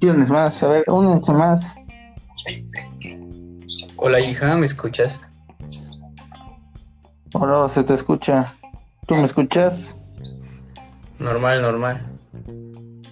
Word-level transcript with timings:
¿Quiénes 0.00 0.28
más? 0.30 0.62
A 0.62 0.68
ver, 0.68 0.84
únense 0.88 1.32
más. 1.32 1.74
Hola 3.96 4.20
hija, 4.20 4.56
¿me 4.56 4.66
escuchas? 4.66 5.20
Hola, 7.34 7.68
se 7.68 7.84
te 7.84 7.94
escucha. 7.94 8.46
¿Tú 9.06 9.14
me 9.14 9.24
escuchas? 9.24 9.94
Normal, 11.18 11.60
normal. 11.62 12.00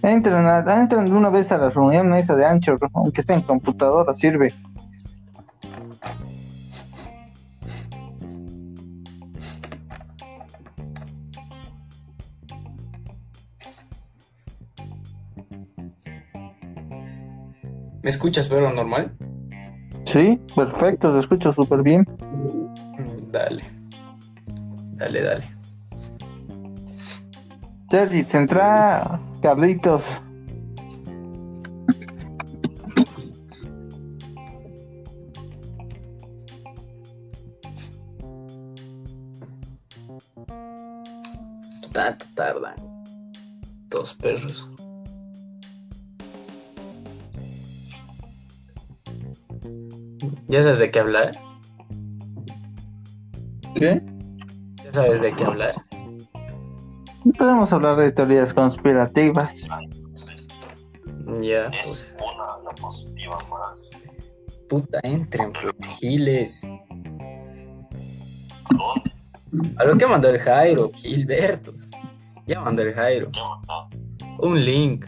Entren, 0.03 0.47
a- 0.47 0.81
entren 0.81 1.05
de 1.07 1.13
una 1.13 1.29
vez 1.29 1.53
a 1.53 1.59
la 1.59 1.71
reunión 1.71 2.13
esa 2.15 2.35
de 2.35 2.47
Anchor, 2.47 2.79
aunque 2.95 3.21
esté 3.21 3.35
en 3.35 3.43
computadora, 3.43 4.15
sirve. 4.15 4.55
Escuchas, 18.19 18.49
pero 18.49 18.73
normal? 18.73 19.13
Sí, 20.05 20.41
perfecto, 20.57 21.13
te 21.13 21.21
escucho 21.21 21.53
súper 21.53 21.83
bien. 21.83 22.01
Mm, 22.21 23.31
Dale. 23.31 23.63
Dale, 24.95 25.23
dale. 25.23 25.45
Sergi, 27.89 28.25
centra, 28.25 29.21
Carlitos. 29.41 30.03
Tanto 41.93 42.27
tardan. 42.35 42.75
Dos 43.89 44.15
perros. 44.15 44.69
¿Ya 50.49 50.63
sabes 50.63 50.79
de 50.79 50.91
qué 50.91 50.99
hablar? 51.01 51.39
¿Qué? 53.75 54.03
¿Ya 54.85 54.93
sabes 54.93 55.21
de 55.21 55.33
qué 55.33 55.45
hablar? 55.45 55.75
Podemos 57.37 57.71
hablar 57.73 57.97
de 57.97 58.11
teorías 58.13 58.55
conspirativas. 58.55 59.67
Ya, 61.43 61.67
Es 61.69 62.15
pues. 62.19 62.33
una 62.35 62.63
diapositiva 62.63 63.37
más. 63.51 63.91
Puta, 64.69 65.01
entren, 65.03 65.53
giles. 65.99 66.67
A 69.77 69.85
lo 69.85 69.97
que 69.97 70.07
mandó 70.07 70.29
el 70.31 70.39
Jairo, 70.39 70.91
Gilberto. 70.95 71.73
Ya 72.47 72.61
mandó 72.61 72.83
el 72.83 72.95
Jairo. 72.95 73.31
Un 74.41 74.65
link. 74.65 75.07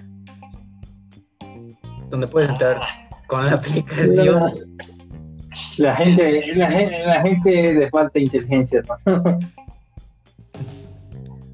Donde 2.11 2.27
puedes 2.27 2.49
entrar 2.51 2.81
con 3.27 3.47
la 3.47 3.53
aplicación. 3.55 4.77
La 5.77 5.97
gente, 5.97 6.55
la 6.55 6.71
gente, 6.71 7.07
la 7.07 7.23
gente 7.23 7.75
le 7.75 7.91
falta 7.91 8.19
inteligencia, 8.19 8.83
¿no? 9.07 9.23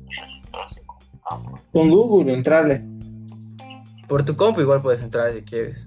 Registrarse 0.08 0.82
con 1.72 1.90
Google, 1.90 2.32
entrarle. 2.32 2.82
Por 4.08 4.24
tu 4.24 4.36
compu 4.36 4.60
igual 4.60 4.82
puedes 4.82 5.02
entrar 5.02 5.32
si 5.32 5.42
quieres. 5.42 5.84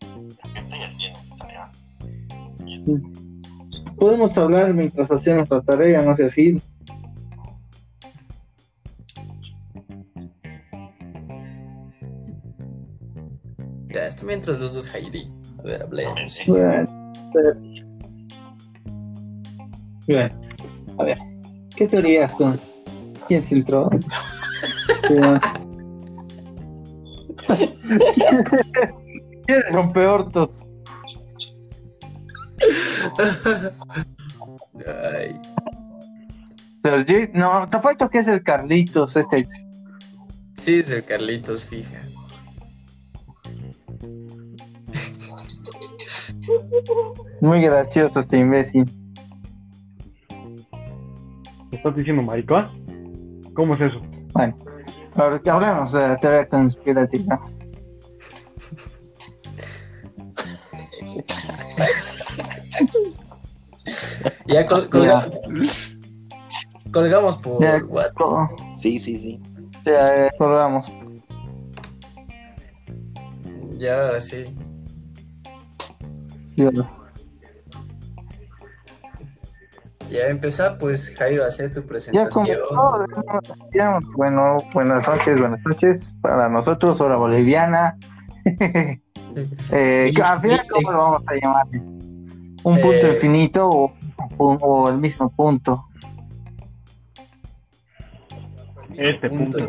¿Qué 0.00 0.58
estoy 0.58 0.82
haciendo? 0.82 1.18
Tarea. 1.38 1.70
Podemos 3.96 4.36
hablar 4.36 4.74
mientras 4.74 5.10
hacemos 5.10 5.48
la 5.50 5.60
tarea, 5.62 6.02
no 6.02 6.16
sé 6.16 6.24
así. 6.24 6.60
Mientras 14.22 14.58
los 14.58 14.74
dos 14.74 14.88
Jairi. 14.88 15.30
A 15.58 15.62
ver, 15.62 15.82
hablemos. 15.82 16.40
Bueno. 16.46 17.02
A 20.98 21.04
ver, 21.04 21.18
¿qué 21.76 21.86
teorías 21.88 22.34
con 22.34 22.60
quién 23.28 23.42
se 23.42 23.54
entró? 23.56 23.88
¿Quién 29.46 29.62
rompe 29.72 30.06
hortos? 30.06 30.64
Ay, 34.86 35.40
Sergi, 36.82 37.28
no, 37.32 37.68
te 37.68 37.76
apuesto 37.76 38.08
que 38.10 38.18
es 38.18 38.28
el 38.28 38.42
Carlitos, 38.42 39.16
este. 39.16 39.48
sí, 40.54 40.80
es 40.80 40.92
el 40.92 41.04
Carlitos, 41.04 41.64
fija. 41.64 42.00
Muy 47.40 47.60
gracioso 47.62 48.20
este 48.20 48.38
imbécil. 48.38 48.84
¿Me 51.70 51.76
estás 51.78 51.96
diciendo 51.96 52.22
maricón? 52.22 52.68
¿Cómo 53.54 53.74
es 53.74 53.80
eso? 53.80 54.00
Bueno, 54.34 54.56
ahora 55.16 55.38
que 55.40 55.50
hablemos 55.50 55.92
de 55.92 56.08
la 56.08 56.16
teoría 56.18 56.48
conspirativa. 56.48 57.40
Ya 64.46 64.66
col- 64.66 64.88
colga- 64.90 65.30
colgamos 66.92 67.36
por 67.38 67.60
Ya, 67.62 67.82
WhatsApp. 67.84 68.14
co- 68.14 68.56
Sí, 68.76 68.98
sí, 68.98 69.18
sí. 69.18 69.40
ya, 69.84 70.26
eh, 70.26 70.30
colgamos. 70.38 70.86
Ya, 73.78 74.06
ahora 74.06 74.20
sí. 74.20 74.44
Ya 80.10 80.26
empezar, 80.28 80.76
pues 80.78 81.14
Jairo, 81.16 81.44
hacer 81.44 81.72
tu 81.72 81.86
presentación. 81.86 82.44
ya, 83.72 83.98
bueno, 84.14 84.58
buenas 84.74 85.06
noches, 85.08 85.38
buenas 85.38 85.60
noches 85.64 86.12
para 86.20 86.48
nosotros, 86.50 87.00
hora 87.00 87.16
boliviana. 87.16 87.96
eh, 89.72 90.12
al 90.22 90.40
final, 90.40 90.66
¿cómo 90.70 90.92
lo 90.92 90.98
vamos 90.98 91.22
a 91.26 91.34
llamar? 91.34 91.66
¿Un 91.72 92.80
punto 92.80 93.06
Eh, 93.06 93.10
infinito 93.14 93.68
o, 93.68 93.92
o- 94.36 94.54
o 94.60 94.88
el 94.90 94.98
mismo 94.98 95.30
punto? 95.30 95.86
Este 98.94 99.30
punto. 99.30 99.68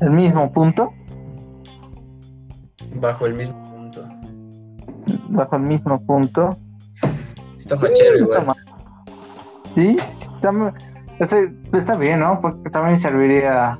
¿El 0.00 0.10
mismo 0.10 0.50
punto? 0.50 0.92
Bajo 2.94 3.26
el 3.26 3.34
mismo 3.34 3.54
punto. 3.54 3.65
Bajo 5.28 5.56
el 5.56 5.62
mismo 5.62 6.04
punto. 6.04 6.56
Está 7.56 7.76
fachero 7.76 8.18
igual. 8.18 8.54
Sí, 9.74 9.96
está, 11.18 11.42
está 11.72 11.96
bien, 11.96 12.20
¿no? 12.20 12.40
Porque 12.40 12.70
también 12.70 12.96
serviría 12.98 13.78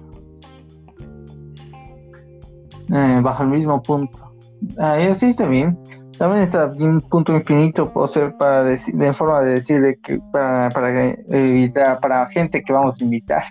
eh, 2.92 3.20
bajo 3.22 3.42
el 3.42 3.48
mismo 3.48 3.82
punto. 3.82 4.32
Ah, 4.78 4.98
sí 5.14 5.26
está 5.26 5.46
bien. 5.46 5.78
También 6.18 6.44
está 6.44 6.66
bien 6.66 7.00
punto 7.02 7.34
infinito, 7.34 7.92
puede 7.92 8.08
ser 8.08 8.36
para 8.38 8.64
decir, 8.64 8.94
de 8.94 9.12
forma 9.12 9.40
de 9.40 9.52
decirle 9.52 9.98
que 10.02 10.18
para, 10.32 10.70
para 10.70 11.10
evitar, 11.10 12.00
para 12.00 12.26
gente 12.30 12.62
que 12.62 12.72
vamos 12.72 12.98
a 13.00 13.04
invitar. 13.04 13.44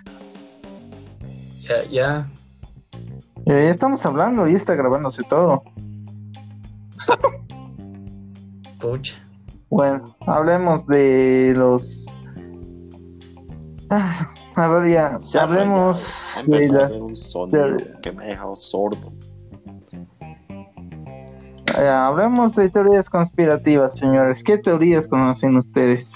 Ya, 1.60 1.84
ya. 1.84 2.26
Ya 3.44 3.54
estamos 3.54 4.04
hablando 4.04 4.48
y 4.48 4.54
está 4.54 4.74
grabándose 4.74 5.22
todo. 5.28 5.62
Pucha. 8.80 9.16
Bueno, 9.70 10.16
hablemos 10.26 10.86
de 10.86 11.52
los. 11.56 11.82
Ah, 13.90 14.32
a 14.54 14.68
ver, 14.68 14.90
ya, 14.92 15.18
Se 15.20 15.38
hablemos 15.38 16.00
Ha 16.36 16.42
de 16.42 16.66
a 16.66 16.72
las. 16.72 16.84
hacer 16.90 17.02
un 17.02 17.16
sonido 17.16 17.68
de- 17.76 18.00
que 18.02 18.12
me 18.12 18.24
ha 18.24 18.26
dejado 18.28 18.54
sordo. 18.56 19.12
Eh, 21.78 21.88
hablemos 21.88 22.54
de 22.56 22.68
teorías 22.70 23.10
conspirativas, 23.10 23.96
señores. 23.98 24.42
¿Qué 24.42 24.56
teorías 24.58 25.06
conocen 25.08 25.56
ustedes? 25.58 26.10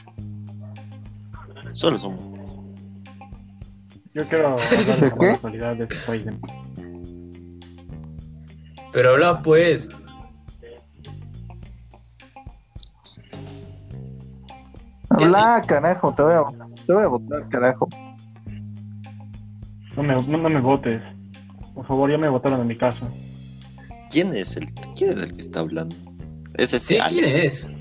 Solo 1.73 1.99
son. 1.99 2.17
Yo 4.14 4.26
quiero 4.29 4.49
hablar 4.55 5.00
¿De 5.00 5.26
la 5.26 5.32
actualidad 5.32 5.76
de. 5.76 5.88
Pero 8.93 9.11
habla 9.11 9.43
pues. 9.43 9.88
Habla, 15.25 15.62
carajo, 15.67 16.14
te 16.14 16.22
voy 16.22 16.34
a, 16.34 16.43
te 16.87 16.93
voy 16.93 17.05
a 17.05 17.06
votar, 17.08 17.49
carajo. 17.49 17.88
No 19.96 20.02
me, 20.02 20.14
no, 20.14 20.38
no 20.38 20.49
me 20.50 20.61
votes. 20.61 21.02
Por 21.75 21.87
favor, 21.87 22.11
ya 22.11 22.19
me 22.19 22.28
votaron 22.28 22.61
en 22.61 22.67
mi 22.67 22.76
casa. 22.76 23.08
¿Quién 24.11 24.34
es 24.34 24.56
el, 24.56 24.72
quién 24.96 25.11
es 25.11 25.19
el 25.19 25.32
que 25.32 25.40
está 25.40 25.61
hablando? 25.61 25.94
Es 26.55 26.75
ese 26.75 26.96
Sí, 26.96 27.00
¿quién 27.08 27.25
es? 27.25 27.75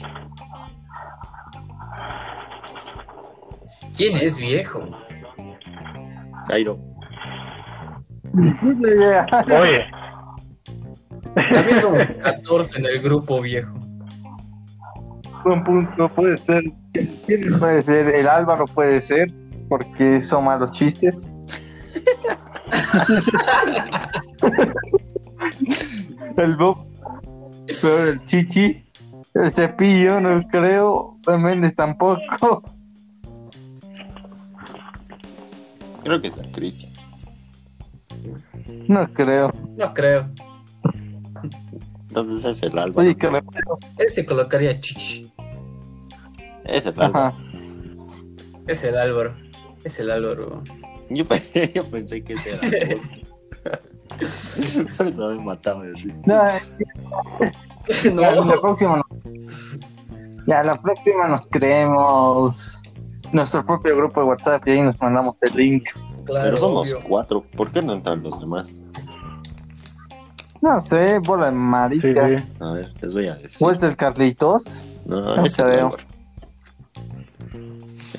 ¿Quién 3.95 4.17
es 4.17 4.37
viejo? 4.37 4.87
Jairo. 6.47 6.79
Oye, 9.59 9.85
También 11.51 11.79
somos 11.79 12.07
14 12.23 12.79
en 12.79 12.85
el 12.85 13.01
grupo 13.01 13.41
viejo. 13.41 13.77
Buen 15.43 15.63
punto, 15.63 16.07
puede 16.09 16.37
ser. 16.37 16.63
¿Quién 16.93 17.59
puede 17.59 17.81
ser? 17.83 18.07
El 18.15 18.27
Álvaro 18.27 18.65
puede 18.65 19.01
ser, 19.01 19.31
porque 19.67 20.21
son 20.21 20.45
malos 20.45 20.71
chistes. 20.71 21.15
el 26.37 26.55
Bob, 26.55 26.85
pero 27.81 28.03
el 28.09 28.23
Chichi, 28.25 28.83
el 29.33 29.51
Cepillo, 29.51 30.19
no 30.19 30.47
creo. 30.47 31.17
El 31.27 31.39
Méndez 31.39 31.75
tampoco. 31.75 32.63
Creo 36.03 36.21
que 36.21 36.27
es 36.29 36.37
el 36.37 36.51
Cristian. 36.51 36.91
No 38.87 39.07
creo. 39.13 39.51
No 39.77 39.93
creo. 39.93 40.29
Entonces 42.07 42.45
es 42.45 42.63
el 42.63 42.77
Álvaro. 42.79 43.01
Oye, 43.07 43.15
que 43.15 43.29
le- 43.29 43.43
Él 43.97 44.09
se 44.09 44.25
colocaría 44.25 44.79
chichi. 44.79 45.28
Es 46.71 46.85
el 46.85 47.01
Álvaro. 47.01 47.19
Ajá. 47.27 47.37
Es 48.67 48.83
el 48.83 48.97
Álvaro. 48.97 49.33
Es 49.83 49.99
el 49.99 50.11
Álvaro. 50.11 50.63
Yo, 51.09 51.25
pe- 51.25 51.71
yo 51.75 51.85
pensé 51.89 52.23
que 52.23 52.33
ese 52.33 52.51
era. 52.51 52.99
Por 54.97 55.07
eso 55.07 55.29
me 55.29 55.39
mataba 55.43 55.83
de 55.83 55.93
risa. 55.93 56.21
No, 56.25 56.41
Ya, 58.21 58.31
la 58.31 58.45
No. 58.45 58.61
próxima 58.61 58.97
nos... 58.97 59.05
Ya, 60.45 60.61
la 60.63 60.75
próxima 60.81 61.27
nos 61.27 61.47
creemos 61.47 62.79
nuestro 63.31 63.65
propio 63.65 63.95
grupo 63.97 64.21
de 64.21 64.27
WhatsApp 64.27 64.67
y 64.67 64.71
ahí 64.71 64.81
nos 64.83 64.99
mandamos 65.01 65.37
el 65.41 65.55
link. 65.55 65.83
Claro, 66.25 66.43
Pero 66.45 66.57
somos 66.57 66.93
obvio. 66.93 67.05
cuatro. 67.07 67.41
¿Por 67.55 67.71
qué 67.71 67.81
no 67.81 67.93
entran 67.93 68.21
los 68.23 68.39
demás? 68.39 68.79
No 70.61 70.81
sé, 70.81 71.19
bola 71.19 71.45
de 71.47 71.51
maricas. 71.53 72.43
Sí, 72.49 72.53
A 72.59 72.71
ver, 72.73 72.91
les 73.01 73.13
voy 73.13 73.27
a 73.27 73.35
decir. 73.35 73.65
¿O 73.67 73.71
es 73.71 73.81
el 73.81 73.95
Carlitos? 73.95 74.63
No, 75.05 75.21
No 75.35 75.45
es 75.45 75.57
el. 75.59 75.65
Álvaro. 75.69 75.97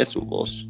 Es 0.01 0.09
su 0.09 0.23
voz. 0.23 0.67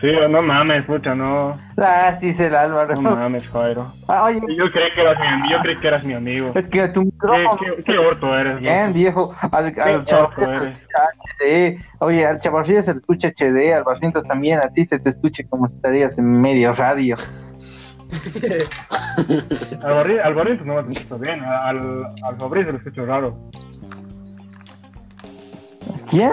sí, 0.00 0.06
no 0.30 0.40
mames, 0.40 0.84
pucha, 0.84 1.16
no. 1.16 1.58
Ah, 1.76 2.16
sí, 2.20 2.28
es 2.28 2.38
el 2.38 2.54
Álvaro. 2.54 2.94
No 2.94 3.16
mames, 3.16 3.44
Jairo. 3.48 3.92
Ah, 4.06 4.24
oye, 4.24 4.40
Yo 4.56 4.70
creí 4.70 4.92
que 4.94 5.00
eras 5.00 5.18
mi, 5.18 5.50
yo 5.50 5.58
creí 5.58 5.76
que 5.80 5.88
eras 5.88 6.04
mi 6.04 6.12
amigo. 6.12 6.52
es 6.54 6.68
que 6.68 6.86
tu 6.88 7.00
¿Qué, 7.00 7.06
micrófono... 7.06 7.58
qué, 7.58 7.82
qué 7.82 7.98
orto 7.98 8.38
eres, 8.38 8.60
Bien, 8.60 8.86
¿no? 8.88 8.92
viejo. 8.92 9.34
Al, 9.50 9.74
Qué 9.74 9.80
al 9.82 10.04
HD. 10.04 11.80
Oye, 11.98 12.24
al 12.24 12.38
chavarritas 12.38 12.84
se 12.84 12.92
le 12.92 12.98
escucha 13.00 13.28
HD, 13.36 13.72
al 13.74 13.82
Barrientos 13.82 14.28
también. 14.28 14.60
A 14.60 14.68
ti 14.68 14.84
se 14.84 15.00
te 15.00 15.10
escucha 15.10 15.42
como 15.50 15.66
si 15.68 15.74
estarías 15.76 16.16
en 16.18 16.40
medio 16.40 16.72
radio. 16.72 17.16
Al 19.82 20.34
pues, 20.34 20.64
no 20.64 20.80
me 20.82 20.92
escucho 20.92 21.18
bien. 21.18 21.42
Al, 21.42 22.04
al 22.22 22.36
Fabriz 22.38 22.66
se 22.66 22.72
lo 22.72 22.78
escucho 22.78 23.06
raro. 23.06 23.36
¿Quién? 26.08 26.30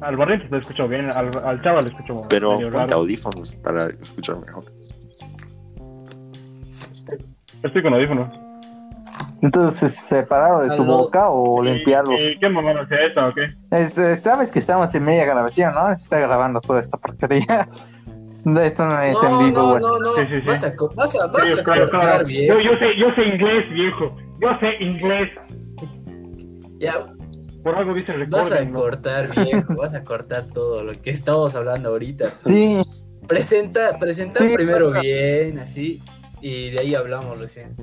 Al 0.00 0.16
barril 0.16 0.46
lo 0.50 0.58
escucho 0.58 0.86
bien. 0.86 1.10
Al, 1.10 1.30
al 1.44 1.62
chava 1.62 1.82
le 1.82 1.88
escucho 1.88 2.22
Pero 2.28 2.56
medio 2.56 2.72
ponte 2.72 2.94
audífonos 2.94 3.54
para 3.56 3.86
escuchar 3.86 4.36
mejor. 4.44 4.64
Estoy 7.62 7.82
con 7.82 7.94
audífonos. 7.94 8.28
Entonces, 9.40 9.94
¿separado 10.08 10.62
de 10.62 10.68
tu 10.68 10.82
Aló. 10.82 10.98
boca 10.98 11.28
o 11.28 11.62
limpiarlo? 11.62 12.12
¿Y, 12.12 12.32
y 12.32 12.36
qué 12.36 12.48
mamá 12.48 12.72
es 12.72 12.90
esta 12.90 13.28
o 13.28 13.34
qué? 13.34 13.46
Este, 13.70 14.16
Sabes 14.16 14.50
que 14.50 14.58
estamos 14.58 14.92
en 14.94 15.04
media 15.04 15.24
grabación, 15.24 15.74
¿no? 15.74 15.86
Se 15.94 16.02
está 16.02 16.18
grabando 16.18 16.60
toda 16.60 16.80
esta 16.80 16.96
porquería. 16.96 17.68
No, 18.44 18.60
Esto 18.60 18.86
no 18.86 19.00
es 19.00 19.16
en 19.22 19.30
No, 19.30 19.38
vivo, 19.38 19.78
no, 19.78 19.78
no, 19.78 19.98
no. 20.00 20.14
Sí, 20.16 20.22
sí, 20.28 20.40
sí. 20.40 20.46
Vas 20.46 20.64
a, 20.64 20.72
vas 20.96 21.16
a, 21.16 21.26
vas 21.28 21.52
a 21.52 21.62
claro, 21.62 21.82
cortar 21.82 22.00
claro. 22.00 22.24
bien. 22.26 22.48
Yo, 22.48 22.60
yo 22.60 22.78
sé, 22.78 22.96
yo 22.96 23.14
sé 23.14 23.24
inglés, 23.24 23.70
viejo. 23.70 24.16
Yo 24.40 24.48
sé 24.60 24.76
inglés. 24.80 25.30
Ya, 26.78 26.94
Por 27.68 27.76
algo 27.78 27.92
dice 27.92 28.12
el 28.12 28.24
vas 28.28 28.50
a 28.50 28.66
cortar 28.70 29.30
viejo. 29.44 29.74
Vas 29.76 29.92
a 29.92 30.02
cortar 30.02 30.46
todo 30.46 30.82
lo 30.82 30.92
que 30.92 31.10
estamos 31.10 31.54
hablando 31.54 31.90
ahorita. 31.90 32.30
Sí, 32.46 32.80
Presenta, 33.26 33.98
presenta 33.98 34.40
Sí, 34.40 34.48
primero 34.54 34.86
claro. 34.86 35.02
bien, 35.02 35.58
así. 35.58 36.02
Y 36.40 36.70
de 36.70 36.80
ahí 36.80 36.94
hablamos 36.94 37.38
recién. 37.38 37.76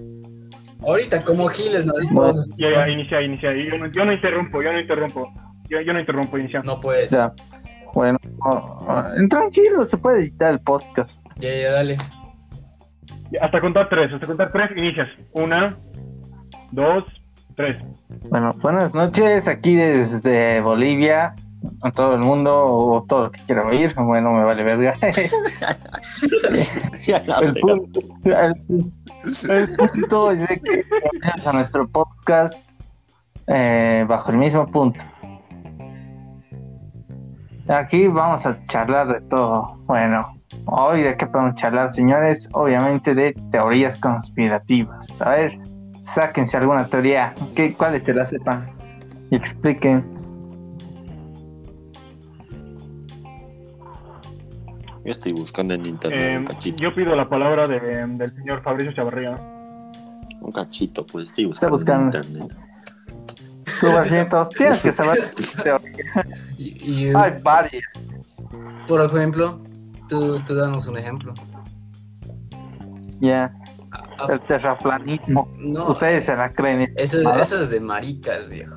Ahorita, 0.88 1.22
como 1.24 1.48
Giles, 1.50 1.86
no 1.86 1.94
dices, 2.00 2.16
Bueno. 2.16 2.32
vamos 2.32 2.52
a- 2.52 2.56
Ya, 2.58 2.80
ya, 2.80 2.90
inicia, 2.90 3.22
inicia. 3.22 3.52
Yo 3.54 3.78
no, 3.78 3.92
yo 3.92 4.06
no 4.06 4.12
interrumpo, 4.14 4.64
yo 4.64 4.74
no 4.74 4.80
interrumpo. 4.80 5.32
Yo, 5.70 5.80
yo 5.82 5.94
no 5.94 6.00
interrumpo, 6.00 6.36
inicia. 6.40 6.62
No 6.64 6.80
puedes. 6.80 7.12
ya. 7.12 7.32
Bueno, 7.94 8.18
oh, 8.44 8.88
oh, 8.88 9.04
tranquilo, 9.30 9.86
se 9.86 9.98
puede 9.98 10.22
editar 10.22 10.52
el 10.52 10.62
podcast. 10.62 11.24
Ya, 11.38 11.56
ya, 11.56 11.72
dale. 11.74 11.96
Hasta 13.40 13.62
contar 13.62 13.88
tres, 13.88 14.12
hasta 14.14 14.26
contar 14.26 14.52
tres, 14.52 14.72
inicias. 14.76 15.12
Una, 15.32 15.78
dos, 16.72 17.04
tres. 17.56 17.78
Bueno, 18.30 18.52
buenas 18.62 18.94
noches, 18.94 19.48
aquí 19.48 19.76
desde 19.76 20.62
Bolivia, 20.62 21.36
a 21.82 21.92
todo 21.92 22.16
el 22.16 22.22
mundo, 22.22 22.54
o 22.56 23.04
todo 23.08 23.26
lo 23.26 23.32
que 23.32 23.42
quiera 23.46 23.66
oír. 23.66 23.94
Bueno, 23.96 24.32
me 24.34 24.44
vale 24.44 24.64
verga. 24.64 24.96
El, 27.08 27.54
punto, 27.62 28.00
el- 28.24 28.92
el 29.50 29.68
punto 29.76 30.32
es 30.32 30.40
de 30.48 30.60
que 30.60 30.84
a 31.46 31.52
nuestro 31.54 31.88
podcast 31.88 32.66
eh, 33.48 34.06
bajo 34.08 34.32
el 34.32 34.38
mismo 34.38 34.66
punto. 34.68 35.00
Aquí 37.68 38.08
vamos 38.08 38.46
a 38.46 38.64
charlar 38.66 39.08
de 39.08 39.22
todo. 39.22 39.78
Bueno, 39.86 40.36
hoy 40.66 41.02
de 41.02 41.18
qué 41.18 41.26
podemos 41.28 41.56
charlar, 41.56 41.92
señores, 41.92 42.48
obviamente 42.54 43.16
de 43.16 43.34
teorías 43.52 43.98
conspirativas. 43.98 45.22
A 45.22 45.30
ver, 45.30 45.58
sáquense 46.14 46.58
alguna 46.58 46.88
teoría. 46.88 47.34
¿Qué, 47.56 47.74
¿Cuáles 47.74 48.04
se 48.04 48.14
la 48.14 48.26
sepan? 48.26 48.72
Y 49.32 49.36
expliquen. 49.36 50.06
Yo 55.04 55.12
estoy 55.12 55.34
buscando 55.34 55.74
en 55.76 55.86
internet 55.86 56.20
Eh, 56.20 56.38
un 56.40 56.46
cachito. 56.46 56.82
yo 56.84 56.96
pido 56.96 57.16
la 57.16 57.30
palabra 57.30 57.68
de- 57.68 57.80
del 58.08 58.32
señor 58.36 58.62
Fabricio 58.64 58.94
Chavarría. 58.94 59.38
Un 60.42 60.52
cachito, 60.52 61.06
pues 61.06 61.30
estoy 61.30 61.46
buscando, 61.46 61.76
buscando. 61.78 62.18
en 62.20 62.24
internet. 62.26 62.54
Tienes 64.58 64.82
que 64.82 64.92
saber 64.92 65.32
teoría. 65.64 65.80
Y, 66.58 67.08
y, 67.10 67.16
Hay 67.16 67.34
varias. 67.44 67.84
por 68.88 69.02
ejemplo, 69.02 69.60
tú, 70.08 70.40
tú 70.42 70.56
danos 70.56 70.88
un 70.88 70.98
ejemplo. 70.98 71.34
Ya, 73.20 73.54
Ah, 74.18 74.28
el 74.30 74.40
terraplanismo. 74.42 75.52
no, 75.58 75.90
Ustedes 75.92 76.26
se 76.26 76.36
la 76.36 76.50
creen. 76.52 76.94
eso, 76.96 77.18
eso 77.36 77.62
es 77.62 77.70
de 77.70 77.80
maricas, 77.80 78.48
viejo. 78.48 78.76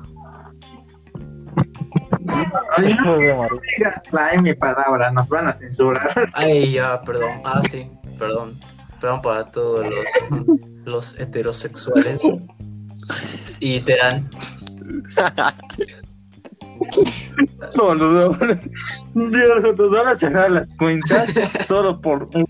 Eso 2.77 3.15
es 3.17 3.27
de. 3.27 3.91
Trae 4.11 4.41
mi 4.41 4.53
palabra, 4.53 5.11
nos 5.11 5.27
van 5.27 5.47
a 5.47 5.53
censurar. 5.53 6.29
Ay, 6.33 6.73
ya, 6.73 7.01
perdón. 7.01 7.41
Ah, 7.43 7.61
sí, 7.69 7.89
perdón. 8.17 8.53
Perdón 9.01 9.21
para 9.21 9.45
todos 9.45 9.85
los, 9.89 10.07
los 10.85 11.19
heterosexuales. 11.19 12.29
Y 13.59 13.79
te 13.81 13.97
dan. 13.97 14.29
Solo, 17.75 18.29
Dios, 19.13 19.77
nos 19.77 19.91
van 19.91 20.07
a 20.07 20.15
cerrar 20.17 20.51
las 20.51 20.67
cuentas 20.77 21.29
solo 21.67 21.99
por 22.01 22.23
un- 22.35 22.45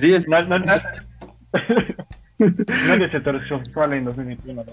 10 0.00 0.28
Na- 0.28 0.42
na- 0.42 0.58
na- 0.58 0.82
Nadie 2.38 3.06
es 3.06 3.14
heterosexual 3.14 3.92
en 3.92 4.04
2021. 4.06 4.64
¿no? 4.64 4.72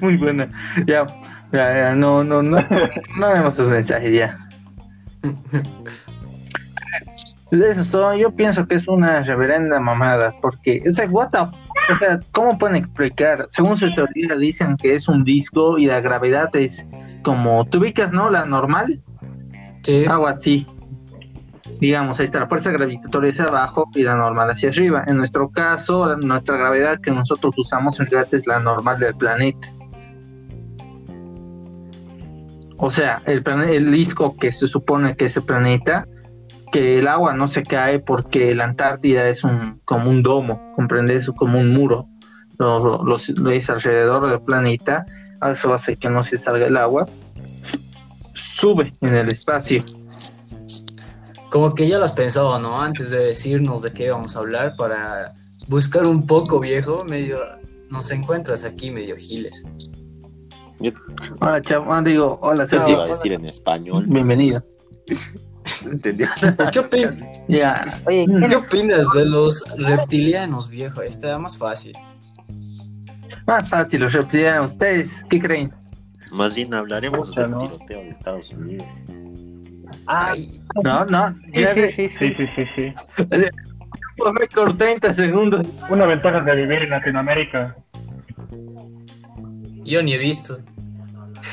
Muy 0.00 0.16
buena. 0.16 0.48
Ya, 0.86 1.04
ya, 1.52 1.76
ya, 1.76 1.94
no, 1.94 2.22
no, 2.24 2.42
no. 2.42 2.58
No 3.16 3.28
vemos 3.32 3.54
sus 3.54 3.68
mensajes 3.68 4.12
ya. 4.12 4.38
Eso 7.50 7.80
es 7.80 7.90
todo. 7.90 8.14
Yo 8.16 8.30
pienso 8.32 8.66
que 8.66 8.74
es 8.76 8.88
una 8.88 9.22
reverenda 9.22 9.78
mamada. 9.80 10.34
Porque, 10.40 10.82
o 10.88 10.94
sea, 10.94 11.06
what 11.06 11.30
the 11.30 11.38
f- 11.38 11.92
o 11.92 11.98
sea, 11.98 12.20
¿cómo 12.32 12.58
pueden 12.58 12.76
explicar? 12.76 13.46
Según 13.48 13.76
su 13.76 13.92
teoría, 13.94 14.34
dicen 14.36 14.76
que 14.76 14.94
es 14.94 15.08
un 15.08 15.24
disco 15.24 15.78
y 15.78 15.86
la 15.86 16.00
gravedad 16.00 16.54
es 16.56 16.86
como. 17.22 17.64
¿Tú 17.66 17.78
ubicas, 17.78 18.12
no? 18.12 18.30
La 18.30 18.44
normal. 18.46 19.00
Sí. 19.82 20.04
Algo 20.06 20.26
así. 20.26 20.66
Digamos, 21.84 22.18
ahí 22.18 22.24
está 22.24 22.40
la 22.40 22.46
fuerza 22.46 22.70
gravitatoria 22.70 23.30
hacia 23.30 23.44
abajo 23.44 23.90
y 23.94 24.04
la 24.04 24.16
normal 24.16 24.48
hacia 24.48 24.70
arriba. 24.70 25.04
En 25.06 25.18
nuestro 25.18 25.50
caso, 25.50 26.16
nuestra 26.16 26.56
gravedad 26.56 26.98
que 26.98 27.10
nosotros 27.10 27.52
usamos 27.58 28.00
en 28.00 28.06
realidad 28.06 28.34
es 28.34 28.46
la 28.46 28.58
normal 28.58 28.98
del 28.98 29.14
planeta. 29.14 29.68
O 32.78 32.90
sea, 32.90 33.20
el, 33.26 33.42
el 33.68 33.92
disco 33.92 34.34
que 34.34 34.50
se 34.50 34.66
supone 34.66 35.14
que 35.14 35.26
es 35.26 35.36
el 35.36 35.42
planeta, 35.42 36.06
que 36.72 37.00
el 37.00 37.06
agua 37.06 37.34
no 37.34 37.48
se 37.48 37.62
cae 37.62 37.98
porque 37.98 38.54
la 38.54 38.64
Antártida 38.64 39.28
es 39.28 39.44
un 39.44 39.78
como 39.84 40.08
un 40.08 40.22
domo, 40.22 40.72
¿comprendes? 40.76 41.30
Como 41.36 41.58
un 41.58 41.70
muro. 41.74 42.08
Lo- 42.58 43.04
lo- 43.04 43.18
lo 43.36 43.50
es 43.50 43.68
alrededor 43.68 44.30
del 44.30 44.40
planeta, 44.40 45.04
eso 45.52 45.74
hace 45.74 45.96
que 45.96 46.08
no 46.08 46.22
se 46.22 46.38
salga 46.38 46.64
el 46.64 46.78
agua. 46.78 47.06
Sube 48.32 48.94
en 49.02 49.14
el 49.14 49.28
espacio. 49.28 49.84
Como 51.54 51.72
que 51.72 51.86
ya 51.86 51.98
lo 52.00 52.04
has 52.04 52.10
pensado, 52.10 52.58
¿no? 52.58 52.80
Antes 52.82 53.10
de 53.10 53.26
decirnos 53.26 53.80
de 53.82 53.92
qué 53.92 54.10
vamos 54.10 54.34
a 54.34 54.40
hablar 54.40 54.72
para 54.76 55.34
buscar 55.68 56.04
un 56.04 56.26
poco, 56.26 56.58
viejo, 56.58 57.04
medio... 57.04 57.38
Nos 57.90 58.10
encuentras 58.10 58.64
aquí 58.64 58.90
medio 58.90 59.16
giles. 59.16 59.64
Hola, 61.40 61.62
chavo. 61.62 62.02
digo, 62.02 62.40
hola, 62.42 62.66
¿Qué 62.66 62.80
te 62.80 62.90
iba 62.90 63.04
a 63.04 63.06
decir 63.06 63.34
en 63.34 63.44
español? 63.44 64.04
Bienvenido. 64.08 64.64
¿Qué, 66.02 66.80
opin- 66.80 67.44
Ya. 67.46 67.84
Oye, 68.04 68.26
¿Qué 68.48 68.56
opinas 68.56 69.06
de 69.12 69.24
los 69.24 69.62
reptilianos, 69.78 70.68
viejo? 70.68 71.02
Está 71.02 71.38
más 71.38 71.56
fácil. 71.56 71.96
Más 73.46 73.68
fácil, 73.68 74.00
los 74.00 74.12
reptilianos. 74.12 74.72
¿Ustedes 74.72 75.08
qué 75.30 75.38
creen? 75.38 75.72
Más 76.32 76.52
bien 76.52 76.74
hablaremos 76.74 77.28
Puta, 77.28 77.42
del 77.42 77.52
¿no? 77.52 77.58
tiroteo 77.58 78.00
de 78.00 78.08
Estados 78.08 78.50
Unidos. 78.50 79.00
Ah, 80.06 80.30
Ay, 80.32 80.60
No, 80.82 81.04
no. 81.06 81.34
sí, 81.52 81.64
sí, 81.74 81.90
sí, 81.90 82.08
Sí, 82.08 82.08
sí. 82.18 82.34
sí, 82.36 82.46
sí, 82.56 82.64
sí. 82.76 82.94
por 84.16 84.38
récord 84.38 84.76
30 84.76 85.14
segundos. 85.14 85.66
Una 85.90 86.06
ventaja 86.06 86.40
de 86.40 86.56
vivir 86.56 86.84
en 86.84 86.90
Latinoamérica. 86.90 87.76
yo 89.84 90.02
ni 90.02 90.14
he 90.14 90.18
visto. 90.18 90.58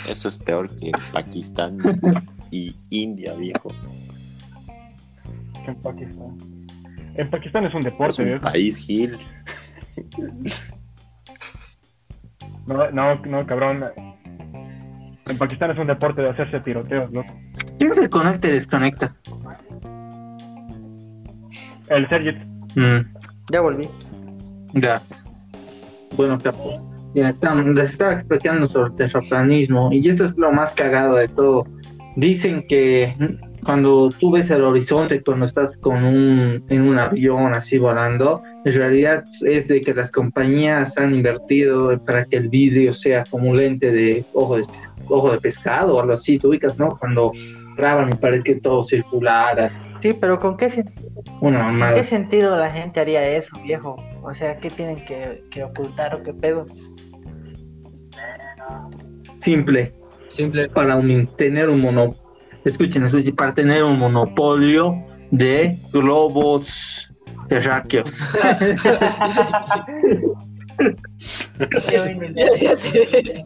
Eso 0.10 0.30
es 0.30 0.38
peor 0.38 0.70
que 0.78 0.92
Pakistán 1.12 1.78
y 2.52 2.76
India, 2.90 3.34
viejo. 3.34 3.72
que 5.66 5.72
En 5.72 5.76
Pakistán. 5.82 6.38
En 7.16 7.30
Pakistán 7.30 7.66
es 7.66 7.74
un 7.74 7.80
Es 7.80 7.86
deporte, 7.86 8.22
un 8.22 8.28
viejo. 8.30 8.44
país 8.44 8.78
gil. 8.80 9.18
No, 12.68 12.90
no, 12.92 13.16
no, 13.26 13.46
cabrón. 13.46 13.84
En 15.32 15.38
Pakistán 15.38 15.72
es 15.72 15.78
un 15.78 15.88
deporte 15.88 16.22
de 16.22 16.30
hacerse 16.30 16.60
tiroteos, 16.60 17.10
loco. 17.14 17.34
¿Quién 17.80 17.96
se 17.96 18.10
conecta 18.10 18.50
y 18.50 18.52
desconecta? 18.52 19.16
El 21.90 22.10
Sergio. 22.10 22.34
Mm, 22.76 23.00
Ya 23.50 23.62
volví. 23.62 23.88
ya. 24.74 25.02
Bueno, 26.18 26.38
capo. 26.38 26.82
Ya 27.16 27.30
estamos, 27.30 27.66
les 27.68 27.92
estaba 27.92 28.14
explicando 28.14 28.68
sobre 28.68 28.90
el 28.90 28.96
terraplanismo 28.98 29.90
y 29.94 30.08
esto 30.10 30.26
es 30.26 30.38
lo 30.38 30.52
más 30.52 30.72
cagado 30.74 31.16
de 31.16 31.30
todo. 31.30 31.66
Dicen 32.18 32.66
que 32.68 33.16
cuando 33.64 34.10
tú 34.10 34.32
ves 34.32 34.50
el 34.52 34.64
horizonte, 34.66 35.24
cuando 35.24 35.46
estás 35.46 35.78
con 35.78 36.04
un, 36.04 36.64
en 36.68 36.82
un 36.82 37.00
avión 37.00 37.54
así 37.54 37.78
volando, 37.78 38.42
en 38.64 38.74
realidad 38.74 39.24
es 39.42 39.68
de 39.68 39.82
que 39.82 39.94
las 39.94 40.12
compañías 40.12 40.98
han 40.98 41.16
invertido 41.16 41.98
para 42.06 42.26
que 42.26 42.38
el 42.38 42.50
vidrio 42.50 42.94
sea 42.94 43.24
como 43.30 43.50
un 43.50 43.58
lente 43.58 43.92
de 43.92 44.26
ojo 44.34 44.58
de, 44.58 44.66
ojo 45.08 45.32
de 45.32 45.40
pescado 45.40 45.96
o 45.96 46.02
algo 46.02 46.14
así, 46.14 46.38
tú 46.38 46.50
ubicas, 46.50 46.78
¿no? 46.78 46.90
Cuando 47.00 47.32
graban 47.78 48.10
y 48.10 48.14
parece 48.16 48.44
que 48.44 48.56
todo 48.62 48.84
circular, 48.84 49.72
Sí, 50.02 50.14
pero 50.20 50.40
¿con 50.40 50.58
qué, 50.58 50.66
sen- 50.68 50.92
una 51.42 51.94
¿qué 51.94 52.04
sentido 52.04 52.58
la 52.58 52.72
gente 52.72 53.00
haría 53.00 53.24
eso, 53.38 53.52
viejo? 53.64 53.98
O 54.24 54.34
sea, 54.34 54.58
¿qué 54.58 54.72
tienen 54.72 54.96
que, 55.06 55.44
que 55.52 55.64
ocultar 55.64 56.16
o 56.16 56.24
qué 56.24 56.34
pedo? 56.34 56.66
simple. 59.38 59.94
Simple. 60.28 60.70
para 60.70 60.96
un- 60.96 61.28
tener 61.36 61.70
un 61.70 61.82
mono, 61.82 62.12
escuchen, 62.64 63.06
escuchen, 63.06 63.36
para 63.36 63.54
tener 63.54 63.84
un 63.84 64.00
monopolio 64.00 64.96
de 65.30 65.76
globos 65.92 67.11
terráqueos. 67.52 68.18
Ya, 71.84 72.56
ya 72.56 72.76
te, 72.76 73.46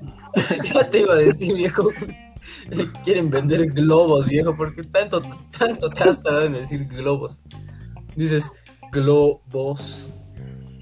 ya 0.74 0.90
te 0.90 1.00
iba 1.00 1.14
a 1.16 1.18
decir, 1.18 1.56
viejo. 1.56 1.90
Quieren 3.04 3.32
vender 3.32 3.72
globos, 3.72 4.30
viejo, 4.30 4.56
porque 4.56 4.84
tanto, 4.84 5.22
tanto 5.58 5.90
te 5.90 6.04
has 6.04 6.22
tardado 6.22 6.46
en 6.46 6.54
decir 6.54 6.86
globos. 6.86 7.42
Dices 8.16 8.52
globos 8.92 10.14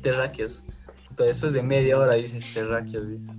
terráqueos. 0.01 0.65
Puta, 1.07 1.23
después 1.23 1.53
de 1.53 1.63
media 1.63 1.97
hora 1.97 2.15
dices 2.15 2.53
terráqueos, 2.53 3.07
viejo. 3.07 3.33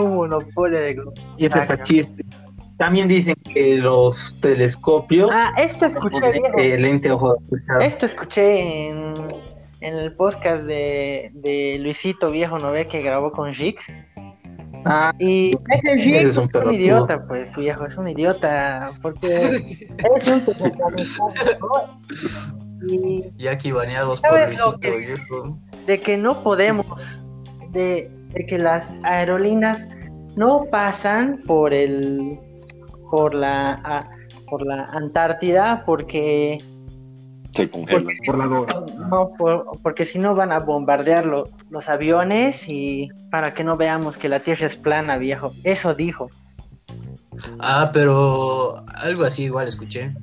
Un 0.00 0.14
monopolio 0.14 0.80
de 0.80 0.94
globos. 0.94 1.20
Y 1.36 1.44
ese 1.44 1.58
es 1.58 1.82
chiste. 1.82 2.24
También 2.78 3.08
dicen 3.08 3.34
que 3.54 3.76
los 3.76 4.38
telescopios, 4.40 5.30
Ah, 5.32 5.52
esto 5.56 5.86
escuché, 5.86 6.32
el 6.58 6.82
lente 6.82 7.10
ojo 7.10 7.36
de. 7.50 7.86
Esto 7.86 8.04
escuché 8.06 8.88
en, 8.90 9.14
en 9.80 9.94
el 9.94 10.12
podcast 10.14 10.62
de, 10.64 11.30
de 11.32 11.78
Luisito 11.80 12.30
Viejo, 12.30 12.58
¿no 12.58 12.70
ve? 12.72 12.86
Que 12.86 13.00
grabó 13.00 13.32
con 13.32 13.52
Jix. 13.54 13.90
Ah, 14.84 15.12
Y 15.18 15.52
ese 15.70 15.98
Jix 15.98 16.16
es 16.18 16.24
es 16.26 16.36
un 16.36 16.50
un, 16.54 16.70
idiota, 16.72 17.26
pues, 17.26 17.56
viejo, 17.56 17.86
es 17.86 17.96
un 17.96 18.08
idiota. 18.08 18.90
Porque 19.00 19.26
es 20.16 20.48
un. 20.60 20.70
Y 22.88 23.24
Y 23.38 23.46
aquí 23.48 23.72
baneados 23.72 24.20
por 24.20 24.30
¿Sabes 24.30 24.58
lo 24.58 24.72
Luisito, 24.72 24.78
que- 24.80 24.98
viejo. 24.98 25.58
de 25.86 26.00
que 26.00 26.16
no 26.16 26.42
podemos, 26.42 26.86
de, 27.70 28.10
de 28.34 28.46
que 28.46 28.58
las 28.58 28.92
aerolíneas 29.02 29.80
no 30.36 30.66
pasan 30.70 31.40
por 31.46 31.72
el, 31.72 32.38
por 33.10 33.34
la, 33.34 33.72
a- 33.84 34.10
por 34.48 34.64
la 34.66 34.84
Antártida 34.84 35.82
porque 35.86 36.62
Se 37.52 37.68
congelan. 37.70 38.06
Por 38.26 38.38
la 38.38 38.46
no, 39.08 39.32
por- 39.38 39.66
porque 39.82 40.04
si 40.04 40.18
no 40.18 40.34
van 40.34 40.52
a 40.52 40.58
bombardear 40.60 41.24
lo- 41.26 41.48
los 41.70 41.88
aviones 41.88 42.64
y 42.68 43.08
para 43.30 43.54
que 43.54 43.64
no 43.64 43.76
veamos 43.76 44.16
que 44.18 44.28
la 44.28 44.40
Tierra 44.40 44.66
es 44.66 44.76
plana, 44.76 45.16
viejo. 45.16 45.52
Eso 45.64 45.94
dijo. 45.94 46.28
Ah, 47.58 47.90
pero 47.92 48.84
algo 48.94 49.24
así 49.24 49.44
igual 49.44 49.68
escuché. 49.68 50.14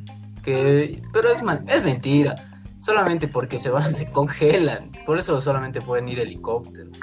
Que, 0.43 1.01
pero 1.13 1.29
es, 1.29 1.41
es 1.67 1.83
mentira. 1.83 2.35
Solamente 2.79 3.27
porque 3.27 3.59
se 3.59 3.69
van, 3.69 3.91
se 3.93 4.11
congelan. 4.11 4.91
Por 5.05 5.17
eso 5.17 5.39
solamente 5.39 5.81
pueden 5.81 6.07
ir 6.09 6.19
helicópteros. 6.19 6.97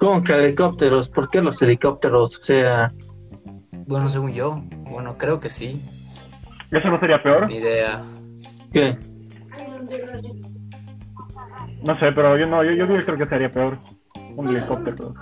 ¿Cómo 0.00 0.22
que 0.24 0.32
helicópteros? 0.32 1.10
¿Por 1.10 1.28
qué 1.28 1.42
los 1.42 1.60
helicópteros? 1.60 2.38
O 2.38 2.42
sea, 2.42 2.90
Bueno, 3.86 4.08
según 4.08 4.32
yo. 4.32 4.62
Bueno, 4.90 5.18
creo 5.18 5.38
que 5.38 5.50
sí. 5.50 5.80
¿Eso 6.70 6.88
no 6.88 6.98
sería 6.98 7.22
peor? 7.22 7.46
Ni 7.46 7.56
idea. 7.56 8.02
¿qué? 8.72 8.96
No 11.84 11.98
sé, 11.98 12.12
pero 12.12 12.38
yo 12.38 12.46
no, 12.46 12.64
yo, 12.64 12.72
yo 12.72 12.86
creo 12.86 13.18
que 13.18 13.26
sería 13.26 13.50
peor. 13.50 13.78
Un 14.36 14.48
helicóptero. 14.48 15.14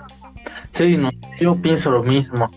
Sí, 0.71 0.95
no, 0.95 1.09
yo 1.41 1.61
pienso 1.61 1.91
lo 1.91 2.01
mismo. 2.01 2.49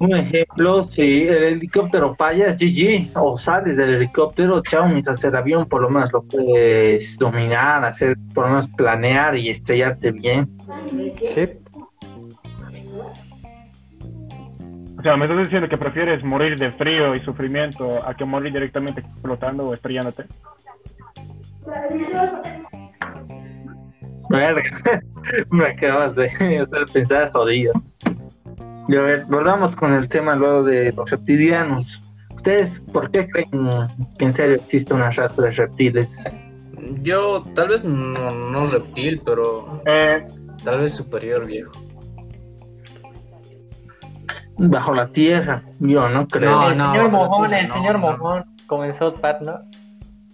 Un 0.00 0.14
ejemplo, 0.14 0.84
si 0.84 1.26
el 1.26 1.44
helicóptero 1.44 2.14
falla, 2.14 2.46
es 2.46 2.56
GG, 2.56 3.10
o 3.16 3.36
sales 3.36 3.76
del 3.76 3.94
helicóptero, 3.94 4.62
chao, 4.62 4.88
mientras 4.88 5.24
el 5.24 5.34
avión 5.34 5.68
por 5.68 5.82
lo 5.82 5.90
menos 5.90 6.12
lo 6.12 6.22
puedes 6.22 7.18
dominar, 7.18 7.84
hacer, 7.84 8.16
por 8.32 8.44
lo 8.44 8.50
menos 8.50 8.68
planear 8.76 9.36
y 9.36 9.50
estrellarte 9.50 10.12
bien. 10.12 10.48
Sí. 11.34 11.48
O 14.98 15.02
sea, 15.02 15.16
me 15.16 15.26
estás 15.26 15.38
diciendo 15.38 15.68
que 15.68 15.78
prefieres 15.78 16.24
morir 16.24 16.58
de 16.58 16.72
frío 16.72 17.14
y 17.14 17.20
sufrimiento 17.20 18.04
a 18.06 18.14
que 18.14 18.24
morir 18.24 18.52
directamente 18.52 19.00
explotando 19.00 19.68
o 19.68 19.74
estrellándote. 19.74 20.24
Verga, 24.30 24.62
me 25.50 25.66
acabas 25.66 26.14
de 26.14 26.26
hacer 26.26 26.86
pensar 26.92 27.32
jodido. 27.32 27.72
Y 28.88 28.96
a 28.96 29.02
ver, 29.02 29.26
volvamos 29.26 29.76
con 29.76 29.92
el 29.92 30.08
tema 30.08 30.34
luego 30.34 30.64
de 30.64 30.92
los 30.92 31.10
reptilianos. 31.10 32.00
¿Ustedes 32.34 32.80
por 32.92 33.10
qué 33.10 33.28
creen 33.28 33.50
que 34.18 34.24
en 34.24 34.32
serio 34.32 34.56
existe 34.56 34.94
una 34.94 35.10
raza 35.10 35.42
de 35.42 35.50
reptiles? 35.50 36.24
Yo, 37.02 37.42
tal 37.54 37.68
vez 37.68 37.84
no, 37.84 38.30
no 38.30 38.66
reptil, 38.66 39.20
pero 39.24 39.82
Eh, 39.84 40.26
tal 40.64 40.78
vez 40.78 40.94
superior, 40.94 41.46
viejo. 41.46 41.72
Bajo 44.56 44.94
la 44.94 45.08
tierra, 45.08 45.62
yo 45.80 46.08
no 46.08 46.26
creo. 46.26 46.50
No, 46.50 46.70
el 46.70 46.78
no, 46.78 46.92
señor 46.92 47.10
Mojón, 47.10 47.54
el 47.54 47.68
no, 47.68 47.74
señor 47.74 47.92
no. 47.94 47.98
Mojón, 47.98 48.44
como 48.66 48.84
en 48.84 48.94
South 48.96 49.20
Park, 49.20 49.40
¿no? 49.42 49.60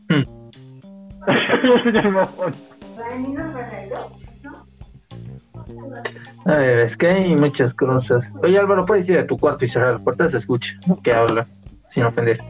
señor 1.83 2.11
Mojón. 2.13 2.55
A 6.47 6.57
ver, 6.57 6.79
es 6.81 6.97
que 6.97 7.09
hay 7.09 7.35
muchas 7.37 7.75
cosas. 7.75 8.25
Oye, 8.43 8.59
Álvaro, 8.59 8.85
puedes 8.87 9.09
ir 9.09 9.19
a 9.19 9.27
tu 9.27 9.39
cuarto 9.39 9.65
y 9.65 9.69
cerrar 9.69 9.95
la 9.95 9.99
puerta, 9.99 10.29
se 10.29 10.39
escucha 10.39 10.75
que 11.03 11.13
habla, 11.13 11.47
sin 11.89 12.05
ofender. 12.05 12.41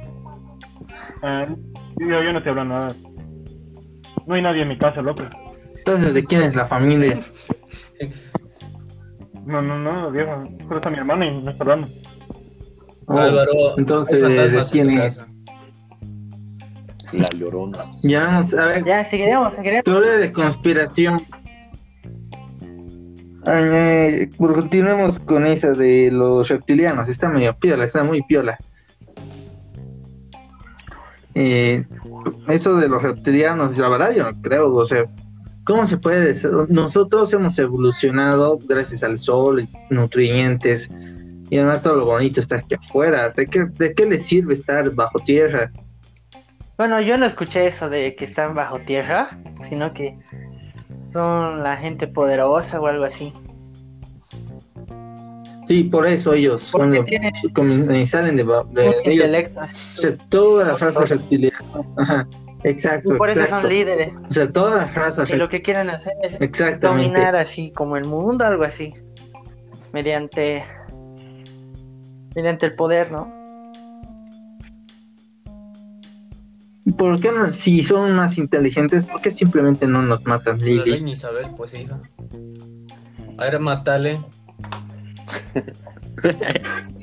Eh, 1.23 1.47
yo, 2.01 2.07
yo 2.23 2.33
no 2.33 2.39
estoy 2.39 2.51
hablando 2.51 2.75
nada. 2.75 2.95
No 4.27 4.35
hay 4.35 4.43
nadie 4.43 4.63
en 4.63 4.69
mi 4.69 4.79
casa, 4.79 5.01
loco. 5.03 5.23
Entonces, 5.77 6.15
¿de 6.15 6.25
quién 6.25 6.43
es 6.45 6.57
la 6.57 6.67
familia? 6.67 7.19
No, 9.45 9.61
no, 9.61 9.79
no, 9.79 10.11
viejo. 10.11 10.45
Solo 10.63 10.77
está 10.77 10.91
mi 10.91 10.97
hermano 10.99 11.25
y 11.25 11.43
no 11.43 11.51
está 11.51 11.65
hablando. 11.65 11.89
Oh, 13.07 13.19
Álvaro, 13.19 13.53
entonces, 13.77 14.23
¿de 14.23 14.63
quién 14.73 14.91
en 14.91 14.99
es? 15.03 15.19
casa. 15.19 15.31
La 17.13 17.29
llorona. 17.39 17.79
Ya, 18.03 18.25
vamos 18.25 18.55
a 18.55 18.65
ver, 18.67 18.85
Ya, 18.85 19.05
seguiremos, 19.05 19.53
seguiremos. 19.55 19.85
teoría 19.85 20.13
de 20.13 20.33
conspiración. 20.33 21.21
Eh, 23.47 24.31
continuemos 24.39 25.19
con 25.21 25.47
esa 25.47 25.71
de 25.73 26.11
los 26.11 26.49
reptilianos. 26.49 27.09
Está 27.09 27.29
medio 27.29 27.57
piola, 27.57 27.85
está 27.85 28.03
muy 28.03 28.23
piola. 28.23 28.57
Eh, 31.35 31.85
eso 32.49 32.77
de 32.77 32.89
los 32.89 33.03
reptilianos, 33.03 33.77
la 33.77 33.89
verdad 33.89 34.15
yo 34.15 34.31
no 34.31 34.41
creo, 34.41 34.73
o 34.73 34.87
sea, 34.87 35.05
¿cómo 35.65 35.87
se 35.87 35.97
puede 35.97 36.29
decir? 36.29 36.51
Nosotros 36.69 37.33
hemos 37.33 37.59
evolucionado 37.59 38.59
gracias 38.69 39.03
al 39.03 39.19
sol, 39.19 39.67
nutrientes, 39.91 40.89
y 41.51 41.59
además 41.59 41.83
todo 41.83 41.97
lo 41.97 42.07
bonito 42.07 42.41
está 42.41 42.57
aquí 42.57 42.75
afuera. 42.75 43.31
¿De 43.31 43.47
qué, 43.47 43.65
de 43.65 43.95
qué 43.95 44.07
le 44.07 44.19
sirve 44.19 44.55
estar 44.55 44.89
bajo 44.95 45.19
tierra? 45.19 45.71
Bueno, 46.77 47.01
yo 47.01 47.19
no 47.19 47.27
escuché 47.27 47.67
eso 47.67 47.89
de 47.89 48.15
que 48.17 48.25
están 48.25 48.55
bajo 48.55 48.79
tierra, 48.81 49.39
sino 49.69 49.93
que 49.93 50.17
son 51.15 51.63
la 51.63 51.77
gente 51.77 52.09
poderosa 52.09 52.81
o 52.81 52.87
algo 52.89 53.05
así. 53.05 53.33
Sí, 55.69 55.85
por 55.85 56.07
eso 56.07 56.35
ellos 56.35 56.63
son 56.65 56.93
los 56.93 57.05
tienen 57.07 57.33
como- 57.55 57.73
y 57.73 58.07
salen 58.07 58.37
de, 58.37 58.43
de 58.43 58.87
ellos, 59.05 59.07
intelecto. 59.07 59.61
las 60.65 60.81
razas 60.81 61.09
reptilianas. 61.09 61.63
Ajá, 61.97 62.27
exacto. 62.65 63.15
Y 63.15 63.17
por 63.17 63.31
eso 63.31 63.47
son 63.47 63.69
líderes. 63.69 64.19
O 64.29 64.33
sea, 64.33 64.51
todas 64.51 64.75
las 64.75 64.95
razas 64.95 65.31
Y 65.31 65.37
lo 65.37 65.49
que 65.49 65.63
quieren 65.63 65.89
hacer 65.89 66.15
es 66.23 66.81
dominar 66.81 67.37
así 67.37 67.73
como 67.73 67.97
el 67.97 68.05
mundo, 68.07 68.45
algo 68.45 68.65
así. 68.65 68.93
Mediante 69.93 70.65
mediante 72.35 72.67
el 72.67 72.75
poder, 72.75 73.13
¿no? 73.13 73.33
¿Por 76.99 77.19
qué 77.21 77.33
no? 77.33 77.53
Si 77.53 77.83
son 77.83 78.13
más 78.15 78.37
inteligentes, 78.37 79.05
¿por 79.05 79.21
qué 79.23 79.31
simplemente 79.31 79.87
no 79.87 80.03
nos 80.03 80.25
matan, 80.27 80.59
La 80.61 80.65
Lili? 80.67 80.91
reina 80.93 81.11
Isabel, 81.11 81.47
pues 81.57 81.75
hija. 81.75 82.01
A 83.39 83.45
ver, 83.45 83.59
matale. 83.59 84.21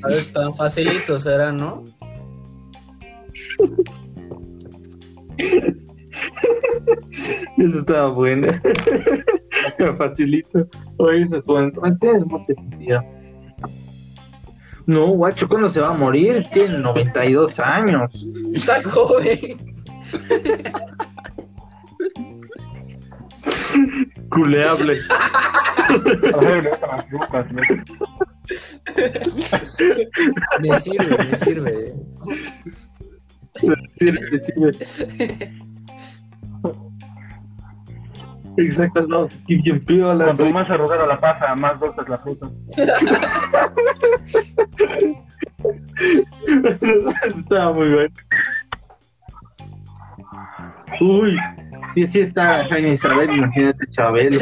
A 0.04 0.08
ver, 0.08 0.24
tan 0.32 0.54
facilito 0.54 1.18
será, 1.18 1.52
¿no? 1.52 1.84
Eso 7.58 7.78
estaba 7.80 8.08
bueno. 8.10 8.48
Facilito. 9.98 10.66
Oye, 10.98 11.22
eso 11.22 11.36
es 11.36 11.44
bueno. 11.44 11.72
Mucho 11.80 12.54
sentido. 12.54 13.02
No, 14.86 15.06
guacho, 15.08 15.46
¿cuándo 15.46 15.70
se 15.70 15.80
va 15.80 15.88
a 15.90 15.94
morir? 15.94 16.46
Tiene 16.52 16.78
92 16.78 17.58
años. 17.60 18.26
Está 18.52 18.82
joven. 18.82 19.76
Culeable. 24.30 24.98
A 25.88 26.38
ver, 26.44 26.64
me 27.52 27.62
¿no? 27.62 27.62
Me 30.60 30.76
sirve, 30.80 31.18
me 31.18 31.34
sirve. 31.34 31.94
Sirve, 33.98 34.40
sirve. 34.40 35.52
Exacto, 38.56 39.02
no. 39.02 39.28
Cuanto 40.24 40.44
más 40.50 40.70
arrugada 40.70 41.06
la 41.06 41.18
pasa, 41.18 41.54
más 41.54 41.80
dulce 41.80 42.02
es 42.02 42.08
la 42.08 42.18
fruta. 42.18 42.50
Estaba 47.38 47.72
muy 47.72 47.92
bueno. 47.92 48.14
Uy, 51.00 51.36
sí, 51.94 52.06
sí 52.06 52.20
está 52.20 52.66
reina 52.68 52.88
Isabel, 52.88 53.30
imagínate 53.30 53.86
Chabelo. 53.90 54.38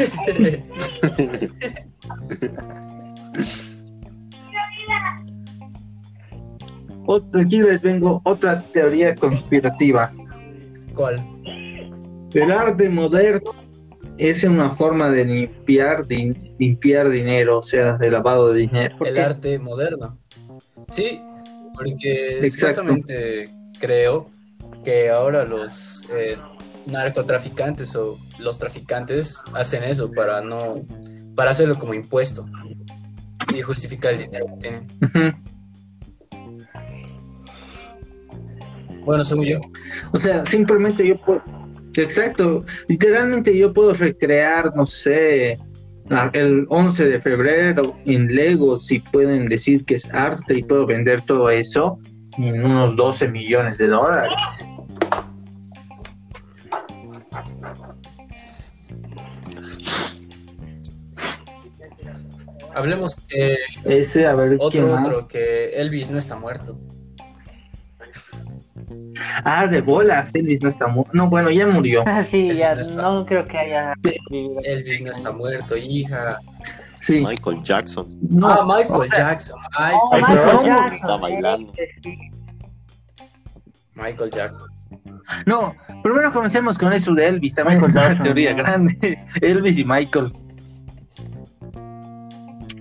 Otra- 7.05 7.41
Aquí 7.41 7.61
les 7.61 7.81
vengo 7.81 8.21
otra 8.23 8.61
teoría 8.73 9.15
conspirativa. 9.15 10.11
¿Cuál? 10.93 11.21
El 12.33 12.51
arte 12.51 12.89
moderno 12.89 13.51
es 14.17 14.43
una 14.43 14.69
forma 14.69 15.09
de 15.09 15.25
limpiar, 15.25 16.05
din- 16.05 16.37
limpiar 16.59 17.09
dinero, 17.09 17.59
o 17.59 17.63
sea, 17.63 17.97
de 17.97 18.11
lavado 18.11 18.53
de 18.53 18.61
dinero. 18.61 18.95
¿Por 18.97 19.07
El 19.07 19.17
arte 19.17 19.57
moderno. 19.59 20.17
Sí, 20.91 21.21
porque 21.73 22.39
Exacto. 22.39 22.51
supuestamente 22.51 23.49
creo 23.79 24.29
que 24.83 25.09
ahora 25.09 25.45
los 25.45 26.07
eh, 26.11 26.37
narcotraficantes 26.85 27.95
o 27.95 28.19
los 28.39 28.59
traficantes 28.59 29.41
hacen 29.53 29.83
eso 29.83 30.11
para 30.11 30.41
no, 30.41 30.85
para 31.35 31.51
hacerlo 31.51 31.79
como 31.79 31.93
impuesto 31.93 32.45
y 33.53 33.61
justificar 33.61 34.13
el 34.13 34.25
dinero 34.25 34.45
que 34.47 34.57
tienen. 34.57 34.87
Bueno, 39.03 39.23
según 39.23 39.45
yo. 39.45 39.59
O 40.13 40.19
sea, 40.19 40.45
simplemente 40.45 41.07
yo 41.07 41.15
puedo. 41.15 41.43
Exacto, 41.95 42.63
literalmente 42.87 43.57
yo 43.57 43.73
puedo 43.73 43.93
recrear, 43.93 44.73
no 44.75 44.85
sé, 44.85 45.59
el 46.33 46.65
11 46.69 47.05
de 47.05 47.21
febrero 47.21 47.95
en 48.05 48.35
Lego, 48.35 48.79
si 48.79 48.99
pueden 48.99 49.47
decir 49.47 49.85
que 49.85 49.95
es 49.95 50.13
arte 50.13 50.57
y 50.57 50.63
puedo 50.63 50.85
vender 50.85 51.21
todo 51.21 51.49
eso 51.49 51.99
en 52.37 52.63
unos 52.63 52.95
12 52.95 53.29
millones 53.29 53.77
de 53.77 53.87
dólares. 53.87 54.37
Hablemos 62.73 63.15
que 63.27 63.57
Ese, 63.83 64.25
a 64.25 64.33
ver, 64.35 64.51
¿qué 64.51 64.57
otro, 64.59 64.87
más? 64.87 65.07
otro, 65.07 65.27
que 65.27 65.69
Elvis 65.71 66.09
no 66.09 66.17
está 66.17 66.37
muerto. 66.37 66.79
Ah, 69.43 69.67
de 69.67 69.81
bolas, 69.81 70.33
Elvis 70.33 70.61
no 70.61 70.69
está 70.69 70.87
muerto. 70.87 71.11
No, 71.13 71.29
bueno, 71.29 71.49
ya 71.51 71.65
murió. 71.67 72.03
Ah, 72.05 72.23
sí, 72.23 72.49
Elvis 72.49 72.59
ya 72.59 72.75
no 72.75 72.81
está. 72.81 73.01
no 73.01 73.25
creo 73.25 73.47
que 73.47 73.57
haya. 73.57 73.93
Elvis 74.63 75.01
no 75.03 75.11
está 75.11 75.31
muerto, 75.31 75.75
hija. 75.77 76.37
Sí. 77.01 77.23
Michael 77.25 77.61
Jackson. 77.63 78.05
No, 78.29 78.47
ah, 78.47 78.63
Michael 78.65 79.01
o 79.01 79.05
sea, 79.05 79.17
Jackson. 79.29 79.59
Ay, 79.75 79.95
Oh, 80.01 80.15
Michael 80.15 80.59
Jackson, 80.63 80.93
Está 80.93 81.17
bailando. 81.17 81.73
Michael 83.95 84.29
Jackson. 84.31 84.69
No, 85.45 85.75
primero 86.03 86.31
comencemos 86.31 86.77
con 86.77 86.91
eso 86.93 87.13
de 87.13 87.27
Elvis, 87.27 87.55
también 87.55 87.79
Michael 87.79 87.89
es 87.89 87.95
una 87.95 88.07
Jackson, 88.09 88.23
teoría 88.23 88.53
grande. 88.53 89.19
Elvis 89.41 89.77
y 89.77 89.85
Michael. 89.85 90.31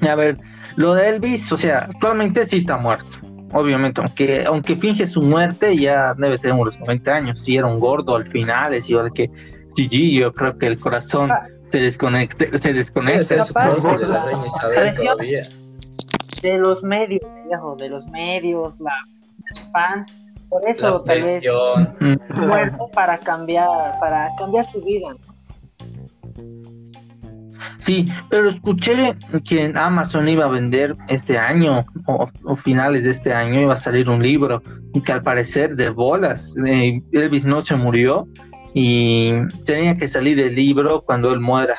A 0.08 0.14
ver, 0.14 0.36
lo 0.76 0.94
de 0.94 1.08
Elvis, 1.10 1.52
o 1.52 1.56
sea, 1.56 1.78
actualmente 1.90 2.44
sí 2.46 2.58
está 2.58 2.76
muerto. 2.76 3.06
Obviamente, 3.52 4.00
aunque, 4.00 4.44
aunque 4.44 4.76
finge 4.76 5.06
su 5.06 5.22
muerte, 5.22 5.76
ya 5.76 6.14
debe 6.14 6.38
tener 6.38 6.56
unos 6.56 6.78
90 6.78 7.10
años. 7.10 7.40
Si 7.40 7.56
era 7.56 7.66
un 7.66 7.78
gordo 7.78 8.14
al 8.14 8.26
final, 8.26 8.74
es 8.74 8.88
igual 8.88 9.12
que 9.12 9.30
Gigi, 9.74 10.18
yo 10.18 10.32
creo 10.32 10.56
que 10.56 10.66
el 10.66 10.78
corazón 10.78 11.30
se 11.64 11.78
desconecta, 11.78 12.58
se 12.58 12.72
desconecta. 12.72 13.38
Capaz, 13.46 13.96
de 13.98 14.06
la 14.06 14.24
reina 14.24 14.46
Isabel 14.46 14.80
presión. 14.80 15.06
todavía. 15.06 15.48
de 16.42 16.58
los 16.58 16.82
medios, 16.82 17.22
viejo, 17.46 17.76
de 17.76 17.88
los 17.88 18.06
medios, 18.08 18.80
la 18.80 18.92
los 19.50 19.70
fans, 19.72 20.12
por 20.48 20.68
eso 20.68 20.98
La 20.98 21.04
tal 21.04 21.16
vez 21.16 21.32
presión. 21.32 21.96
Muerto 22.36 22.88
para 22.92 23.18
cambiar, 23.18 23.98
para 24.00 24.28
cambiar 24.38 24.64
su 24.70 24.80
vida. 24.80 25.08
Sí, 27.80 28.04
pero 28.28 28.50
escuché 28.50 29.16
que 29.48 29.64
en 29.64 29.76
Amazon 29.76 30.28
iba 30.28 30.44
a 30.44 30.48
vender 30.48 30.94
este 31.08 31.38
año 31.38 31.82
o, 32.06 32.28
o 32.44 32.56
finales 32.56 33.04
de 33.04 33.10
este 33.10 33.32
año 33.32 33.58
iba 33.62 33.72
a 33.72 33.76
salir 33.76 34.10
un 34.10 34.22
libro 34.22 34.62
y 34.92 35.00
que 35.00 35.12
al 35.12 35.22
parecer 35.22 35.76
de 35.76 35.88
bolas 35.88 36.54
eh, 36.66 37.00
Elvis 37.12 37.46
no 37.46 37.62
se 37.62 37.76
murió 37.76 38.28
y 38.74 39.32
tenía 39.64 39.96
que 39.96 40.08
salir 40.08 40.38
el 40.40 40.54
libro 40.54 41.00
cuando 41.00 41.32
él 41.32 41.40
muera. 41.40 41.76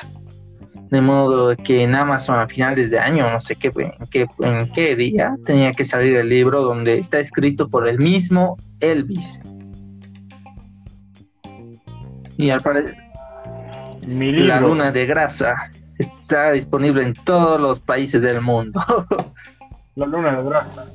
De 0.90 1.00
modo 1.00 1.56
que 1.56 1.84
en 1.84 1.94
Amazon 1.94 2.38
a 2.38 2.48
finales 2.48 2.90
de 2.90 2.98
año, 2.98 3.30
no 3.30 3.38
sé 3.38 3.54
qué, 3.54 3.72
en 3.74 4.06
qué, 4.10 4.26
en 4.40 4.72
qué 4.72 4.96
día, 4.96 5.36
tenía 5.46 5.72
que 5.72 5.84
salir 5.84 6.16
el 6.16 6.28
libro 6.28 6.62
donde 6.62 6.98
está 6.98 7.20
escrito 7.20 7.68
por 7.70 7.88
el 7.88 7.98
mismo 7.98 8.56
Elvis. 8.80 9.40
Y 12.36 12.50
al 12.50 12.60
parecer 12.60 12.96
Mi 14.04 14.32
la 14.32 14.56
libro. 14.56 14.68
luna 14.68 14.90
de 14.90 15.06
grasa 15.06 15.70
está 15.98 16.52
disponible 16.52 17.04
en 17.04 17.14
todos 17.14 17.60
los 17.60 17.80
países 17.80 18.22
del 18.22 18.40
mundo. 18.40 18.80
La 19.94 20.06
luna 20.06 20.36
de 20.36 20.42
grasa. 20.44 20.86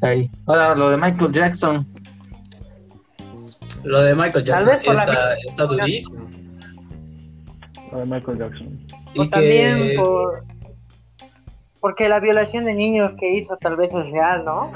Ahí. 0.00 0.30
Ahora 0.46 0.74
lo 0.74 0.90
de 0.90 0.96
Michael 0.96 1.32
Jackson. 1.32 1.86
Lo 3.84 4.00
de 4.00 4.14
Michael 4.14 4.44
Jackson 4.44 4.68
vez 4.68 4.80
sí 4.80 4.90
está, 4.90 5.34
está 5.36 5.66
durísimo. 5.66 6.28
La 7.92 7.98
de 7.98 8.04
Michael 8.04 8.38
Jackson. 8.38 8.86
Y 9.14 9.20
O 9.20 9.28
también 9.28 9.96
por 9.96 10.44
porque 11.80 12.08
la 12.08 12.18
violación 12.18 12.64
de 12.64 12.74
niños 12.74 13.14
que 13.16 13.34
hizo 13.34 13.56
tal 13.56 13.76
vez 13.76 13.92
es 13.94 14.10
real, 14.10 14.44
¿no? 14.44 14.72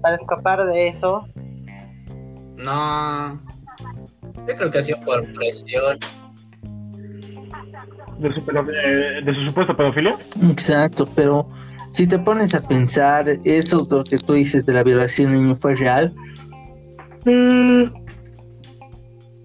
Para 0.00 0.16
escapar 0.16 0.64
de 0.66 0.88
eso, 0.88 1.26
no, 2.58 3.40
Yo 4.48 4.54
creo 4.54 4.70
que 4.70 4.78
ha 4.78 4.82
sido 4.82 5.00
por 5.02 5.24
presión. 5.34 5.98
de 8.18 8.34
su, 8.34 8.44
pedo- 8.44 8.64
de, 8.64 9.20
de 9.22 9.34
su 9.34 9.44
supuesta 9.46 9.76
pedofilia. 9.76 10.16
Exacto, 10.50 11.08
pero 11.14 11.46
si 11.92 12.06
te 12.06 12.18
pones 12.18 12.54
a 12.54 12.60
pensar, 12.60 13.28
eso 13.44 13.86
lo 13.90 14.02
que 14.04 14.18
tú 14.18 14.32
dices 14.32 14.66
de 14.66 14.72
la 14.72 14.82
violación 14.82 15.32
del 15.32 15.42
niño 15.44 15.54
fue 15.54 15.74
real. 15.76 16.12
eh, 17.26 17.90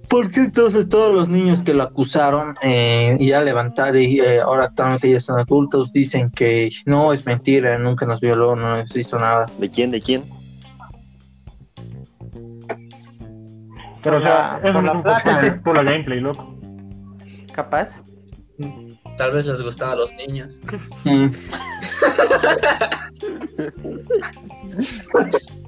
¿Por 0.10 0.30
qué 0.32 0.42
entonces 0.42 0.90
todos 0.90 1.14
los 1.14 1.28
niños 1.28 1.64
que 1.64 1.74
lo 1.74 1.84
acusaron 1.84 2.54
eh, 2.62 3.16
y 3.20 3.30
ya 3.30 3.42
levantaron 3.42 3.98
y 4.00 4.20
eh, 4.20 4.42
ahora 4.42 4.66
actualmente 4.66 5.10
ya 5.10 5.20
son 5.20 5.40
adultos 5.40 5.92
dicen 5.92 6.30
que 6.30 6.70
no 6.86 7.14
es 7.14 7.26
mentira, 7.26 7.78
nunca 7.80 8.06
nos 8.06 8.22
violó, 8.22 8.56
no 8.56 8.78
nos 8.78 8.96
hizo 8.96 9.18
nada? 9.18 9.48
¿De 9.58 9.70
quién? 9.70 9.90
¿De 9.90 10.00
quién? 10.02 10.22
Pero, 14.04 14.18
o 14.18 14.22
sea, 14.22 14.30
la- 14.30 14.58
eso 14.60 14.74
por 14.74 14.84
no 14.84 14.94
la 14.94 14.94
es 15.00 15.04
plata. 15.24 15.40
por, 15.40 15.62
por 15.64 15.76
la 15.76 15.84
gameplay, 15.84 16.20
loco. 16.20 16.56
Capaz. 17.54 17.90
Tal 19.18 19.32
vez 19.32 19.46
les 19.46 19.62
gustaba 19.62 19.92
a 19.94 19.96
los 19.96 20.14
niños. 20.14 20.60
Mm, 21.06 21.28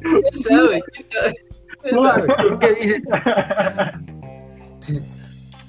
¿Quién 0.02 0.34
sabe? 0.34 0.84
¿Quién 0.92 1.08
sabe? 1.12 1.36
¿Quién 1.82 1.96
sabe? 1.96 2.28
¿Por 2.28 2.60
qué 2.60 2.74
dices? 2.76 3.02
Sí. 4.80 5.02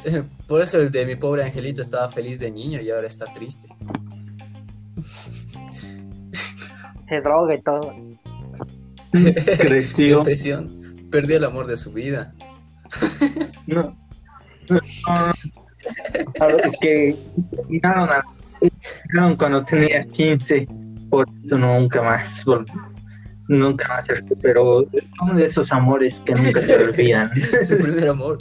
Eh, 0.05 0.23
Por 0.47 0.61
eso 0.63 0.81
el 0.81 0.91
de 0.91 1.05
mi 1.07 1.17
pobre 1.17 1.45
angelito 1.45 1.83
estaba 1.83 2.09
feliz 2.09 2.39
de 2.39 2.51
niño 2.51 2.81
y 2.81 2.91
ahora 2.91 3.07
está 3.07 3.27
triste. 3.33 3.69
Se 7.09 7.21
droga 7.21 7.55
y 7.55 7.63
todo. 7.63 7.95
Creció. 9.59 10.19
Depresión. 10.19 11.09
Perdió 11.11 11.37
el 11.37 11.45
amor 11.45 11.67
de 11.67 11.77
su 11.77 11.93
vida. 11.93 12.35
No. 13.67 13.97
No, 14.69 14.77
no. 15.07 15.33
Claro, 16.35 16.57
es 16.59 16.77
que 16.81 17.17
terminaron, 17.55 18.11
a- 18.11 18.25
terminaron 18.61 19.37
cuando 19.37 19.65
tenía 19.65 20.05
15, 20.05 20.67
por 21.11 21.27
eso 21.45 21.57
nunca 21.59 22.03
más, 22.03 22.43
nunca 23.49 23.87
más 23.89 24.05
se 24.07 24.15
recuperó. 24.15 24.85
Son 25.19 25.37
de 25.37 25.45
esos 25.45 25.71
amores 25.73 26.21
que 26.27 26.35
nunca 26.35 26.63
se 26.63 26.75
olvidan. 26.77 27.31
Su 27.63 27.77
primer 27.79 28.09
amor. 28.09 28.39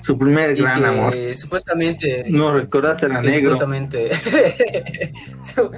Su 0.00 0.18
primer 0.18 0.54
gran 0.54 0.80
que 0.80 0.86
amor. 0.86 1.14
supuestamente. 1.34 2.26
No 2.28 2.52
recordaste 2.52 3.06
a 3.06 3.20
que 3.22 3.26
negro. 3.26 3.52
supuestamente. 3.52 4.10
su- 5.40 5.70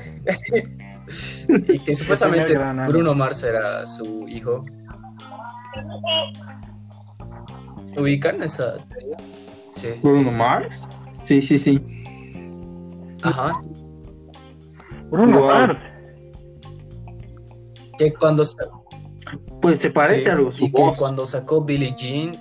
y 1.69 1.79
que 1.79 1.95
supuestamente. 1.95 2.57
Bruno 2.89 3.15
Mars 3.15 3.43
era 3.45 3.87
su 3.87 4.27
hijo. 4.29 4.65
¿Ubican 7.97 8.43
esa 8.43 8.77
teoría? 8.89 9.17
Sí. 9.71 9.89
Bruno 10.03 10.31
Mars. 10.31 10.87
Sí, 11.25 11.43
sí, 11.43 11.59
sí. 11.59 11.81
Ajá. 13.23 13.61
Bruno 15.11 15.41
Wow. 15.41 15.49
Mars. 15.49 15.81
Que 17.99 18.13
cuando 18.13 18.43
Pues 19.63 19.81
se 19.81 19.91
parece 19.91 20.25
sí, 20.25 20.29
algo 20.31 20.53
su 20.53 20.65
y 20.65 20.73
que 20.73 20.93
cuando 20.99 21.25
sacó 21.25 21.65
Billie 21.65 21.95
Jean, 21.97 22.37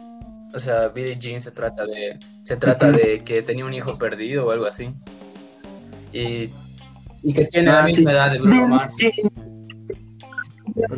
o 0.53 0.59
sea, 0.59 0.89
Billie 0.89 1.17
Jean 1.17 1.39
se 1.39 1.51
trata 1.51 1.85
de 1.85 2.19
se 2.43 2.57
trata 2.57 2.91
de 2.91 3.23
que 3.23 3.41
tenía 3.41 3.65
un 3.65 3.73
hijo 3.73 3.97
perdido 3.97 4.47
o 4.47 4.51
algo 4.51 4.65
así. 4.65 4.93
Y, 6.11 6.49
y 7.25 7.33
que 7.33 7.45
tiene 7.45 7.71
la 7.71 7.79
Ah, 7.79 7.83
misma 7.85 8.09
sí. 8.11 8.15
edad 8.15 8.31
de 8.31 8.39
Bruno 8.39 8.67
Mars. 8.69 8.95
Sí, 8.97 9.11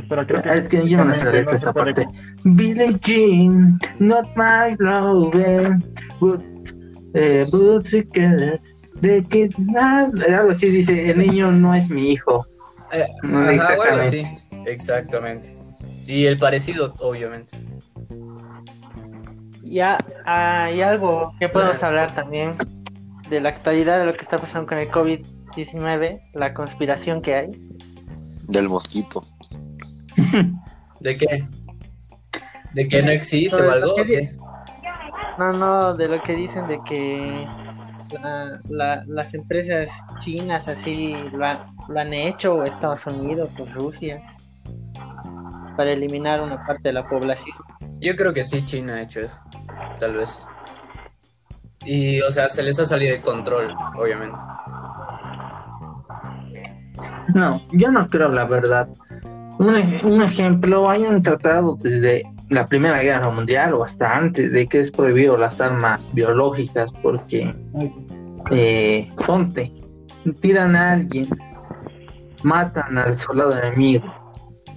Pero 0.09 0.25
creo 0.27 0.41
que. 0.43 0.49
Es 0.57 0.69
que 0.69 0.87
yo 0.89 1.03
no 1.05 1.13
sé 1.13 1.31
leer 1.31 1.47
esa 1.53 1.71
parte. 1.73 2.07
Billie 2.43 2.97
Jean, 3.03 3.79
not 3.99 4.25
my 4.35 4.75
love, 4.79 5.31
but, 6.19 6.41
eh, 7.13 7.45
but 7.51 7.83
together, 7.89 8.59
de 9.01 9.23
que 9.23 9.49
nada, 9.59 10.09
algo 10.39 10.51
así 10.51 10.67
dice, 10.67 11.11
el 11.11 11.17
niño 11.19 11.51
no 11.51 11.73
es 11.75 11.89
mi 11.89 12.11
hijo. 12.11 12.45
Eh, 12.91 13.05
No, 13.23 13.39
ajá, 13.39 13.49
o 13.77 13.81
algo 13.81 13.83
exactamente. 13.83 14.07
así. 14.07 14.59
Exactamente. 14.65 15.55
Y 16.07 16.25
el 16.25 16.37
parecido, 16.37 16.93
obviamente. 16.99 17.57
Ya 19.63 19.97
hay 20.25 20.81
algo 20.81 21.33
que 21.39 21.49
podemos 21.49 21.81
hablar 21.83 22.15
también 22.15 22.53
de 23.29 23.41
la 23.41 23.49
actualidad 23.49 23.99
de 23.99 24.05
lo 24.05 24.13
que 24.13 24.21
está 24.21 24.37
pasando 24.37 24.67
con 24.67 24.77
el 24.77 24.89
COVID-19, 25.51 26.21
la 26.33 26.53
conspiración 26.53 27.21
que 27.21 27.35
hay. 27.35 27.49
Del 28.47 28.69
mosquito. 28.69 29.23
¿De 30.99 31.17
qué? 31.17 31.47
¿De 32.73 32.87
que 32.87 33.01
no 33.01 33.11
existe 33.11 33.61
o 33.61 33.71
algo? 33.71 33.95
que? 33.95 34.35
No, 35.37 35.53
no, 35.53 35.93
de 35.95 36.07
lo 36.07 36.21
que 36.21 36.33
dicen 36.35 36.65
de 36.67 36.79
que 36.83 37.47
la- 38.21 38.59
la- 38.69 39.03
las 39.07 39.33
empresas 39.33 39.89
chinas 40.19 40.67
así 40.67 41.13
lo, 41.31 41.45
han- 41.45 41.75
lo 41.89 41.99
han 41.99 42.13
hecho, 42.13 42.55
o 42.55 42.63
Estados 42.63 43.05
Unidos, 43.05 43.49
o 43.59 43.65
Rusia, 43.65 44.21
para 45.75 45.91
eliminar 45.91 46.41
una 46.41 46.63
parte 46.65 46.89
de 46.89 46.93
la 46.93 47.07
población. 47.07 47.55
Yo 47.99 48.15
creo 48.15 48.33
que 48.33 48.41
sí, 48.43 48.63
China 48.65 48.95
ha 48.95 49.01
hecho 49.01 49.21
eso. 49.21 49.41
Tal 49.99 50.13
vez. 50.15 50.45
Y, 51.85 52.19
o 52.21 52.31
sea, 52.31 52.49
se 52.49 52.63
les 52.63 52.79
ha 52.79 52.85
salido 52.85 53.13
de 53.15 53.21
control, 53.21 53.73
obviamente. 53.95 54.37
No, 57.33 57.61
yo 57.73 57.91
no 57.91 58.07
creo 58.07 58.29
la 58.29 58.45
verdad. 58.45 58.87
Un, 59.59 59.75
ej- 59.75 60.03
un 60.03 60.21
ejemplo, 60.21 60.89
hay 60.89 61.03
un 61.03 61.21
tratado 61.21 61.77
desde 61.81 62.23
la 62.49 62.65
Primera 62.65 63.01
Guerra 63.01 63.29
Mundial 63.29 63.73
o 63.73 63.83
hasta 63.83 64.15
antes 64.15 64.51
de 64.51 64.67
que 64.67 64.79
es 64.79 64.91
prohibido 64.91 65.37
las 65.37 65.59
armas 65.59 66.09
biológicas 66.13 66.91
porque, 67.01 67.53
eh, 68.51 69.11
ponte, 69.25 69.71
tiran 70.41 70.75
a 70.75 70.93
alguien, 70.93 71.27
matan 72.43 72.97
al 72.97 73.15
soldado 73.15 73.57
enemigo. 73.57 74.05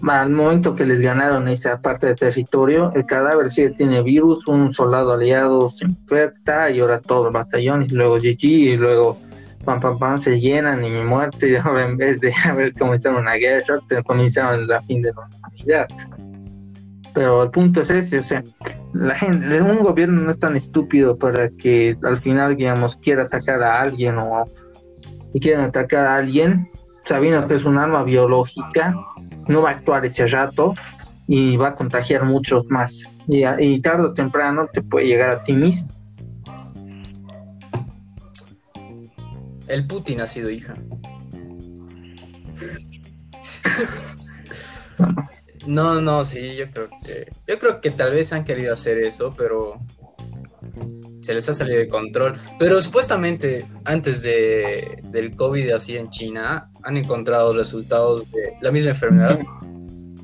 Al 0.08 0.30
momento 0.30 0.74
que 0.74 0.86
les 0.86 1.00
ganaron 1.02 1.46
esa 1.46 1.78
parte 1.78 2.06
de 2.06 2.14
territorio, 2.14 2.90
el 2.94 3.04
cadáver 3.04 3.50
sí 3.50 3.68
tiene 3.76 4.02
virus, 4.02 4.46
un 4.48 4.72
soldado 4.72 5.12
aliado 5.12 5.68
se 5.68 5.84
infecta 5.84 6.70
y 6.70 6.80
ahora 6.80 7.00
todo 7.00 7.26
el 7.28 7.34
batallón 7.34 7.82
y 7.82 7.88
luego 7.88 8.16
GG 8.16 8.44
y 8.44 8.76
luego 8.76 9.18
pam 9.64 9.80
pam 9.80 9.98
pam 9.98 10.18
se 10.18 10.40
llenan 10.40 10.84
y 10.84 10.90
mi 10.90 11.02
muerte 11.02 11.56
en 11.86 11.96
vez 11.96 12.20
de 12.20 12.32
haber 12.44 12.72
comenzado 12.74 13.18
una 13.18 13.34
guerra 13.34 13.80
comenzaron 14.04 14.66
la 14.66 14.82
fin 14.82 15.02
de 15.02 15.12
la 15.12 15.26
humanidad. 15.26 15.88
Pero 17.12 17.42
el 17.42 17.50
punto 17.50 17.80
es 17.82 17.90
ese 17.90 18.18
o 18.18 18.22
sea 18.22 18.42
la 18.92 19.14
gente 19.14 19.60
un 19.62 19.80
gobierno 19.80 20.22
no 20.22 20.30
es 20.30 20.38
tan 20.38 20.56
estúpido 20.56 21.16
para 21.16 21.48
que 21.50 21.96
al 22.02 22.16
final 22.16 22.56
digamos 22.56 22.96
quiera 22.96 23.24
atacar 23.24 23.62
a 23.62 23.80
alguien 23.80 24.18
o 24.18 24.44
y 25.32 25.52
atacar 25.52 26.06
a 26.06 26.16
alguien 26.16 26.68
sabiendo 27.04 27.46
que 27.46 27.54
es 27.54 27.64
un 27.64 27.78
arma 27.78 28.02
biológica 28.02 28.94
no 29.46 29.62
va 29.62 29.70
a 29.70 29.72
actuar 29.74 30.04
ese 30.04 30.26
rato 30.26 30.74
y 31.26 31.56
va 31.56 31.68
a 31.68 31.74
contagiar 31.76 32.24
muchos 32.24 32.66
más. 32.70 33.04
Y 33.28 33.80
tarde 33.82 34.08
o 34.08 34.12
temprano 34.12 34.66
te 34.72 34.82
puede 34.82 35.06
llegar 35.06 35.30
a 35.30 35.42
ti 35.44 35.52
mismo 35.52 35.88
El 39.70 39.86
Putin 39.86 40.20
ha 40.20 40.26
sido 40.26 40.50
hija. 40.50 40.74
No, 45.66 46.00
no, 46.00 46.24
sí, 46.24 46.56
yo 46.56 46.70
creo 46.70 46.88
que. 47.04 47.30
Yo 47.46 47.58
creo 47.58 47.80
que 47.80 47.90
tal 47.90 48.12
vez 48.12 48.32
han 48.32 48.44
querido 48.44 48.72
hacer 48.72 48.98
eso, 48.98 49.32
pero. 49.36 49.78
Se 51.20 51.34
les 51.34 51.48
ha 51.48 51.54
salido 51.54 51.78
de 51.78 51.88
control. 51.88 52.40
Pero 52.58 52.80
supuestamente, 52.80 53.66
antes 53.84 54.22
de, 54.22 55.00
del 55.04 55.36
COVID 55.36 55.70
así 55.70 55.96
en 55.96 56.10
China, 56.10 56.70
han 56.82 56.96
encontrado 56.96 57.52
resultados 57.52 58.28
de 58.30 58.54
la 58.60 58.72
misma 58.72 58.90
enfermedad 58.90 59.38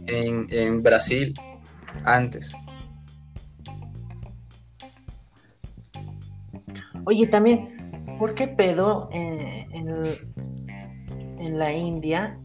en, 0.07 0.47
en 0.51 0.83
Brasil 0.83 1.35
antes. 2.05 2.53
Oye, 7.05 7.27
también, 7.29 7.76
¿por 8.19 8.35
qué 8.35 8.49
pedo 8.49 9.09
eh, 9.13 9.67
en, 9.73 10.05
en 11.39 11.59
la 11.59 11.73
India 11.73 12.39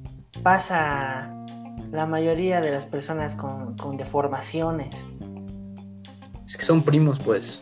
pasa 0.44 1.34
la 1.92 2.06
mayoría 2.06 2.62
de 2.62 2.72
las 2.72 2.86
personas 2.86 3.36
con, 3.36 3.76
con 3.78 3.98
deformaciones? 3.98 4.96
Es 6.46 6.58
que 6.58 6.66
son 6.66 6.84
primos, 6.84 7.20
pues. 7.20 7.62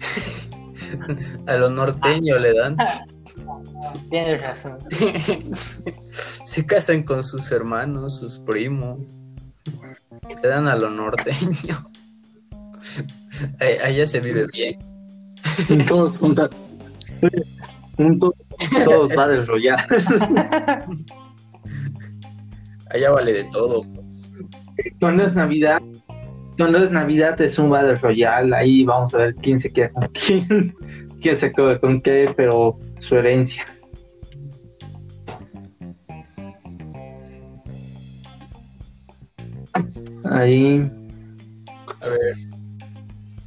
A 1.46 1.54
lo 1.56 1.70
norteño 1.70 2.38
le 2.38 2.54
dan. 2.54 2.76
Tienes 4.10 4.40
razón. 4.40 4.78
Se 6.10 6.66
casan 6.66 7.02
con 7.02 7.22
sus 7.22 7.50
hermanos, 7.52 8.18
sus 8.18 8.38
primos. 8.38 9.18
Le 10.42 10.48
dan 10.48 10.68
a 10.68 10.76
lo 10.76 10.90
norteño. 10.90 11.90
Allá 13.84 14.06
se 14.06 14.20
vive 14.20 14.46
bien. 14.52 14.78
todos 15.86 16.16
juntos 17.20 17.44
juntos 17.96 18.34
todos 18.84 19.12
padres 19.14 19.46
royales 19.46 20.06
Allá 22.94 23.10
vale 23.10 23.32
de 23.32 23.44
todo. 23.44 23.82
cuando 25.00 25.24
es 25.24 25.34
Navidad, 25.34 25.82
cuando 26.56 26.78
es 26.78 26.92
Navidad 26.92 27.40
es 27.40 27.58
un 27.58 27.70
Battle 27.70 27.96
Royale, 27.96 28.54
ahí 28.54 28.84
vamos 28.84 29.12
a 29.14 29.18
ver 29.18 29.34
quién 29.34 29.58
se 29.58 29.72
queda 29.72 29.90
con 29.90 30.08
quién, 30.08 30.74
quién 31.20 31.36
se 31.36 31.52
queda 31.52 31.80
con 31.80 32.00
qué, 32.00 32.32
pero 32.36 32.78
su 33.00 33.16
herencia. 33.16 33.64
Ahí. 40.30 40.88
A 42.00 42.08
ver, 42.08 42.36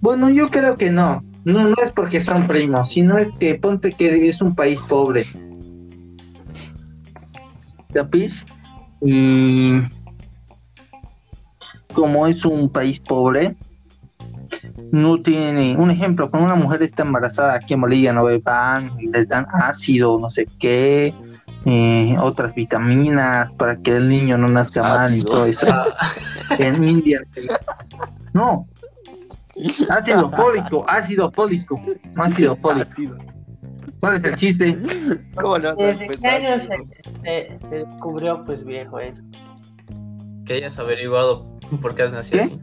Bueno, 0.02 0.30
yo 0.30 0.50
creo 0.50 0.76
que 0.76 0.92
no. 0.92 1.24
No, 1.48 1.64
no 1.64 1.76
es 1.82 1.94
porque 1.94 2.20
son 2.20 2.46
primos, 2.46 2.90
sino 2.90 3.18
es 3.18 3.32
que 3.32 3.56
ponte 3.56 3.94
que 3.94 4.28
es 4.28 4.42
un 4.42 4.54
país 4.54 4.82
pobre. 4.82 5.26
¿Capis? 7.94 8.34
Y 9.02 9.80
como 11.94 12.28
es 12.28 12.44
un 12.44 12.70
país 12.70 13.00
pobre, 13.00 13.56
no 14.92 15.22
tiene, 15.22 15.78
un 15.78 15.90
ejemplo, 15.90 16.30
cuando 16.30 16.54
una 16.54 16.62
mujer 16.62 16.84
está 16.84 17.04
embarazada 17.04 17.54
aquí 17.54 17.76
en 17.76 17.80
Bolivia 17.80 18.12
no 18.12 18.26
van, 18.44 18.98
les 18.98 19.30
dan 19.30 19.48
ácido, 19.50 20.20
no 20.20 20.30
sé 20.30 20.48
qué, 20.60 21.14
eh, 21.64 22.18
otras 22.20 22.56
vitaminas 22.56 23.54
para 23.54 23.78
que 23.78 23.96
el 23.96 24.10
niño 24.10 24.38
no 24.38 24.50
nazca 24.50 24.82
mal 24.82 25.16
y 25.16 25.24
todo 25.24 25.46
eso. 25.46 25.66
En 26.60 26.84
India. 26.84 27.22
No, 28.34 28.68
ácido 29.89 30.30
fólico, 30.32 30.86
ácido 30.88 31.32
fólico, 31.32 31.82
ácido 32.15 32.56
fólico. 32.58 32.91
¿Cuál 34.00 34.15
es 34.17 34.24
el 34.24 34.36
chiste? 34.36 34.78
¿Cómo 35.39 35.58
no? 35.58 35.76
¿Desde 35.76 36.06
Pues, 36.06 36.22
qué 36.22 36.28
año 36.28 36.60
se, 36.62 36.67
se- 37.24 37.60
se 37.70 37.76
descubrió, 37.76 38.43
pues 38.46 38.63
viejo, 38.63 39.00
eso? 39.00 39.24
que 40.46 40.54
hayas 40.54 40.78
averiguado 40.80 41.46
por 41.82 41.93
qué 41.96 42.04
has 42.04 42.13
nacido 42.13 42.39
¿Qué? 42.39 42.46
así. 42.46 42.62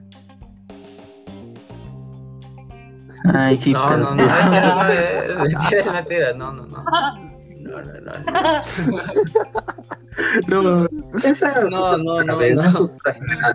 Ay, 3.33 3.59
sí, 3.59 3.73
No, 3.73 3.97
no, 3.97 4.15
no, 4.15 4.17
mentira, 4.17 4.75
no, 4.77 4.89
es 4.89 5.39
mentira, 5.39 5.81
es 5.81 5.93
mentira, 5.93 6.33
no, 6.35 6.53
no, 6.53 6.67
no. 6.67 6.85
No, 7.65 7.83
no, 7.83 8.01
no. 8.01 8.13
No, 10.47 10.89
No, 11.71 11.99
no, 11.99 12.23
no, 12.23 12.33
A 12.33 12.37
ver, 12.37 12.55
no. 12.55 12.91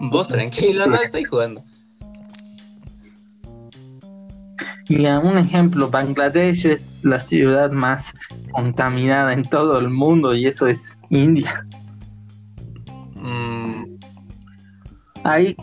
Vos 0.10 0.28
tranquilo, 0.28 0.88
no 0.88 0.95
estoy 0.95 1.23
jugando. 1.23 1.63
Mira, 4.89 5.19
un 5.19 5.38
ejemplo, 5.38 5.89
Bangladesh 5.89 6.65
es 6.65 7.04
la 7.04 7.19
ciudad 7.19 7.71
más 7.71 8.13
contaminada 8.52 9.34
en 9.34 9.43
todo 9.43 9.78
el 9.78 9.89
mundo 9.89 10.34
y 10.34 10.47
eso 10.47 10.65
es 10.67 10.97
India. 11.10 11.63
Mm, 13.15 13.84
Hay 15.23 15.56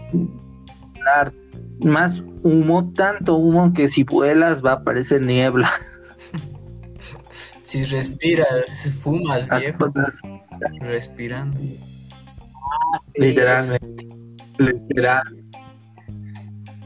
más 1.80 2.22
humo, 2.42 2.92
tanto 2.94 3.34
humo 3.34 3.72
que 3.74 3.88
si 3.88 4.04
vuelas 4.04 4.64
va 4.64 4.72
a 4.72 4.74
aparecer 4.74 5.24
niebla. 5.24 5.70
si 7.62 7.82
respiras, 7.84 8.94
fumas, 9.02 9.48
Las 9.48 9.60
viejo, 9.60 9.92
respirando. 10.82 11.58
literalmente, 13.16 14.06
literal. 14.58 15.22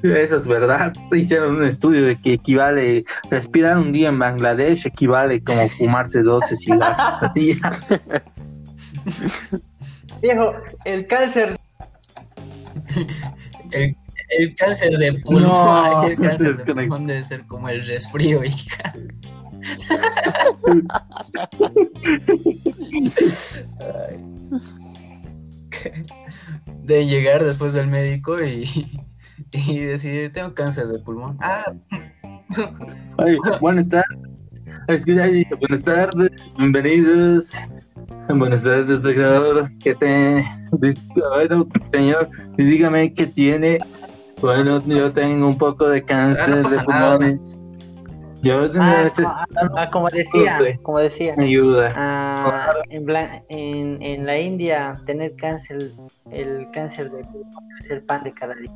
Eso 0.03 0.37
es 0.37 0.47
verdad. 0.47 0.93
Hicieron 1.13 1.57
un 1.57 1.65
estudio 1.65 2.07
de 2.07 2.17
que 2.17 2.35
equivale, 2.35 3.05
respirar 3.31 3.79
un 3.79 3.93
día 3.93 4.09
en 4.09 4.19
Bangladesh 4.19 4.87
equivale 4.87 5.43
como 5.43 5.69
fumarse 5.69 6.23
12 6.23 6.57
cigarros 6.57 7.23
al 7.23 7.33
día. 7.35 7.57
Viejo, 10.23 10.53
el 10.85 11.07
cáncer 11.07 11.57
El, 13.73 13.97
el 14.39 14.55
cáncer 14.55 14.99
de 14.99 15.15
pulmón, 15.21 15.43
No, 15.43 16.03
el 16.07 16.17
cáncer 16.17 16.57
de 16.57 16.75
pulmón 16.75 17.07
debe 17.07 17.25
ser 17.25 17.47
como 17.47 17.69
el 17.69 17.85
resfrío, 17.85 18.45
hija. 18.45 18.93
Ay. 23.81 24.25
De 26.83 27.07
llegar 27.07 27.45
después 27.45 27.73
del 27.73 27.87
médico 27.87 28.43
y, 28.43 29.00
y 29.53 29.79
decir, 29.81 30.33
tengo 30.33 30.55
cáncer 30.55 30.87
de 30.89 30.99
pulmón. 31.01 31.37
Ah, 31.41 31.73
Ay, 33.19 33.37
buenas 33.61 33.89
tardes. 33.89 34.19
Buenas 35.61 35.85
tardes, 35.85 36.31
bienvenidos. 36.59 37.53
Buenas 38.29 38.63
tardes, 38.63 39.03
doctor. 39.03 39.71
¿Qué 39.83 39.95
te. 39.95 40.45
Bueno, 40.73 41.67
señor, 41.93 42.29
dígame 42.57 43.13
qué 43.15 43.27
tiene. 43.27 43.79
Bueno, 44.41 44.83
yo 44.87 45.13
tengo 45.13 45.47
un 45.49 45.59
poco 45.59 45.89
de 45.89 46.03
cáncer 46.03 46.63
no 46.63 46.69
de 46.69 46.77
nada. 46.77 47.19
pulmones. 47.19 47.57
Yo 48.43 48.57
Ah, 48.79 49.03
necesito 49.05 49.29
ah, 49.29 49.47
ah, 49.77 49.91
como 49.91 50.09
decía, 50.09 50.59
como 50.83 50.99
decía. 50.99 51.35
ayuda. 51.37 51.93
ah, 51.95 52.73
en, 52.89 53.05
blan- 53.05 53.43
en, 53.51 54.01
en 54.03 54.25
la 54.25 54.39
India, 54.41 54.95
tener 55.05 55.37
cáncer, 55.37 55.93
el 56.31 56.67
cáncer 56.73 57.11
de 57.11 57.23
pulmón 57.25 57.65
es 57.81 57.91
el 57.91 58.03
pan 58.03 58.25
de 58.25 58.33
cada 58.33 58.55
día. 58.55 58.71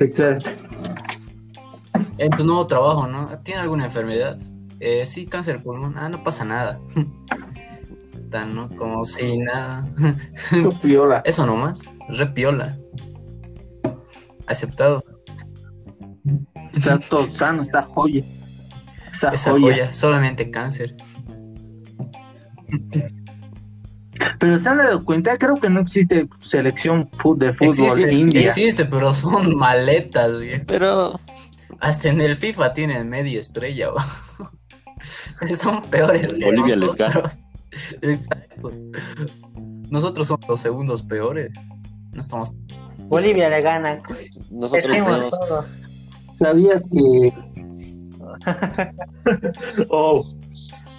Exacto. 0.00 0.50
en 2.18 2.30
tu 2.30 2.44
nuevo 2.44 2.66
trabajo, 2.66 3.06
¿no? 3.06 3.38
¿Tiene 3.40 3.60
alguna 3.60 3.84
enfermedad? 3.84 4.38
Eh, 4.80 5.04
sí, 5.04 5.26
cáncer 5.26 5.58
de 5.58 5.62
pulmón. 5.62 5.96
Ah, 5.96 6.08
no 6.08 6.24
pasa 6.24 6.44
nada. 6.44 6.80
Tan, 8.30 8.54
¿no? 8.54 8.68
Como 8.76 9.04
si 9.04 9.38
nada. 9.38 9.86
Piola. 10.82 11.22
Eso 11.24 11.46
nomás, 11.46 11.94
re 12.08 12.26
piola. 12.28 12.76
Aceptado. 14.46 15.04
Está 16.72 16.98
todo 16.98 17.26
sano, 17.28 17.62
está 17.62 17.82
joya. 17.82 18.24
Esa, 19.12 19.28
Esa 19.28 19.50
joya. 19.52 19.62
joya, 19.62 19.92
solamente 19.92 20.50
cáncer. 20.50 20.96
Pero 24.38 24.58
se 24.58 24.68
han 24.68 24.78
dado 24.78 25.04
cuenta, 25.04 25.36
creo 25.38 25.54
que 25.54 25.68
no 25.70 25.80
existe 25.80 26.28
selección 26.40 27.10
de 27.36 27.52
fútbol 27.52 27.68
Existe, 27.68 28.12
india. 28.12 28.40
existe, 28.42 28.84
pero 28.84 29.12
son 29.12 29.56
maletas, 29.56 30.40
viejo. 30.40 30.64
Pero, 30.66 31.20
Hasta 31.80 32.08
en 32.08 32.20
el 32.20 32.36
FIFA 32.36 32.72
tienen 32.72 33.08
media 33.08 33.38
estrella, 33.38 33.90
va. 33.90 34.04
Son 35.60 35.82
peores 35.90 36.34
que 36.34 36.44
Bolivia 36.44 36.76
les 36.76 36.80
nosotros. 36.80 37.38
Exacto. 38.02 38.70
Nosotros 39.90 40.28
somos 40.28 40.48
los 40.48 40.60
segundos 40.60 41.02
peores. 41.02 41.50
No 42.12 42.20
estamos. 42.20 42.52
Bolivia 43.08 43.48
le 43.50 43.60
gana. 43.62 44.00
nosotros 44.50 44.84
tenemos. 44.84 45.30
todo. 45.30 45.64
¿Sabías 46.36 46.82
que... 46.90 47.32
oh, 49.88 50.24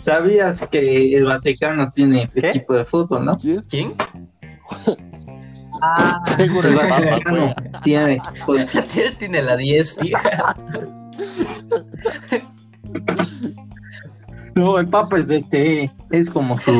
¿sabías 0.03 0.61
que 0.69 1.15
el 1.15 1.25
Vaticano 1.25 1.89
tiene 1.91 2.29
¿Qué? 2.33 2.49
equipo 2.49 2.73
de 2.73 2.85
fútbol, 2.85 3.25
no? 3.25 3.37
¿Quién? 3.69 3.93
Ah, 5.81 6.21
Seguro 6.37 6.67
el 6.67 6.75
Papa, 6.75 6.99
Vaticano 6.99 7.53
tiene... 7.83 8.21
pues, 8.45 8.67
tiene 9.17 9.41
la 9.41 9.57
10 9.57 9.99
fija. 9.99 10.55
No, 14.55 14.77
el 14.77 14.87
Papa 14.87 15.19
es 15.19 15.27
de 15.27 15.41
T, 15.41 15.91
es 16.11 16.29
como 16.29 16.59
su 16.59 16.71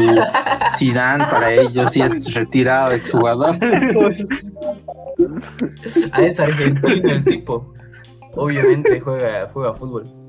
Zidane 0.78 1.26
para 1.26 1.54
ellos 1.54 1.96
y 1.96 2.02
es 2.02 2.34
retirado 2.34 2.92
exjugador. 2.92 3.58
Ah, 6.12 6.22
es 6.22 6.40
argentino 6.40 7.10
el 7.10 7.24
tipo. 7.24 7.74
Obviamente 8.36 9.00
juega, 9.00 9.50
juega 9.50 9.74
fútbol. 9.74 10.23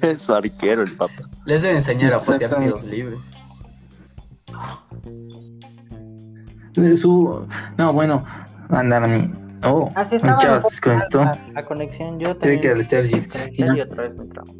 Es 0.00 0.22
su 0.22 0.34
arquero 0.34 0.82
el 0.82 0.92
Papa. 0.92 1.28
Les 1.44 1.62
debe 1.62 1.76
enseñar 1.76 2.14
a 2.14 2.18
patear 2.18 2.56
tiros 2.56 2.84
libres. 2.86 3.20
Su... 7.00 7.46
No, 7.76 7.92
bueno, 7.92 8.24
andar 8.68 9.04
a 9.04 9.08
mí. 9.08 9.30
Oh, 9.64 9.90
así 9.96 10.16
estaba 10.16 10.60
se 10.60 10.68
desconectó. 10.68 11.24
la, 11.24 11.38
la 11.52 11.62
conexión. 11.64 12.20
Yo 12.20 12.36
Tiene 12.36 12.60
que 12.60 12.84
Sergi. 12.84 13.26
y 13.56 13.80
otra 13.80 14.04
vez 14.04 14.16
me 14.16 14.26
trabo. 14.26 14.54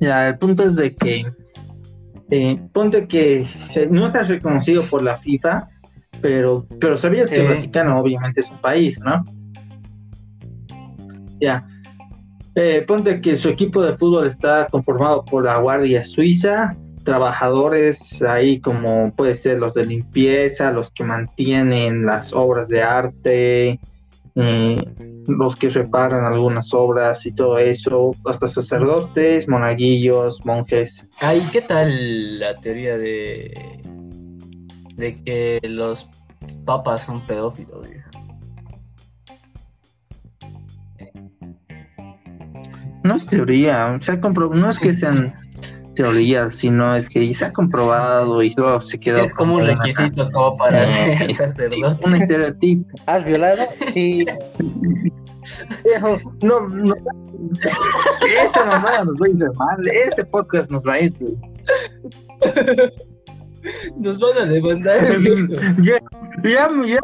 Ya, 0.00 0.28
el 0.28 0.38
punto 0.38 0.64
es 0.64 0.74
de 0.74 0.94
que 0.94 1.24
eh, 2.30 2.60
ponte 2.72 3.06
que 3.06 3.46
eh, 3.74 3.88
no 3.90 4.06
estás 4.06 4.28
reconocido 4.28 4.82
por 4.90 5.02
la 5.02 5.18
FIFA, 5.18 5.68
pero, 6.20 6.66
pero 6.80 6.96
sabías 6.96 7.30
que 7.30 7.40
el 7.40 7.48
Vaticano 7.48 7.98
obviamente 8.00 8.40
es 8.40 8.50
un 8.50 8.60
país, 8.60 8.98
¿no? 9.00 9.24
Ya. 11.40 11.66
Eh, 12.54 12.82
ponte 12.86 13.20
que 13.20 13.36
su 13.36 13.50
equipo 13.50 13.82
de 13.82 13.96
fútbol 13.96 14.26
está 14.28 14.66
conformado 14.68 15.24
por 15.24 15.44
la 15.44 15.58
Guardia 15.58 16.04
Suiza, 16.04 16.74
trabajadores 17.04 18.22
ahí 18.22 18.60
como 18.60 19.12
puede 19.14 19.34
ser 19.34 19.58
los 19.58 19.74
de 19.74 19.86
limpieza, 19.86 20.72
los 20.72 20.90
que 20.90 21.04
mantienen 21.04 22.04
las 22.04 22.32
obras 22.32 22.68
de 22.68 22.82
arte, 22.82 23.80
eh, 24.34 24.76
los 25.26 25.56
que 25.56 25.70
reparan 25.70 26.24
algunas 26.24 26.74
obras 26.74 27.24
y 27.24 27.32
todo 27.32 27.58
eso, 27.58 28.14
hasta 28.26 28.48
sacerdotes, 28.48 29.48
monaguillos, 29.48 30.44
monjes. 30.44 31.06
Ah, 31.20 31.34
¿y 31.34 31.40
qué 31.46 31.62
tal 31.62 32.38
la 32.38 32.60
teoría 32.60 32.98
de, 32.98 33.54
de 34.94 35.14
que 35.14 35.60
los 35.68 36.08
papas 36.64 37.04
son 37.06 37.24
pedófilos, 37.24 37.88
viejo? 37.88 38.05
No 43.06 43.16
es 43.16 43.26
teoría, 43.26 43.98
se 44.00 44.12
ha 44.12 44.20
compro- 44.20 44.52
no 44.54 44.70
es 44.70 44.78
que 44.78 44.94
sean 44.94 45.32
teorías, 45.94 46.56
sino 46.56 46.94
es 46.94 47.08
que 47.08 47.32
se 47.32 47.44
ha 47.46 47.52
comprobado 47.52 48.42
y 48.42 48.52
luego 48.54 48.80
se 48.82 48.98
quedó 48.98 49.18
Es 49.18 49.32
como 49.32 49.54
un 49.54 49.62
una- 49.62 49.74
requisito 49.74 50.30
como 50.30 50.56
para 50.56 50.84
Eh, 50.88 51.16
ser 51.18 51.32
sacerdote. 51.32 52.06
un 52.06 52.16
estereotipo. 52.16 52.86
¿Has 53.06 53.24
violado? 53.24 53.62
Sí. 53.94 54.26
No, 56.42 56.66
no. 56.68 56.94
Esta 58.44 58.64
mamada 58.64 59.04
nos 59.04 59.14
va 59.14 59.26
a 59.26 59.28
ir 59.28 59.36
de 59.36 59.46
mal. 59.56 59.86
Este 59.88 60.24
podcast 60.24 60.70
nos 60.70 60.82
va 60.84 60.94
a 60.94 61.00
ir. 61.02 61.12
de- 61.14 62.92
Nos 63.98 64.20
van 64.20 64.38
a 64.38 64.44
demandar, 64.46 65.16
viejo. 65.18 65.52
ya, 65.82 65.98
ya, 66.42 66.68
ya. 66.84 67.00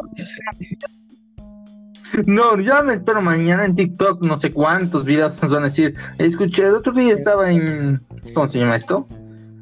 No, 2.25 2.59
ya 2.59 2.81
me 2.81 2.93
espero 2.93 3.21
mañana 3.21 3.65
en 3.65 3.75
TikTok, 3.75 4.23
no 4.23 4.37
sé 4.37 4.51
cuántos 4.51 5.05
videos 5.05 5.41
nos 5.41 5.51
van 5.51 5.63
a 5.63 5.65
decir. 5.65 5.95
Escuché, 6.17 6.67
el 6.67 6.75
otro 6.75 6.93
día 6.93 7.13
estaba 7.13 7.51
en. 7.51 8.01
¿Cómo 8.33 8.47
se 8.47 8.59
llama 8.59 8.75
esto? 8.75 9.05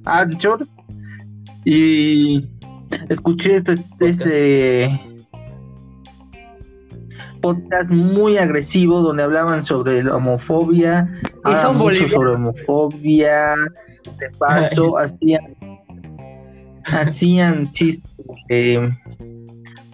Anchor. 0.05 0.65
Y 1.63 2.49
escuché 3.09 3.57
este, 3.57 3.75
este 3.99 4.89
podcast 7.41 7.89
muy 7.89 8.37
agresivo 8.37 9.01
donde 9.01 9.23
hablaban 9.23 9.63
sobre 9.63 10.03
la 10.03 10.15
homofobia. 10.15 11.07
son 11.43 11.77
mucho 11.77 12.07
sobre 12.07 12.31
homofobia. 12.31 13.55
De 14.17 14.29
paso, 14.39 14.97
hacían, 14.97 15.55
hacían 16.85 17.71
chistes 17.73 18.11
de 18.49 18.89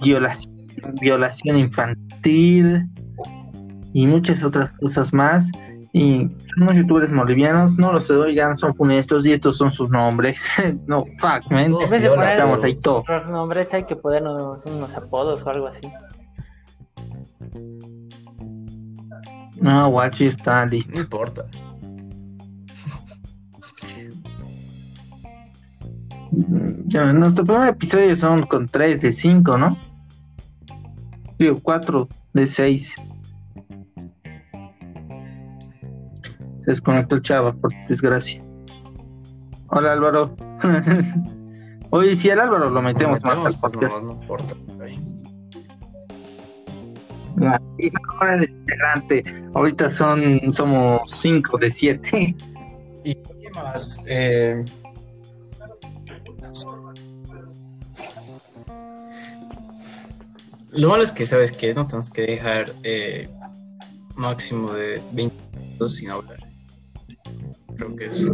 violación, 0.01 0.56
violación 1.01 1.57
infantil 1.57 2.87
y 3.93 4.07
muchas 4.07 4.43
otras 4.43 4.71
cosas 4.73 5.13
más. 5.13 5.49
Y 5.93 6.29
son 6.53 6.63
unos 6.63 6.75
youtubers 6.75 7.11
bolivianos, 7.11 7.75
no 7.77 7.91
los 7.93 8.09
oigan, 8.11 8.55
son 8.55 8.75
funestos 8.75 9.25
y 9.25 9.31
estos 9.31 9.57
son 9.57 9.71
sus 9.71 9.89
nombres. 9.89 10.45
no, 10.87 11.05
fuck, 11.19 11.49
man. 11.49 11.69
Todo 11.69 11.81
En 11.83 11.89
vez 11.89 12.01
de 12.01 12.07
viola, 12.09 12.21
poner- 12.21 12.33
Estamos 12.33 12.63
ahí 12.63 12.75
todos. 12.75 13.03
Los 13.07 13.29
nombres 13.29 13.73
hay 13.73 13.83
que 13.83 13.95
ponernos 13.95 14.65
unos 14.65 14.95
apodos 14.95 15.41
o 15.43 15.49
algo 15.49 15.67
así. 15.67 15.81
No, 19.59 19.89
Guachi 19.89 20.25
está 20.27 20.65
listo. 20.65 20.93
No 20.93 21.01
importa. 21.01 21.45
Nuestro 27.13 27.45
primer 27.45 27.69
episodio 27.69 28.15
son 28.15 28.45
con 28.45 28.67
3 28.67 29.01
de 29.01 29.11
5, 29.11 29.57
¿no? 29.57 29.77
Digo, 31.37 31.59
4 31.61 32.07
de 32.33 32.47
6. 32.47 32.95
Se 36.59 36.71
desconectó 36.71 37.15
el 37.15 37.21
chava, 37.21 37.53
por 37.53 37.71
desgracia. 37.87 38.41
Hola 39.69 39.93
Álvaro. 39.93 40.35
Oye, 41.91 42.15
si 42.15 42.29
al 42.29 42.39
Álvaro 42.39 42.69
lo 42.69 42.81
metemos 42.81 43.23
más 43.23 43.45
al 43.45 43.55
pues, 43.59 43.73
podcast. 43.73 44.01
No, 44.01 44.13
no 44.13 44.21
importa. 44.21 44.55
y 47.77 47.91
ahora 48.09 48.35
eres 48.35 48.49
integrante. 48.49 49.23
Ahorita 49.53 49.91
son, 49.91 50.51
somos 50.51 51.09
5 51.11 51.57
de 51.57 51.71
7. 51.71 52.35
¿Y 53.03 53.15
qué 53.15 53.49
más? 53.53 54.03
Eh, 54.07 54.65
Lo 60.73 60.89
malo 60.89 61.03
es 61.03 61.11
que, 61.11 61.25
¿sabes 61.25 61.51
que 61.51 61.73
No 61.73 61.87
tenemos 61.87 62.09
que 62.09 62.21
dejar 62.23 62.73
eh, 62.83 63.29
máximo 64.15 64.73
de 64.73 65.01
20 65.13 65.35
minutos 65.59 65.95
sin 65.95 66.09
hablar. 66.09 66.37
Creo 67.75 67.95
que 67.95 68.05
es 68.05 68.25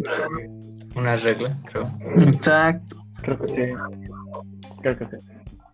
una 0.95 1.15
regla, 1.17 1.55
creo. 1.71 1.87
Exacto. 2.27 3.03
Creo 3.21 3.39
que 3.39 3.47
sí. 3.47 3.55
Creo 4.81 4.97
que 4.97 5.05
sí. 5.05 5.25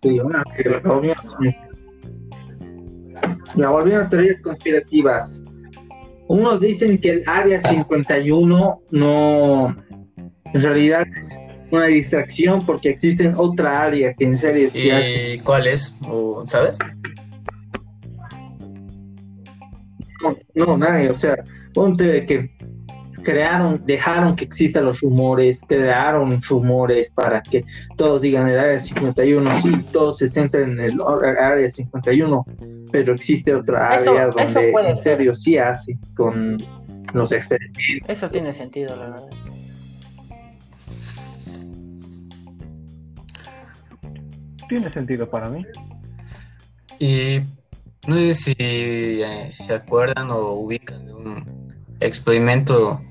Sí, 0.02 0.19
una 0.19 0.43
que 0.56 0.69
la 0.69 0.80
volvieron- 0.80 1.56
La 3.56 3.69
volvieron 3.69 4.06
a 4.06 4.10
teorías 4.10 4.39
conspirativas. 4.41 5.43
Unos 6.28 6.62
dicen 6.62 7.00
que 7.00 7.10
el 7.10 7.24
área 7.28 7.60
51 7.60 8.82
no, 8.91 9.67
en 10.54 10.62
realidad 10.62 11.04
es 11.19 11.38
una 11.71 11.86
distracción 11.86 12.65
porque 12.65 12.89
existe 12.89 13.32
otra 13.36 13.82
área 13.84 14.13
que 14.13 14.25
en 14.25 14.36
serio 14.38 14.69
sí 14.71 14.89
hace. 14.89 15.36
¿Y 15.36 15.39
cuál 15.39 15.67
es? 15.67 15.97
¿O, 16.08 16.43
¿Sabes? 16.45 16.77
No, 20.21 20.36
no, 20.55 20.77
nadie, 20.77 21.10
o 21.10 21.15
sea, 21.15 21.36
ponte 21.73 22.03
de 22.03 22.25
que 22.25 22.51
crearon, 23.23 23.82
dejaron 23.86 24.36
que 24.36 24.43
existan 24.45 24.86
los 24.86 24.99
rumores, 24.99 25.62
crearon 25.67 26.41
rumores 26.41 27.10
para 27.12 27.41
que 27.41 27.63
todos 27.95 28.21
digan 28.21 28.49
el 28.49 28.60
área 28.60 28.79
51, 28.79 29.62
sí, 29.62 29.71
todos 29.91 30.17
se 30.17 30.27
centran 30.27 30.71
en 30.71 30.79
el 30.79 30.97
área 31.39 31.69
51, 31.69 32.45
pero 32.91 33.13
existe 33.13 33.53
otra 33.53 33.95
Eso- 33.95 34.12
área 34.12 34.27
eso 34.27 34.38
donde 34.38 34.89
en 34.89 34.95
ser. 34.95 34.97
serio 34.97 35.36
sí 35.36 35.58
hace 35.58 35.97
con 36.15 36.58
los 37.13 37.32
experimentos. 37.32 38.10
Eso 38.10 38.29
tiene 38.29 38.53
sentido, 38.53 38.95
la 38.97 39.10
verdad. 39.10 39.27
Tiene 44.69 44.89
sentido 44.93 45.29
para 45.29 45.49
mí. 45.49 45.65
Y 46.99 47.39
no 48.08 48.15
sé 48.15 48.34
si 48.34 48.53
eh, 48.58 49.47
se 49.49 49.73
acuerdan 49.73 50.29
o 50.32 50.51
ubican 50.53 51.05
de 51.05 51.13
un 51.13 51.73
experimento 51.99 53.01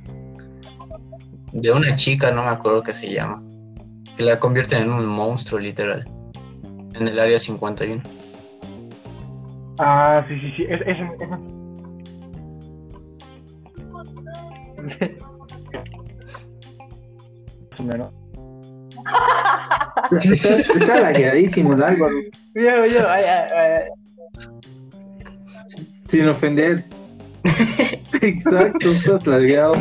de 1.53 1.73
una 1.73 1.95
chica, 1.97 2.31
no 2.31 2.43
me 2.45 2.51
acuerdo 2.51 2.83
qué 2.83 2.95
se 2.95 3.13
llama, 3.13 3.43
que 4.17 4.23
la 4.23 4.39
convierten 4.39 4.83
en 4.85 4.93
un 4.93 5.05
monstruo 5.07 5.59
literal 5.61 6.07
en 6.95 7.09
el 7.09 7.19
área 7.19 7.39
51. 7.39 8.03
Ah, 9.79 10.25
sí, 10.29 10.39
sí, 10.41 10.53
sí. 10.57 10.65
Es, 10.69 10.81
es, 10.87 10.97
es- 11.21 11.29
Más 20.03 20.13
o 20.13 20.15
menos. 20.15 20.45
Está, 20.45 20.57
está 20.79 21.01
lagueadísimo 21.01 21.73
el 21.75 21.83
Álvaro, 21.83 22.15
Yo, 22.55 22.63
yo, 22.63 23.09
ay, 23.09 23.25
ay, 23.25 23.49
ay. 23.57 23.83
sin 26.07 26.29
ofender. 26.29 26.85
Exacto, 28.23 28.89
estás 28.89 29.27
lagueado. 29.27 29.75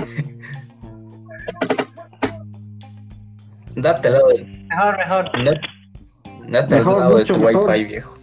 Date 3.75 4.08
al 4.08 4.13
lado 4.15 4.27
de, 4.30 4.43
Mejor, 4.69 4.97
mejor. 4.97 5.25
date, 6.49 6.75
al 6.75 6.86
lado 6.86 7.17
de 7.17 7.25
tu 7.25 7.38
mejor. 7.39 7.69
wifi 7.69 7.84
viejo. 7.86 8.17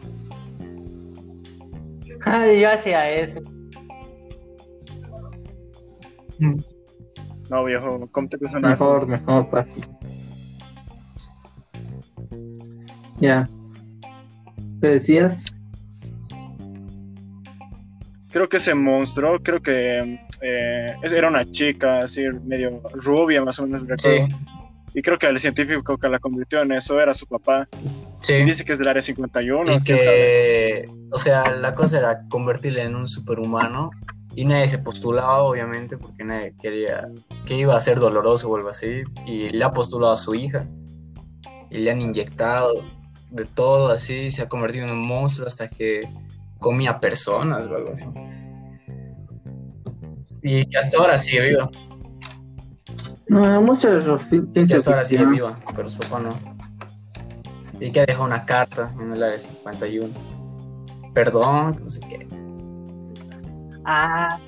Ay, 2.26 2.60
yo 2.60 2.70
hacía 2.70 3.10
eso. 3.10 3.40
No, 7.50 7.64
viejo, 7.64 8.08
¿cómo 8.10 8.28
te 8.28 8.38
Mejor, 8.60 9.06
mejor, 9.06 9.50
papi. 9.50 9.80
Ya. 13.20 13.48
¿Qué 14.80 14.88
decías? 14.88 15.54
Creo 18.30 18.48
que 18.48 18.56
ese 18.56 18.74
monstruo, 18.74 19.38
creo 19.42 19.62
que 19.62 20.18
eh, 20.42 20.96
era 21.02 21.28
una 21.28 21.50
chica, 21.50 22.00
así 22.00 22.22
medio 22.44 22.82
rubia, 22.92 23.44
más 23.44 23.58
o 23.60 23.66
menos, 23.66 23.86
recuerdo. 23.86 24.26
Sí, 24.26 24.34
Y 24.94 25.02
creo 25.02 25.18
que 25.18 25.26
el 25.28 25.38
científico 25.38 25.96
que 25.96 26.08
la 26.08 26.18
convirtió 26.18 26.60
en 26.60 26.72
eso 26.72 27.00
era 27.00 27.14
su 27.14 27.26
papá. 27.26 27.68
sí. 28.18 28.34
Dice 28.44 28.64
que 28.64 28.72
es 28.72 28.78
del 28.78 28.88
área 28.88 29.02
51. 29.02 29.72
Y 29.72 29.82
que, 29.82 30.84
o 31.12 31.18
sea, 31.18 31.50
la 31.52 31.74
cosa 31.74 31.98
era 31.98 32.26
convertirle 32.28 32.82
en 32.82 32.96
un 32.96 33.06
superhumano 33.06 33.90
y 34.36 34.44
nadie 34.44 34.66
se 34.66 34.78
postulaba, 34.78 35.42
obviamente, 35.42 35.96
porque 35.96 36.24
nadie 36.24 36.54
quería 36.60 37.08
que 37.46 37.54
iba 37.54 37.76
a 37.76 37.80
ser 37.80 38.00
doloroso 38.00 38.50
o 38.50 38.56
algo 38.56 38.68
así. 38.68 39.04
Y 39.26 39.50
le 39.50 39.64
ha 39.64 39.72
postulado 39.72 40.12
a 40.12 40.16
su 40.16 40.34
hija 40.34 40.66
y 41.70 41.78
le 41.78 41.90
han 41.90 42.00
inyectado 42.00 42.84
de 43.34 43.44
todo 43.46 43.88
así, 43.88 44.30
se 44.30 44.42
ha 44.42 44.48
convertido 44.48 44.86
en 44.86 44.92
un 44.92 45.06
monstruo 45.06 45.48
hasta 45.48 45.66
que 45.66 46.08
comía 46.60 47.00
personas 47.00 47.66
o 47.66 47.74
algo 47.74 47.92
así. 47.92 48.06
Y 50.42 50.66
que 50.66 50.78
hasta 50.78 50.98
ahora 50.98 51.18
sigue 51.18 51.48
viva, 51.48 51.70
No, 53.26 53.60
muchas 53.60 54.04
que 54.04 54.42
ciencias 54.48 54.78
hasta 54.80 54.90
ahora 54.92 55.04
sigue 55.04 55.26
viva, 55.26 55.58
pero 55.74 55.90
su 55.90 55.98
papá 55.98 56.20
no. 56.20 56.38
Y 57.80 57.90
que 57.90 58.00
ha 58.00 58.06
dejado 58.06 58.24
una 58.26 58.44
carta 58.44 58.92
en 59.00 59.12
el 59.12 59.22
área 59.22 59.38
51. 59.38 60.08
Perdón, 61.12 61.76
no 61.82 61.90
sé 61.90 62.00
qué. 62.08 62.28
Ah, 63.84 64.38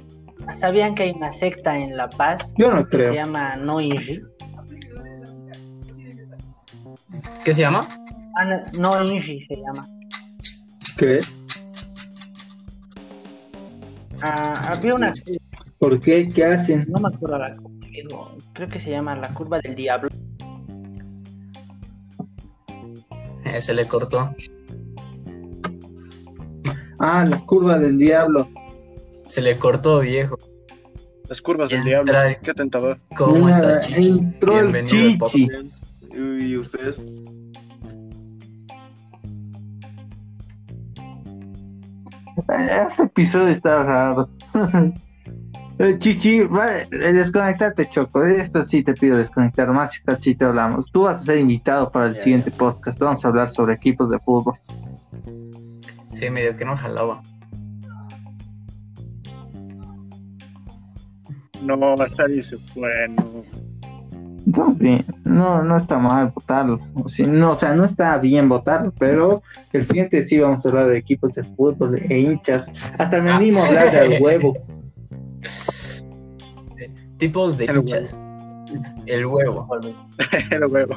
¿sabían 0.60 0.94
que 0.94 1.04
hay 1.04 1.10
una 1.10 1.32
secta 1.32 1.76
en 1.76 1.96
La 1.96 2.08
Paz 2.08 2.52
Yo 2.56 2.70
no 2.70 2.84
que 2.84 2.96
creo. 2.96 3.12
se 3.12 3.18
llama 3.18 3.56
No 3.56 3.80
Inri? 3.80 4.22
¿Qué 7.44 7.52
se 7.52 7.62
llama? 7.62 7.86
Ah, 8.38 8.44
no, 8.78 9.02
Inri 9.02 9.46
se 9.46 9.56
llama. 9.56 9.88
¿Qué? 10.98 11.18
Ah, 14.20 14.72
había 14.72 14.94
una, 14.94 15.14
¿Por 15.78 15.98
qué? 15.98 16.28
¿Qué 16.28 16.44
hacen? 16.44 16.84
no 16.88 17.00
me 17.00 17.08
acuerdo 17.08 17.38
la 17.38 17.56
creo 18.52 18.68
que 18.68 18.78
se 18.78 18.90
llama 18.90 19.16
la 19.16 19.28
curva 19.28 19.58
del 19.60 19.74
diablo. 19.74 20.10
Eh, 23.44 23.60
se 23.60 23.72
le 23.72 23.86
cortó. 23.86 24.34
Ah, 26.98 27.24
la 27.26 27.40
curva 27.46 27.78
del 27.78 27.96
diablo. 27.96 28.48
Se 29.28 29.40
le 29.40 29.56
cortó, 29.56 30.00
viejo. 30.00 30.38
Las 31.28 31.40
curvas 31.40 31.70
del 31.70 31.84
diablo. 31.84 32.12
Qué 32.42 32.52
tentador. 32.52 32.98
¿Cómo 33.16 33.48
estás, 33.48 33.86
Chichi? 33.86 34.20
Bienvenido 34.40 35.08
al 35.08 35.18
podcast. 35.18 35.84
¿Y 36.12 36.56
ustedes? 36.56 36.98
Este 42.36 43.02
episodio 43.02 43.48
está 43.48 43.82
raro. 43.82 44.28
Eh, 45.78 45.98
Chichi, 45.98 46.40
va, 46.40 46.78
eh, 46.78 46.88
desconectate, 46.90 47.86
Choco. 47.90 48.24
Esto 48.24 48.64
sí 48.64 48.82
te 48.82 48.94
pido 48.94 49.18
desconectar. 49.18 49.70
Más 49.72 49.98
cachito 49.98 50.46
hablamos. 50.46 50.90
Tú 50.90 51.02
vas 51.02 51.20
a 51.20 51.24
ser 51.24 51.38
invitado 51.38 51.92
para 51.92 52.06
el 52.06 52.16
siguiente 52.16 52.50
podcast. 52.50 52.98
Vamos 52.98 53.22
a 53.22 53.28
hablar 53.28 53.50
sobre 53.50 53.74
equipos 53.74 54.08
de 54.08 54.18
fútbol. 54.20 54.58
Sí, 56.06 56.30
medio 56.30 56.56
que 56.56 56.64
no 56.64 56.74
jalaba. 56.78 57.20
No, 61.60 62.00
hasta 62.00 62.26
dice, 62.26 62.56
bueno. 62.74 63.16
No, 64.46 65.62
no 65.64 65.76
está 65.76 65.98
mal 65.98 66.32
votarlo. 66.32 66.78
O 66.94 67.08
sea, 67.08 67.26
no, 67.26 67.50
o 67.50 67.56
sea, 67.56 67.74
no 67.74 67.84
está 67.84 68.16
bien 68.18 68.48
votarlo, 68.48 68.92
pero 68.96 69.42
el 69.72 69.84
siguiente 69.86 70.22
sí 70.24 70.38
vamos 70.38 70.64
a 70.64 70.68
hablar 70.68 70.86
de 70.86 70.98
equipos 70.98 71.34
de 71.34 71.42
fútbol 71.42 72.00
e 72.08 72.20
hinchas. 72.20 72.72
Hasta 72.96 73.20
me 73.20 73.32
animo 73.32 73.60
a 73.60 73.66
hablar 73.66 73.90
del 73.90 74.22
huevo. 74.22 74.56
Tipos 77.18 77.58
de 77.58 77.64
El 77.64 77.78
hinchas. 77.78 78.16
El 79.06 79.26
huevo. 79.26 79.68
El 80.50 80.64
huevo. 80.66 80.94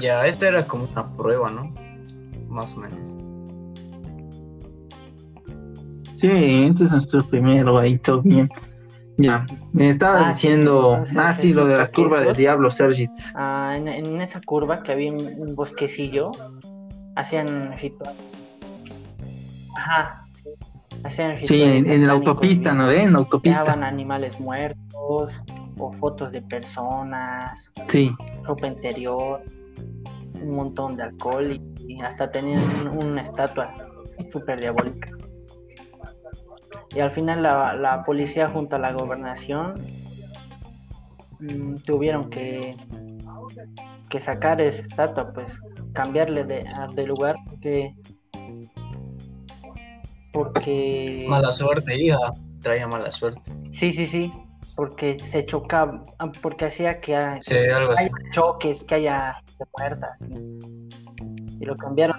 Ya, 0.00 0.26
esta 0.26 0.48
era 0.48 0.64
como 0.66 0.84
una 0.84 1.06
prueba, 1.16 1.50
¿no? 1.50 1.74
Más 2.48 2.74
o 2.74 2.80
menos. 2.80 3.18
Sí, 6.16 6.28
este 6.28 6.84
es 6.84 6.90
nuestro 6.90 7.26
primero, 7.28 7.78
ahí 7.78 7.98
todo 7.98 8.22
bien. 8.22 8.50
Ya, 9.22 9.46
me 9.72 9.90
estabas 9.90 10.22
Ah, 10.22 10.32
sí, 10.32 10.48
diciendo, 10.48 10.92
entonces, 10.92 11.16
ah, 11.18 11.34
sí, 11.34 11.52
lo 11.52 11.66
de 11.66 11.76
la 11.76 11.88
curva 11.88 12.20
del 12.20 12.34
diablo, 12.36 12.70
Sergit. 12.70 13.10
Ah, 13.34 13.74
en, 13.76 13.86
en 13.88 14.20
esa 14.22 14.40
curva 14.40 14.82
que 14.82 14.92
había 14.92 15.12
un, 15.12 15.20
un 15.36 15.54
bosquecillo, 15.54 16.30
hacían 17.16 17.76
rituales. 17.76 18.16
Ajá, 19.76 20.24
sí. 20.32 20.48
Hacían 21.04 21.36
Sí, 21.38 21.62
en, 21.62 21.90
en 21.90 22.06
la 22.06 22.14
autopista, 22.14 22.72
¿no? 22.72 22.90
¿Eh? 22.90 23.02
En 23.02 23.12
la 23.12 23.18
autopista. 23.18 23.60
Dejaban 23.60 23.84
animales 23.84 24.38
muertos 24.40 25.32
o 25.78 25.92
fotos 25.98 26.32
de 26.32 26.40
personas, 26.42 27.70
Sí, 27.88 28.14
ropa 28.44 28.66
interior, 28.68 29.42
un 30.40 30.54
montón 30.54 30.96
de 30.96 31.02
alcohol 31.04 31.52
y, 31.52 31.92
y 31.92 32.00
hasta 32.00 32.30
tenían 32.30 32.62
un- 32.86 33.06
una 33.06 33.22
estatua 33.22 33.74
súper 34.32 34.60
diabólica. 34.60 35.10
Y 36.94 37.00
al 37.00 37.10
final 37.12 37.42
la, 37.42 37.74
la 37.74 38.02
policía 38.04 38.48
junto 38.50 38.76
a 38.76 38.78
la 38.78 38.92
gobernación 38.92 39.74
mm, 41.38 41.76
tuvieron 41.86 42.28
que, 42.30 42.76
que 44.08 44.20
sacar 44.20 44.60
esa 44.60 44.82
estatua, 44.82 45.32
pues 45.32 45.52
cambiarle 45.92 46.44
de, 46.44 46.64
de 46.94 47.06
lugar 47.06 47.36
porque 47.48 47.94
porque 50.32 51.26
Mala 51.28 51.50
suerte, 51.52 51.96
hija. 51.96 52.18
Traía 52.62 52.86
mala 52.86 53.10
suerte. 53.10 53.52
sí 53.72 53.92
sí 53.92 54.06
sí 54.06 54.32
porque 54.76 55.18
se 55.30 55.44
chocaba 55.46 56.02
porque 56.42 56.66
hacía 56.66 57.00
que, 57.00 57.16
ha- 57.16 57.38
Sí, 57.40 57.56
algo 57.56 57.92
así. 57.92 58.04
haya 58.04 58.14
choques, 58.32 58.82
que 58.84 58.94
haya 58.94 59.34
gente 59.46 59.64
muerta. 59.78 60.16
así. 60.20 61.58
Y 61.60 61.64
lo 61.64 61.76
cambiaron. 61.76 62.16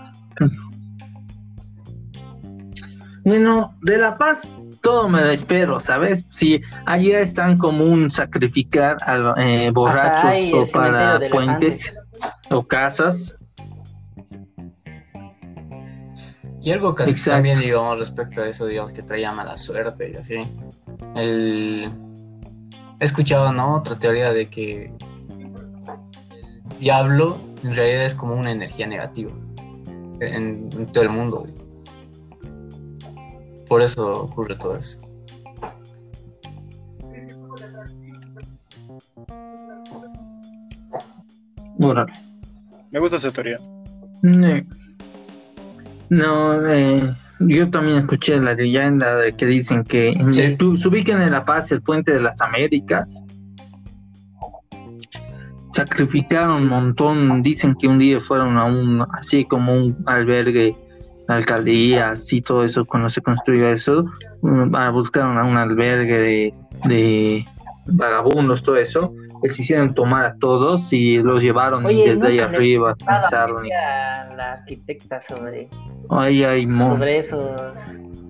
Bueno, 3.24 3.76
de 3.84 3.98
La 3.98 4.16
Paz 4.16 4.48
todo 4.82 5.10
me 5.10 5.22
lo 5.22 5.30
espero, 5.30 5.80
¿sabes? 5.80 6.26
Si 6.32 6.62
allá 6.86 7.20
es 7.20 7.34
tan 7.34 7.58
común 7.58 8.12
sacrificar 8.12 8.98
a 9.02 9.36
eh, 9.38 9.72
borrachos 9.72 10.54
o 10.54 10.72
para 10.72 11.20
puentes 11.30 11.94
o 12.50 12.64
casas, 12.64 13.36
Y 16.64 16.72
algo 16.72 16.94
que 16.94 17.04
Exacto. 17.04 17.32
también, 17.32 17.60
digamos, 17.60 17.98
respecto 17.98 18.44
a 18.44 18.48
eso, 18.48 18.68
digamos, 18.68 18.94
que 18.94 19.02
traía 19.02 19.32
mala 19.32 19.58
suerte 19.58 20.12
y 20.12 20.16
así. 20.16 20.36
El... 21.16 21.90
He 23.00 23.06
escuchado, 23.06 23.52
¿no? 23.52 23.76
Otra 23.76 23.98
teoría 23.98 24.32
de 24.32 24.48
que 24.48 24.94
el 26.70 26.80
diablo 26.80 27.40
en 27.64 27.76
realidad 27.76 28.06
es 28.06 28.14
como 28.14 28.36
una 28.36 28.52
energía 28.52 28.86
negativa 28.86 29.32
en, 30.20 30.70
en 30.72 30.86
todo 30.92 31.04
el 31.04 31.10
mundo. 31.10 31.48
Por 33.72 33.82
eso 33.82 34.24
ocurre 34.24 34.58
todo 34.58 34.76
eso. 34.76 35.00
órale. 41.80 42.14
Me 42.92 43.00
gusta 43.00 43.18
esa 43.18 43.32
teoría. 43.32 43.58
Ne- 44.22 44.66
No, 46.10 46.68
eh, 46.70 47.16
yo 47.40 47.70
también 47.70 48.00
escuché 48.00 48.38
la 48.42 48.54
leyenda 48.54 49.16
de 49.16 49.32
que 49.34 49.46
dicen 49.46 49.86
que 49.86 50.10
en- 50.10 50.34
Sí. 50.34 50.58
tu- 50.58 50.76
se 50.76 50.90
ubican 50.90 51.22
en 51.22 51.32
La 51.32 51.46
Paz 51.46 51.72
el 51.72 51.82
puente 51.82 52.14
de 52.14 52.20
las 52.20 52.42
Américas. 52.42 53.24
Sacrificaron 55.72 56.64
un 56.64 56.68
montón, 56.68 57.42
dicen 57.42 57.76
que 57.80 57.88
un 57.88 57.98
día 58.00 58.20
fueron 58.20 58.58
a 58.58 58.66
un, 58.66 59.08
así 59.14 59.46
como 59.46 59.74
un 59.74 60.04
albergue, 60.06 60.76
alcaldías 61.32 62.32
y 62.34 62.42
todo 62.42 62.64
eso, 62.64 62.86
cuando 62.86 63.10
se 63.10 63.22
construyó 63.22 63.68
eso, 63.70 64.06
buscaron 64.92 65.38
a 65.38 65.44
un 65.44 65.58
albergue 65.58 66.18
de, 66.18 66.52
de 66.86 67.46
vagabundos, 67.86 68.64
todo 68.64 68.78
eso, 68.78 69.14
les 69.44 69.60
hicieron 69.60 69.94
tomar 69.96 70.26
a 70.26 70.36
todos 70.36 70.92
y 70.94 71.18
los 71.18 71.42
llevaron 71.42 71.86
Oye, 71.86 72.10
desde 72.10 72.28
ahí 72.28 72.40
arriba, 72.40 72.96
pensaron, 72.96 73.66
a 73.72 74.34
la 74.36 74.54
arquitecta 74.54 75.22
sobre, 75.24 75.68
sobre 76.98 77.20
esos 77.20 77.62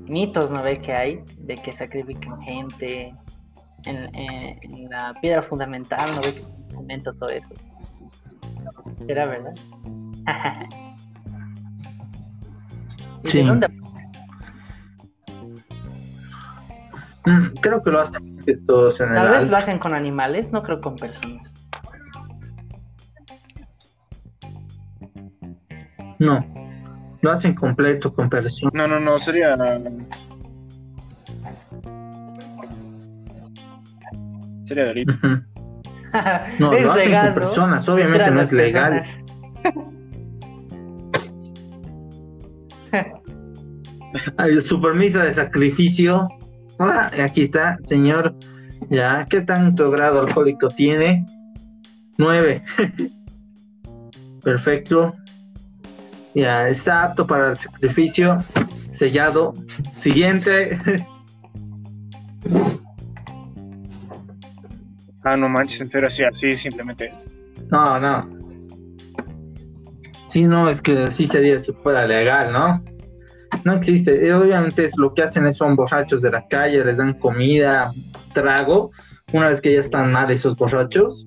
mitos, 0.08 0.50
¿no 0.52 0.62
ve 0.64 0.80
que 0.80 0.94
hay? 0.94 1.20
De 1.40 1.56
que 1.56 1.74
sacrifican 1.74 2.42
gente 2.42 3.14
en, 3.86 4.16
en- 4.16 4.58
en 4.64 4.90
la 4.90 5.14
piedra 5.22 5.42
fundamental, 5.44 6.00
¿no 6.16 6.22
ve 6.22 6.34
que 6.34 7.02
todo 7.14 7.30
eso? 7.30 7.48
¿Será 9.06 9.26
verdad? 9.26 9.54
¿Y 13.24 13.28
Sí. 13.28 13.38
de 13.40 13.44
dónde? 13.46 13.68
Mm, 17.26 17.48
Creo 17.62 17.84
que 17.84 17.92
lo 17.92 18.02
hacen 18.02 18.66
todos 18.66 19.00
en 19.00 19.10
Tal 19.10 19.18
el 19.26 19.30
vez 19.32 19.40
al- 19.42 19.52
lo 19.52 19.58
hacen 19.58 19.78
con 19.80 19.94
animales, 19.94 20.52
no 20.52 20.64
creo 20.64 20.82
con 20.82 20.96
personas. 20.96 21.54
No, 26.20 26.46
lo 27.22 27.32
hacen 27.32 27.56
completo 27.56 28.14
con 28.14 28.30
personas. 28.30 28.74
No, 28.74 28.88
no, 28.88 29.00
no, 29.00 29.20
sería. 29.20 29.56
Sería 34.66 34.86
delito. 34.86 35.14
Ujú. 35.14 35.42
No, 36.60 36.74
Es 36.74 36.84
lo 36.84 36.92
hacen 36.92 37.06
legal, 37.06 37.34
con 37.34 37.36
¿no? 37.36 37.48
personas, 37.48 37.88
obviamente 37.90 38.32
no 38.32 38.42
es 38.42 38.52
legal. 38.52 39.04
Su 44.66 44.82
permiso 44.82 45.20
de 45.20 45.34
sacrificio. 45.34 46.28
Ah, 46.80 47.12
aquí 47.24 47.44
está, 47.44 47.78
señor. 47.80 48.36
Ya, 48.90 49.26
¿qué 49.30 49.42
tanto 49.42 49.92
grado 49.92 50.22
alcohólico 50.22 50.68
tiene? 50.70 51.26
Nueve. 52.18 52.64
Perfecto. 54.44 55.14
Ya, 56.34 56.68
está 56.68 57.04
apto 57.04 57.28
para 57.28 57.52
el 57.52 57.58
sacrificio. 57.58 58.38
Sellado. 58.92 59.54
Siguiente. 59.92 60.80
Ah, 65.24 65.38
no 65.38 65.48
manches, 65.48 65.82
en 65.82 65.90
serio, 65.92 66.08
así, 66.08 66.24
así 66.24 66.56
simplemente 66.56 67.06
es. 67.06 67.28
No, 67.70 68.00
no. 68.00 68.28
Sí, 70.26 70.46
no, 70.46 70.70
es 70.70 70.82
que 70.82 71.12
sí 71.12 71.28
sería 71.28 71.60
si 71.60 71.72
fuera 71.74 72.08
legal, 72.08 72.52
¿no? 72.52 72.84
No 73.64 73.74
existe. 73.74 74.26
Eh, 74.26 74.34
Obviamente 74.34 74.86
es 74.86 74.98
lo 74.98 75.14
que 75.14 75.24
hacen 75.24 75.46
es 75.46 75.58
son 75.58 75.76
borrachos 75.76 76.22
de 76.22 76.32
la 76.32 76.48
calle, 76.48 76.84
les 76.84 76.98
dan 76.98 77.14
comida, 77.16 77.94
trago. 78.34 78.92
Una 79.34 79.50
vez 79.50 79.62
que 79.62 79.74
ya 79.74 79.80
están 79.80 80.12
mal 80.12 80.32
esos 80.32 80.56
borrachos, 80.56 81.26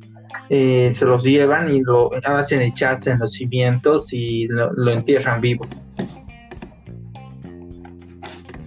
eh, 0.51 0.95
se 0.97 1.05
los 1.05 1.23
llevan 1.23 1.71
y 1.71 1.81
lo 1.83 2.11
hacen 2.25 2.61
echarse 2.61 3.11
en 3.11 3.19
los 3.19 3.33
cimientos 3.33 4.13
y 4.13 4.47
lo, 4.49 4.73
lo 4.73 4.93
entierran 4.93 5.41
vivo. 5.41 5.67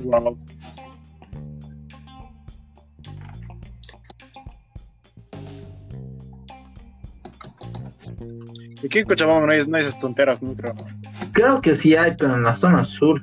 Wow. 0.04 0.38
Aquí 8.86 9.00
en 9.00 9.06
Cochabamba 9.06 9.48
no 9.48 9.52
hay, 9.52 9.68
no 9.68 9.78
hay 9.78 9.84
esas 9.84 10.00
tonteras, 10.00 10.42
no 10.42 10.56
creo. 10.56 10.74
Creo 11.34 11.62
que 11.62 11.76
sí 11.76 11.96
hay, 11.96 12.16
pero 12.18 12.36
en 12.36 12.44
la 12.44 12.56
zona 12.56 12.84
sur. 12.84 13.22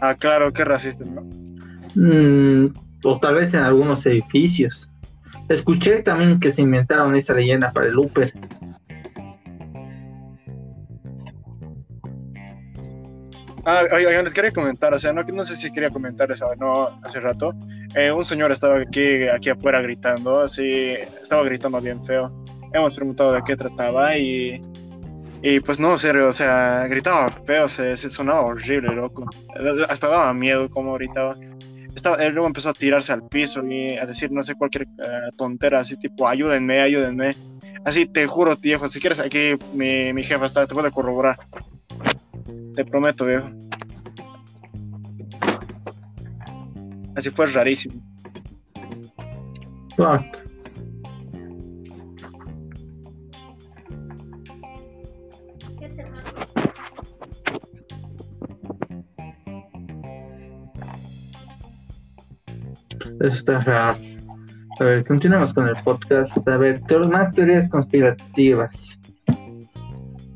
Ah, 0.00 0.14
claro, 0.14 0.52
qué 0.52 0.64
racista, 0.64 1.04
¿no? 1.04 1.22
Mm, 1.94 2.72
o 3.04 3.18
tal 3.18 3.34
vez 3.34 3.54
en 3.54 3.60
algunos 3.60 4.04
edificios. 4.06 4.90
Escuché 5.48 6.02
también 6.02 6.40
que 6.40 6.52
se 6.52 6.62
inventaron 6.62 7.14
esa 7.14 7.32
leyenda 7.32 7.72
para 7.72 7.86
el 7.86 7.98
Uber. 7.98 8.32
Ah, 13.68 13.82
oigan, 13.92 14.24
les 14.24 14.32
quería 14.32 14.52
comentar, 14.52 14.94
o 14.94 14.98
sea, 14.98 15.12
no, 15.12 15.24
no 15.24 15.44
sé 15.44 15.56
si 15.56 15.72
quería 15.72 15.90
comentar 15.90 16.30
eso, 16.30 16.46
no, 16.56 17.00
hace 17.02 17.18
rato. 17.18 17.52
Eh, 17.96 18.12
un 18.12 18.24
señor 18.24 18.52
estaba 18.52 18.78
aquí, 18.80 19.26
aquí 19.26 19.50
afuera 19.50 19.80
gritando, 19.80 20.38
así, 20.38 20.92
estaba 21.20 21.42
gritando 21.42 21.80
bien 21.80 22.04
feo. 22.04 22.32
Hemos 22.72 22.94
preguntado 22.94 23.32
de 23.32 23.42
qué 23.44 23.56
trataba 23.56 24.16
y, 24.16 24.62
y 25.42 25.60
pues 25.60 25.78
no, 25.78 25.98
serio, 25.98 26.28
o 26.28 26.32
sea, 26.32 26.86
gritaba 26.88 27.30
feo, 27.44 27.68
se, 27.68 27.96
se 27.96 28.10
sonaba 28.10 28.42
horrible, 28.42 28.94
loco. 28.94 29.28
Hasta 29.88 30.08
daba 30.08 30.34
miedo 30.34 30.68
como 30.70 30.94
gritaba. 30.94 31.36
Estaba, 31.94 32.16
él 32.16 32.34
luego 32.34 32.46
empezó 32.46 32.70
a 32.70 32.74
tirarse 32.74 33.12
al 33.12 33.26
piso 33.28 33.66
y 33.66 33.96
a 33.96 34.06
decir, 34.06 34.30
no 34.30 34.42
sé, 34.42 34.54
cualquier 34.54 34.84
eh, 34.84 35.30
tontera, 35.36 35.80
así 35.80 35.96
tipo, 35.96 36.28
ayúdenme, 36.28 36.80
ayúdenme. 36.80 37.34
Así, 37.84 38.06
te 38.06 38.26
juro, 38.26 38.56
viejo, 38.56 38.88
si 38.88 39.00
quieres, 39.00 39.20
aquí 39.20 39.52
mi, 39.72 40.12
mi 40.12 40.22
jefa 40.22 40.46
está, 40.46 40.66
te 40.66 40.74
puede 40.74 40.90
corroborar. 40.90 41.36
Te 42.74 42.84
prometo, 42.84 43.24
viejo. 43.24 43.48
Así 47.14 47.30
fue 47.30 47.46
rarísimo. 47.46 47.94
Fuck. 49.96 50.45
Eso 63.20 63.36
está 63.36 63.60
raro. 63.60 63.98
A 64.78 64.84
ver, 64.84 65.06
continuamos 65.06 65.54
con 65.54 65.68
el 65.68 65.76
podcast. 65.82 66.36
A 66.48 66.56
ver, 66.56 66.82
te- 66.82 66.98
más 66.98 67.32
teorías 67.32 67.68
conspirativas. 67.68 68.98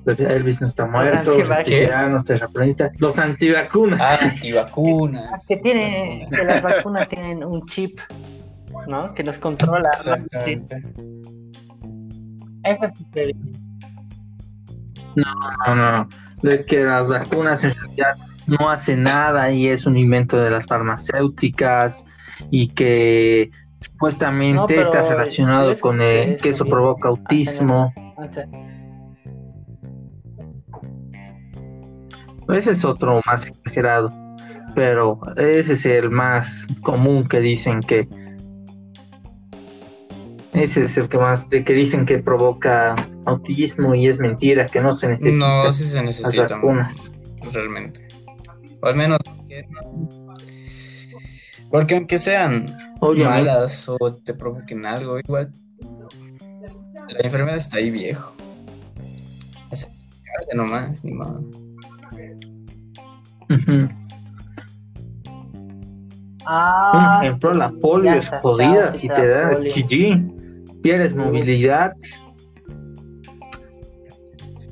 Pues 0.04 0.18
Elvis 0.18 0.62
no 0.62 0.66
está 0.66 0.86
muerto, 0.86 1.36
los 1.36 2.24
terraplanistas, 2.24 2.90
los 2.98 3.18
antivacunas. 3.18 4.00
Ah, 4.00 4.18
antivacunas. 4.22 5.46
Que, 5.46 5.58
tiene, 5.58 6.26
que 6.30 6.44
las 6.44 6.62
vacunas 6.62 7.06
tienen 7.10 7.44
un 7.44 7.60
chip, 7.66 7.98
¿no? 8.88 9.12
Que 9.14 9.22
nos 9.22 9.38
controla. 9.38 9.90
Exactamente. 9.92 10.82
Esa 12.64 12.86
es 12.86 12.94
tu 12.94 13.04
teoría. 13.10 13.36
No, 15.16 15.34
no, 15.66 15.74
no. 15.76 16.08
De 16.42 16.64
que 16.64 16.82
las 16.84 17.06
vacunas 17.06 17.62
en 17.64 17.74
realidad 17.74 18.14
no 18.46 18.70
hacen 18.70 19.02
nada 19.02 19.50
y 19.52 19.68
es 19.68 19.84
un 19.84 19.98
invento 19.98 20.38
de 20.40 20.50
las 20.50 20.64
farmacéuticas 20.66 22.06
y 22.50 22.68
que 22.68 23.50
supuestamente 23.80 24.76
No, 24.76 24.82
está 24.82 25.08
relacionado 25.08 25.72
es- 25.72 25.80
con 25.80 26.00
el, 26.00 26.34
es 26.34 26.42
que 26.42 26.50
eso 26.50 26.64
provoca 26.64 27.08
autismo. 27.08 27.92
O 28.16 28.32
sea, 28.32 28.44
Ese 32.56 32.72
es 32.72 32.84
otro 32.84 33.20
más 33.26 33.46
exagerado, 33.46 34.10
pero 34.74 35.20
ese 35.36 35.74
es 35.74 35.86
el 35.86 36.10
más 36.10 36.66
común 36.82 37.24
que 37.28 37.38
dicen 37.40 37.80
que 37.80 38.08
ese 40.52 40.84
es 40.84 40.96
el 40.96 41.08
que 41.08 41.16
más 41.16 41.48
de 41.48 41.62
que 41.62 41.72
dicen 41.72 42.04
que 42.04 42.18
provoca 42.18 42.94
autismo 43.24 43.94
y 43.94 44.08
es 44.08 44.18
mentira 44.18 44.66
que 44.66 44.80
no 44.80 44.96
se 44.96 45.08
necesita 45.08 45.46
No, 45.64 45.72
sí 45.72 45.84
se 45.84 45.96
las 45.96 46.04
necesitan, 46.06 46.60
vacunas. 46.60 47.12
realmente. 47.52 48.08
O 48.82 48.86
al 48.86 48.96
menos. 48.96 49.18
que 49.48 49.62
no. 49.70 50.08
Porque 51.70 51.94
aunque 51.96 52.18
sean 52.18 52.76
Obviamente. 53.00 53.50
malas 53.50 53.88
o 53.88 53.96
te 54.16 54.34
provoquen 54.34 54.84
algo, 54.86 55.18
igual. 55.18 55.50
La 57.08 57.20
enfermedad 57.22 57.56
está 57.56 57.78
ahí, 57.78 57.90
viejo. 57.90 58.32
Es 59.70 59.84
acercarse 59.84 60.54
nomás, 60.56 61.04
ni. 61.04 61.12
Un 61.12 61.50
Ah, 66.46 67.20
ejemplo, 67.22 67.52
la 67.52 67.70
polio 67.70 68.14
es 68.14 68.28
jodida 68.40 68.92
si 68.92 69.08
te 69.08 69.28
das 69.28 69.58
polio. 69.58 69.72
GG, 69.74 70.80
pierdes 70.82 71.14
movilidad. 71.14 71.92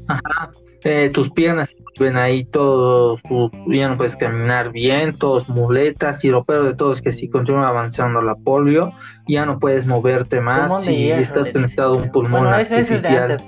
Ajá. 0.08 0.50
Eh, 0.84 1.10
tus 1.10 1.30
piernas 1.30 1.74
ven 1.98 2.16
ahí 2.16 2.44
todos, 2.44 3.20
ya 3.66 3.88
no 3.88 3.96
puedes 3.96 4.16
caminar 4.16 4.70
bien, 4.70 5.16
todos 5.18 5.48
muletas 5.48 6.24
y 6.24 6.30
lo 6.30 6.44
peor 6.44 6.64
de 6.64 6.74
todo 6.74 6.92
es 6.92 7.02
que 7.02 7.12
si 7.12 7.28
continúa 7.28 7.66
avanzando 7.68 8.22
la 8.22 8.34
polio, 8.36 8.92
ya 9.26 9.44
no 9.46 9.58
puedes 9.58 9.86
moverte 9.86 10.40
más 10.40 10.86
y 10.88 10.96
hierro, 10.96 11.20
estás 11.20 11.52
conectado 11.52 11.94
a 11.94 12.02
un 12.02 12.10
pulmón 12.10 12.42
Bueno, 12.44 12.56
es 12.56 12.70
artificial. 12.70 13.32
antes. 13.32 13.46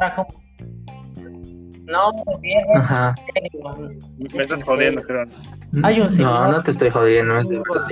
Ahora, 0.00 0.14
¿cómo? 0.16 0.28
No, 1.86 2.12
viejo. 2.40 2.76
Ajá. 2.76 3.14
Me 4.34 4.42
estás 4.42 4.62
jodiendo, 4.62 5.00
creo. 5.02 5.24
Hay 5.82 6.00
un 6.00 6.08
No, 6.08 6.12
señor- 6.12 6.50
no 6.50 6.62
te 6.62 6.70
estoy 6.72 6.90
jodiendo, 6.90 7.38
es 7.38 7.48
de 7.48 7.58
verdad. 7.58 7.86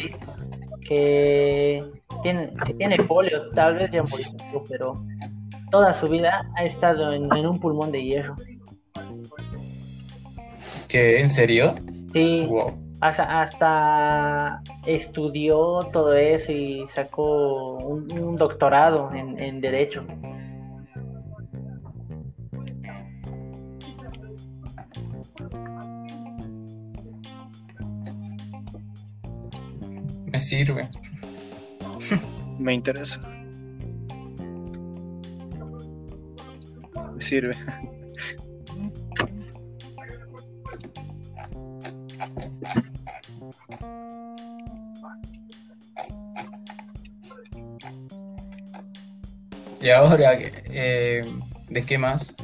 que 0.86 1.82
tiene, 2.22 2.52
que 2.66 2.74
tiene 2.74 2.96
polio, 2.98 3.50
tal 3.54 3.74
vez 3.76 3.90
ya 3.90 4.02
murió, 4.02 4.26
pero 4.68 5.02
toda 5.70 5.92
su 5.94 6.08
vida 6.08 6.46
ha 6.56 6.64
estado 6.64 7.12
en, 7.12 7.24
en 7.34 7.46
un 7.46 7.58
pulmón 7.58 7.90
de 7.90 8.02
hierro. 8.04 8.36
¿Qué? 10.88 11.20
¿En 11.20 11.28
serio? 11.30 11.74
Sí, 12.12 12.46
Wow. 12.48 12.72
hasta, 13.00 13.42
hasta 13.42 14.62
estudió 14.86 15.80
todo 15.92 16.14
eso 16.14 16.52
y 16.52 16.86
sacó 16.94 17.76
un, 17.78 18.10
un 18.18 18.36
doctorado 18.36 19.12
en, 19.12 19.38
en 19.38 19.60
Derecho. 19.60 20.04
Me 30.26 30.40
sirve. 30.40 30.88
Me 32.58 32.74
interesa. 32.74 33.20
Me 37.14 37.22
sirve. 37.22 37.54
Y 49.86 49.90
ahora, 49.90 50.36
eh, 50.36 51.24
¿de 51.68 51.82
qué 51.84 51.96
más? 51.96 52.34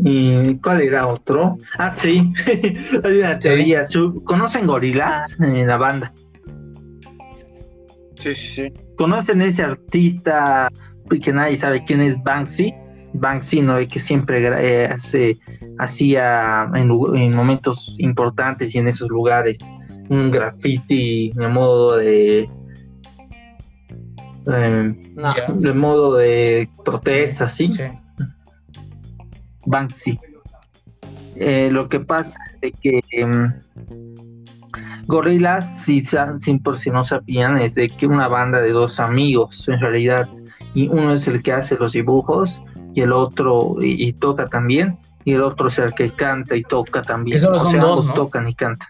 ¿Y 0.00 0.56
cuál 0.56 0.80
era 0.80 1.06
otro? 1.06 1.56
Ah, 1.78 1.94
sí, 1.96 2.32
hay 3.04 3.18
una 3.18 3.38
teoría. 3.38 3.84
¿Conocen 4.24 4.66
gorilas 4.66 5.38
en 5.38 5.68
la 5.68 5.76
banda? 5.76 6.12
Sí, 8.16 8.34
sí, 8.34 8.48
sí. 8.48 8.72
¿Conocen 8.96 9.40
ese 9.42 9.62
artista 9.62 10.68
que 11.22 11.32
nadie 11.32 11.56
sabe 11.56 11.84
quién 11.84 12.00
es 12.00 12.20
Banksy? 12.24 12.74
Banksy, 13.12 13.60
¿no? 13.60 13.78
El 13.78 13.86
que 13.86 14.00
siempre 14.00 14.42
eh, 14.42 14.86
hace, 14.86 15.38
hacía 15.78 16.68
en 16.74 17.36
momentos 17.36 17.94
importantes 18.00 18.74
y 18.74 18.78
en 18.78 18.88
esos 18.88 19.08
lugares 19.10 19.60
un 20.08 20.30
graffiti 20.30 21.30
de 21.34 21.48
modo 21.48 21.96
de. 21.96 22.48
eh, 24.52 25.12
No, 25.14 25.34
de 25.54 25.72
modo 25.72 26.14
de 26.16 26.68
protesta, 26.84 27.48
¿sí? 27.48 27.72
Sí. 27.72 27.84
Banksy. 29.66 30.18
Eh, 31.36 31.68
lo 31.72 31.88
que 31.88 32.00
pasa 32.00 32.38
es 32.52 32.60
de 32.60 32.72
que 32.72 33.00
em, 33.12 33.52
Gorillaz, 35.06 35.82
si, 35.84 36.02
si 36.04 36.58
por 36.58 36.76
si 36.78 36.90
no 36.90 37.02
sabían, 37.02 37.58
es 37.58 37.74
de 37.74 37.88
que 37.88 38.06
una 38.06 38.28
banda 38.28 38.60
de 38.60 38.70
dos 38.72 39.00
amigos, 39.00 39.68
en 39.68 39.80
realidad, 39.80 40.28
y 40.74 40.88
uno 40.88 41.12
es 41.14 41.26
el 41.28 41.42
que 41.42 41.52
hace 41.52 41.76
los 41.76 41.92
dibujos 41.92 42.62
y 42.94 43.00
el 43.00 43.12
otro 43.12 43.76
y, 43.80 44.08
y 44.08 44.12
toca 44.12 44.46
también 44.48 44.98
y 45.24 45.32
el 45.32 45.42
otro 45.42 45.68
es 45.68 45.78
el 45.78 45.94
que 45.94 46.10
canta 46.10 46.54
y 46.56 46.62
toca 46.62 47.02
también. 47.02 47.34
Que 47.36 47.38
solo 47.40 47.56
O 47.56 47.58
son 47.60 47.70
sea, 47.72 47.80
dos, 47.80 48.00
ambos 48.00 48.06
¿no? 48.08 48.14
tocan 48.22 48.46
y 48.48 48.54
cantan. 48.54 48.88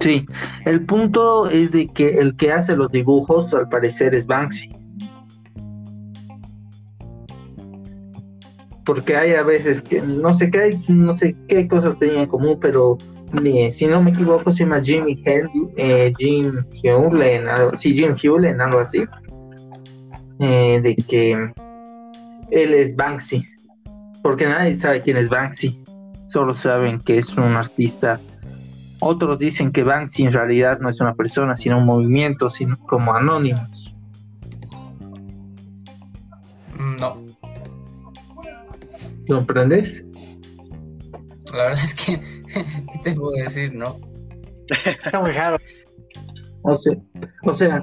Sí, 0.00 0.24
el 0.64 0.86
punto 0.86 1.50
es 1.50 1.72
de 1.72 1.88
que 1.88 2.18
el 2.18 2.36
que 2.36 2.52
hace 2.52 2.76
los 2.76 2.90
dibujos 2.90 3.52
al 3.52 3.68
parecer 3.68 4.14
es 4.14 4.26
Banksy. 4.26 4.70
Porque 8.84 9.16
hay 9.16 9.34
a 9.34 9.42
veces 9.42 9.82
que 9.82 10.00
no 10.00 10.32
sé 10.34 10.50
qué 10.50 10.60
hay, 10.60 10.80
no 10.88 11.14
sé 11.16 11.36
qué 11.48 11.68
cosas 11.68 11.98
tenían 11.98 12.22
en 12.22 12.28
común, 12.28 12.58
pero 12.60 12.96
eh, 13.44 13.70
si 13.70 13.86
no 13.86 14.02
me 14.02 14.10
equivoco 14.10 14.50
se 14.52 14.64
llama 14.64 14.80
Jimmy 14.82 15.20
Hen- 15.24 15.70
eh, 15.76 16.12
Jim 16.16 16.64
Hewlett, 16.82 17.42
sí, 17.74 17.94
Jim 17.94 18.14
Hewlett, 18.20 18.58
algo 18.58 18.78
así. 18.80 19.04
Eh, 20.40 20.80
de 20.80 20.94
que 20.94 21.32
él 22.50 22.72
es 22.74 22.94
Banksy. 22.96 23.44
Porque 24.22 24.46
nadie 24.46 24.74
sabe 24.76 25.00
quién 25.02 25.16
es 25.16 25.28
Banksy. 25.28 25.82
Solo 26.28 26.54
saben 26.54 26.98
que 27.00 27.18
es 27.18 27.36
un 27.36 27.56
artista. 27.56 28.20
Otros 29.00 29.38
dicen 29.38 29.70
que 29.72 29.82
Banksy 29.84 30.24
en 30.24 30.32
realidad 30.32 30.78
no 30.80 30.88
es 30.88 31.00
una 31.00 31.14
persona, 31.14 31.54
sino 31.56 31.78
un 31.78 31.84
movimiento, 31.84 32.50
sino 32.50 32.76
como 32.78 33.14
anónimos. 33.14 33.94
Mm, 36.76 36.96
No, 37.00 37.16
¿Comprendes? 39.28 40.04
la 41.52 41.64
verdad 41.66 41.82
es 41.82 41.94
que, 41.94 42.20
¿qué 42.54 42.98
te 43.02 43.12
puedo 43.12 43.32
decir? 43.32 43.74
No. 43.74 43.96
Está 44.84 45.20
muy 45.20 45.30
raro. 45.32 45.56
O 46.62 46.78
sea, 46.82 46.94
o 47.44 47.54
sea 47.54 47.82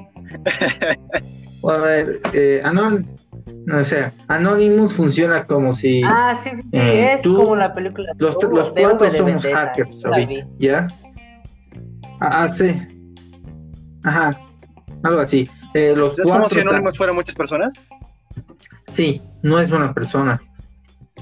a 1.74 1.78
ver, 1.80 2.20
eh, 2.34 2.62
Anon- 2.64 3.08
o 3.74 3.84
sea, 3.84 4.14
Anonymous 4.28 4.94
funciona 4.94 5.44
como 5.46 5.74
si 5.74 6.02
Ah, 6.06 6.40
sí, 6.44 6.50
Eh, 6.74 7.14
es 7.16 7.22
tú- 7.24 7.38
como 7.38 7.56
la 7.56 7.74
película. 7.74 8.12
los, 8.18 8.36
los 8.44 8.72
cuatro 8.72 9.12
somos 9.14 9.44
hackers 9.46 10.04
vi. 10.28 10.44
¿ya? 10.60 10.88
Ah, 12.20 12.44
ah, 12.44 12.54
sí. 12.54 12.74
Ajá, 14.04 14.40
algo 15.04 15.22
así. 15.22 15.50
Eh, 15.74 15.94
los 15.96 16.18
¿Es 16.18 16.28
como 16.28 16.48
si 16.48 16.60
Anonymous 16.60 16.98
fueran 16.98 17.16
muchas 17.16 17.36
personas? 17.36 17.74
Sí, 18.88 19.22
no 19.42 19.60
es 19.60 19.72
una 19.72 19.94
persona. 19.94 20.42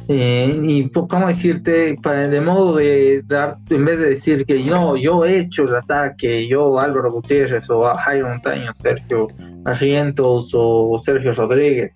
Eh, 0.08 0.60
y 0.64 0.90
cómo 0.90 1.28
decirte, 1.28 1.96
para, 2.02 2.28
de 2.28 2.42
modo 2.42 2.76
de 2.76 3.24
dar, 3.26 3.58
en 3.70 3.86
vez 3.86 4.00
de 4.00 4.10
decir 4.10 4.46
que 4.46 4.62
no, 4.64 4.98
yo 4.98 5.24
he 5.24 5.40
hecho 5.40 5.64
el 5.64 5.76
ataque, 5.76 6.48
yo 6.48 6.80
Álvaro 6.80 7.12
Gutiérrez 7.12 7.70
o 7.70 7.86
Jairo 7.96 8.28
Montaño, 8.28 8.72
Sergio 8.76 9.28
Arrientos 9.66 10.52
o 10.54 11.02
Sergio 11.04 11.34
Rodríguez. 11.34 11.92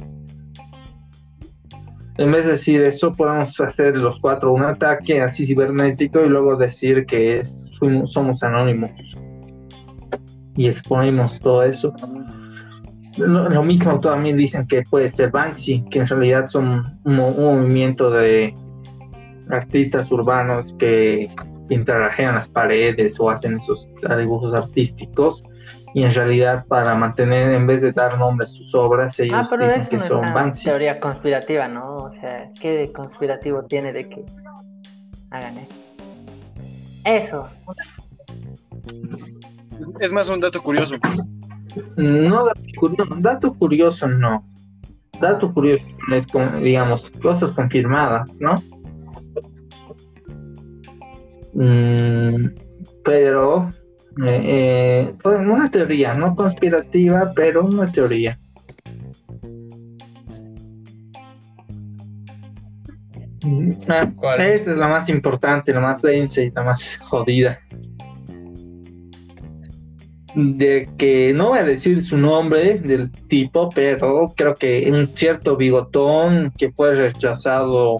En 2.17 2.31
vez 2.31 2.45
de 2.45 2.51
decir 2.51 2.81
eso, 2.81 3.11
podemos 3.11 3.59
hacer 3.59 3.97
los 3.97 4.19
cuatro 4.19 4.51
un 4.51 4.63
ataque 4.63 5.21
así 5.21 5.45
cibernético 5.45 6.25
y 6.25 6.29
luego 6.29 6.55
decir 6.55 7.05
que 7.05 7.39
es, 7.39 7.71
fuimos- 7.79 8.11
somos 8.11 8.41
anónimos. 8.43 8.91
Y 10.55 10.67
exponemos 10.67 11.39
todo 11.39 11.63
eso. 11.63 11.93
Lo, 13.17 13.63
mismo 13.63 13.99
también 13.99 14.37
dicen 14.37 14.67
que 14.67 14.83
puede 14.83 15.09
ser 15.09 15.31
Banksy, 15.31 15.83
que 15.89 15.99
en 15.99 16.07
realidad 16.07 16.47
son 16.47 16.99
un 17.03 17.15
movimiento 17.15 18.11
de 18.11 18.53
artistas 19.49 20.11
urbanos 20.11 20.75
que 20.77 21.29
interrajean 21.69 22.35
las 22.35 22.49
paredes 22.49 23.19
o 23.19 23.29
hacen 23.29 23.57
esos 23.57 23.89
dibujos 24.17 24.53
artísticos 24.53 25.43
y 25.93 26.03
en 26.03 26.11
realidad 26.13 26.65
para 26.67 26.93
mantener, 26.95 27.51
en 27.51 27.65
vez 27.67 27.81
de 27.81 27.91
dar 27.91 28.17
nombre 28.19 28.43
a 28.45 28.47
sus 28.47 28.73
obras, 28.75 29.19
ellos 29.19 29.39
Ah, 29.39 29.47
pero 29.49 29.63
dicen 29.63 29.81
eso 29.81 29.89
que 29.89 29.97
no 29.97 30.01
es 30.03 30.07
son 30.07 30.17
una 30.19 30.33
Banksy. 30.33 30.63
teoría 30.65 30.99
conspirativa, 30.99 31.67
¿no? 31.67 31.95
O 31.97 32.11
sea, 32.19 32.51
¿qué 32.59 32.71
de 32.73 32.91
conspirativo 32.91 33.63
tiene 33.63 33.93
de 33.93 34.07
que 34.09 34.25
hagan 35.31 35.57
eso? 35.57 35.73
Eso. 37.05 37.47
Es- 39.79 39.93
Es 39.99 40.11
más 40.11 40.29
un 40.29 40.39
dato 40.39 40.61
curioso. 40.61 40.95
No, 41.95 42.47
dato 43.19 43.53
curioso, 43.53 44.07
no. 44.07 44.43
Dato 45.21 45.51
curioso 45.53 45.85
es, 46.13 46.27
como, 46.27 46.57
digamos, 46.59 47.09
cosas 47.21 47.51
confirmadas, 47.53 48.39
¿no? 48.41 48.55
Mm, 51.53 52.49
pero, 53.03 53.69
eh, 54.25 54.41
eh, 54.43 55.13
pues, 55.21 55.39
una 55.39 55.69
teoría, 55.69 56.13
no 56.13 56.35
conspirativa, 56.35 57.31
pero 57.35 57.65
una 57.65 57.91
teoría. 57.91 58.39
Mm, 63.43 63.71
ah, 63.89 64.11
¿Cuál? 64.15 64.41
Esta 64.41 64.71
es 64.71 64.77
la 64.77 64.87
más 64.87 65.09
importante, 65.09 65.71
la 65.71 65.81
más 65.81 66.01
densa 66.01 66.41
y 66.41 66.51
la 66.51 66.63
más 66.63 66.97
jodida. 67.05 67.59
De 70.35 70.89
que 70.97 71.33
no 71.33 71.49
voy 71.49 71.59
a 71.59 71.63
decir 71.63 72.03
su 72.03 72.17
nombre 72.17 72.79
del 72.79 73.11
tipo, 73.27 73.69
pero 73.69 74.33
creo 74.35 74.55
que 74.55 74.89
un 74.91 75.07
cierto 75.15 75.55
bigotón 75.55 76.51
que 76.57 76.71
fue 76.71 76.95
rechazado 76.95 77.97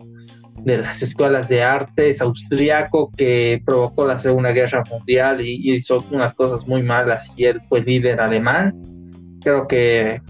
de 0.67 0.79
las 0.79 1.01
escuelas 1.01 1.47
de 1.47 1.63
artes 1.63 2.19
austriaco 2.19 3.09
que 3.15 3.61
provocó 3.65 4.05
la 4.05 4.19
Segunda 4.19 4.51
Guerra 4.51 4.83
Mundial 4.91 5.39
y 5.39 5.73
hizo 5.73 6.03
unas 6.11 6.33
cosas 6.33 6.67
muy 6.67 6.83
malas 6.83 7.31
y 7.37 7.45
él 7.45 7.61
fue 7.69 7.81
líder 7.81 8.19
alemán. 8.19 8.75
Creo 9.41 9.65
que 9.65 10.21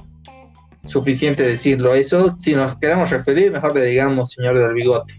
suficiente 0.87 1.41
decirlo 1.41 1.95
eso. 1.95 2.37
Si 2.39 2.53
nos 2.53 2.77
queremos 2.77 3.09
referir, 3.09 3.51
mejor 3.51 3.73
le 3.75 3.85
digamos 3.85 4.29
señor 4.29 4.59
del 4.59 4.73
bigote. 4.73 5.15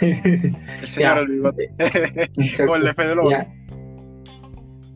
El 0.00 0.86
señor 0.86 1.18
del 1.18 1.28
bigote. 1.28 1.70
Como 2.56 2.76
el 2.76 2.84
de. 2.84 3.57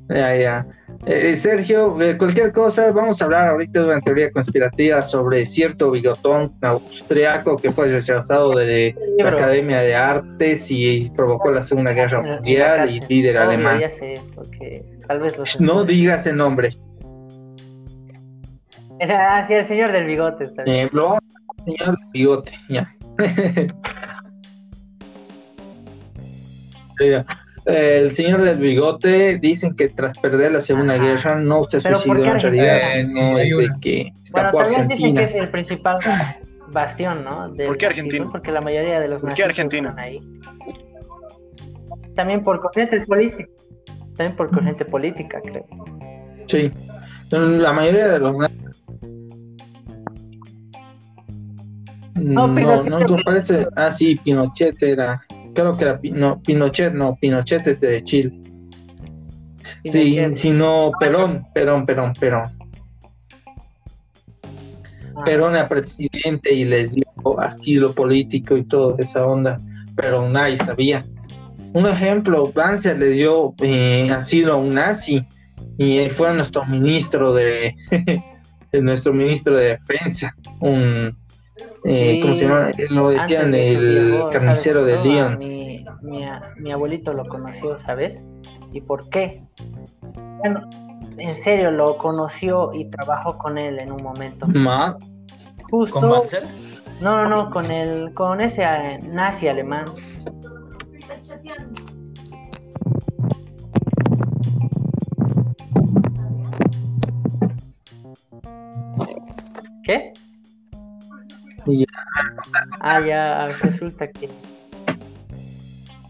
Ya. 0.09 0.35
Ya, 0.35 0.37
ya. 0.37 0.67
Eh, 1.07 1.35
Sergio, 1.35 2.01
eh, 2.01 2.17
cualquier 2.17 2.53
cosa, 2.53 2.93
vamos 2.93 3.21
a 3.21 3.25
hablar 3.25 3.49
ahorita 3.49 3.81
de 3.81 3.87
una 3.87 4.01
teoría 4.01 4.31
conspirativa 4.31 5.03
sobre 5.03 5.45
cierto 5.47 5.91
bigotón 5.91 6.53
austriaco 6.61 7.57
que 7.57 7.73
fue 7.73 7.89
rechazado 7.89 8.57
de 8.57 8.95
la. 9.19 9.29
Academia 9.29 9.81
de 9.81 9.97
Artes 9.97 10.71
y 10.71 11.11
provocó 11.17 11.51
la 11.51 11.65
Segunda 11.65 11.93
Guerra 11.93 12.23
Mundial 12.23 12.91
y 12.91 13.01
líder 13.01 13.37
Obvio, 13.39 13.49
alemán. 13.49 13.81
Ya 13.81 13.89
sé, 13.89 14.21
porque 14.35 14.85
tal 15.09 15.21
vez 15.21 15.37
los 15.37 15.61
No 15.61 15.85
digas 15.85 16.27
el 16.27 16.37
nombre. 16.37 16.71
Ah, 19.09 19.45
sí, 19.49 19.55
el 19.55 19.67
señor 19.67 19.91
del 19.91 20.07
bigote. 20.07 20.45
está 20.45 20.63
bien. 20.63 20.87
Eh, 20.87 20.91
lo 20.93 21.19
señor 21.65 21.97
bigote, 22.13 22.53
ya. 22.69 22.95
Mira, 27.01 27.27
El 27.65 28.11
señor 28.11 28.43
del 28.43 28.59
bigote 28.59 29.39
dicen 29.39 29.77
que 29.77 29.89
tras 29.89 30.19
perder 30.19 30.51
la 30.53 30.61
Segunda 30.61 30.95
Ajá. 30.95 31.05
Guerra 31.05 31.37
no 31.37 31.65
se 31.71 31.81
Pero 31.81 31.97
¿por 31.97 32.17
suicidó 32.17 32.35
en 32.35 32.41
realidad, 32.41 32.99
Eh, 32.99 33.05
sí, 33.05 33.21
hay 33.21 33.51
es 33.51 33.57
de 33.57 33.69
que 33.81 34.13
Bueno, 34.33 34.51
también 34.53 34.89
dicen 34.89 35.15
que 35.15 35.21
Argentina. 35.23 35.23
es 35.23 35.35
el 35.35 35.49
principal 35.51 35.99
bastión, 36.73 37.23
¿no? 37.23 37.53
Del 37.53 37.69
¿Por 37.69 37.77
qué 37.79 37.87
Argentina? 37.87 38.29
Porque 38.33 38.51
la 38.51 38.61
mayoría 38.61 38.99
de 38.99 39.09
los 39.09 39.21
¿Por 39.21 39.35
qué 39.35 39.45
Argentina? 39.45 39.95
ahí. 39.97 40.21
También 42.17 42.43
por 42.43 42.61
corriente 42.61 43.01
política. 43.03 43.49
También 44.17 44.37
por 44.37 44.51
corriente 44.51 44.85
política, 44.85 45.41
creo. 45.41 45.65
Sí. 46.47 46.71
La 47.31 47.73
mayoría 47.73 48.09
de 48.09 48.19
los 48.19 48.35
nazis- 48.37 48.59
No, 52.17 52.47
No, 52.47 52.55
Pinochet 52.55 53.09
no, 53.11 53.17
parece. 53.25 53.67
Ah, 53.77 53.91
sí, 53.91 54.15
Pinochet 54.23 54.81
era. 54.83 55.23
Creo 55.55 55.77
que 55.77 55.85
era. 55.85 56.01
No, 56.03 56.41
Pinochet, 56.43 56.93
no, 56.93 57.17
Pinochet 57.17 57.67
es 57.67 57.81
de 57.81 58.03
Chile. 58.05 58.33
Sí, 59.85 59.91
Pinochet. 59.91 60.37
si 60.37 60.51
no, 60.51 60.93
Perón, 60.99 61.45
Perón, 61.55 61.87
Perón, 61.87 62.13
Perón. 62.15 62.45
Ah, 65.15 65.25
Perón 65.25 65.55
era 65.55 65.69
presidente 65.69 66.53
y 66.53 66.65
les 66.65 66.93
dio 66.93 67.05
asilo 67.39 67.95
político 67.95 68.57
y 68.57 68.65
toda 68.65 68.97
esa 68.99 69.27
onda, 69.27 69.59
pero 69.95 70.29
nadie 70.29 70.57
sabía. 70.59 71.05
Un 71.75 71.87
ejemplo, 71.87 72.53
Banzer 72.53 72.99
le 72.99 73.09
dio 73.09 73.55
eh, 73.63 74.11
asilo 74.11 74.55
a 74.55 74.57
un 74.57 74.75
nazi 74.75 75.27
y 75.79 75.99
él 75.99 76.11
fue 76.11 76.33
nuestro 76.35 76.65
ministro 76.67 77.33
de, 77.33 77.75
de 78.73 78.83
nuestro 78.83 79.13
ministro 79.13 79.57
de 79.57 79.79
defensa, 79.79 80.35
un 80.61 81.17
eh, 81.85 82.21
¿cómo 82.21 82.35
se 82.35 82.41
llama? 82.47 82.71
Eh, 82.71 82.87
lo 82.91 83.11
decían 83.11 83.55
el 83.55 84.25
carnicero 84.31 84.85
de 84.85 84.99
Lyon. 85.03 85.39
Mi, 85.39 86.73
abuelito 86.73 87.13
lo 87.13 87.27
conoció, 87.27 87.79
¿sabes? 87.81 88.25
¿Y 88.73 88.81
por 88.81 89.09
qué? 89.09 89.43
Bueno, 90.39 90.69
en 91.19 91.35
serio, 91.43 91.71
lo 91.71 91.99
conoció 91.99 92.73
y 92.73 92.87
trabajó 92.87 93.37
con 93.39 93.59
él 93.59 93.79
en 93.79 93.93
un 93.93 94.03
momento. 94.03 94.47
¿Con 95.91 96.11
Banzer? 96.11 96.45
No, 97.01 97.25
no, 97.25 97.29
no, 97.29 97.51
con, 97.51 97.71
el, 97.71 98.15
con 98.15 98.41
ese 98.41 98.63
eh, 98.63 98.99
nazi 99.11 99.49
alemán. 99.49 99.87
¿Qué? 109.85 110.13
Y 111.67 111.81
ya. 111.81 111.87
Ah, 112.81 113.01
ya 113.07 113.49
resulta 113.63 114.09
que 114.11 114.29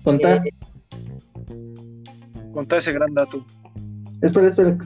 Contar. 0.03 0.43
eh, 0.47 0.53
Contá 2.53 2.79
ese 2.79 2.93
gran 2.93 3.15
dato. 3.15 3.45
Espera, 4.21 4.49
espera. 4.49 4.77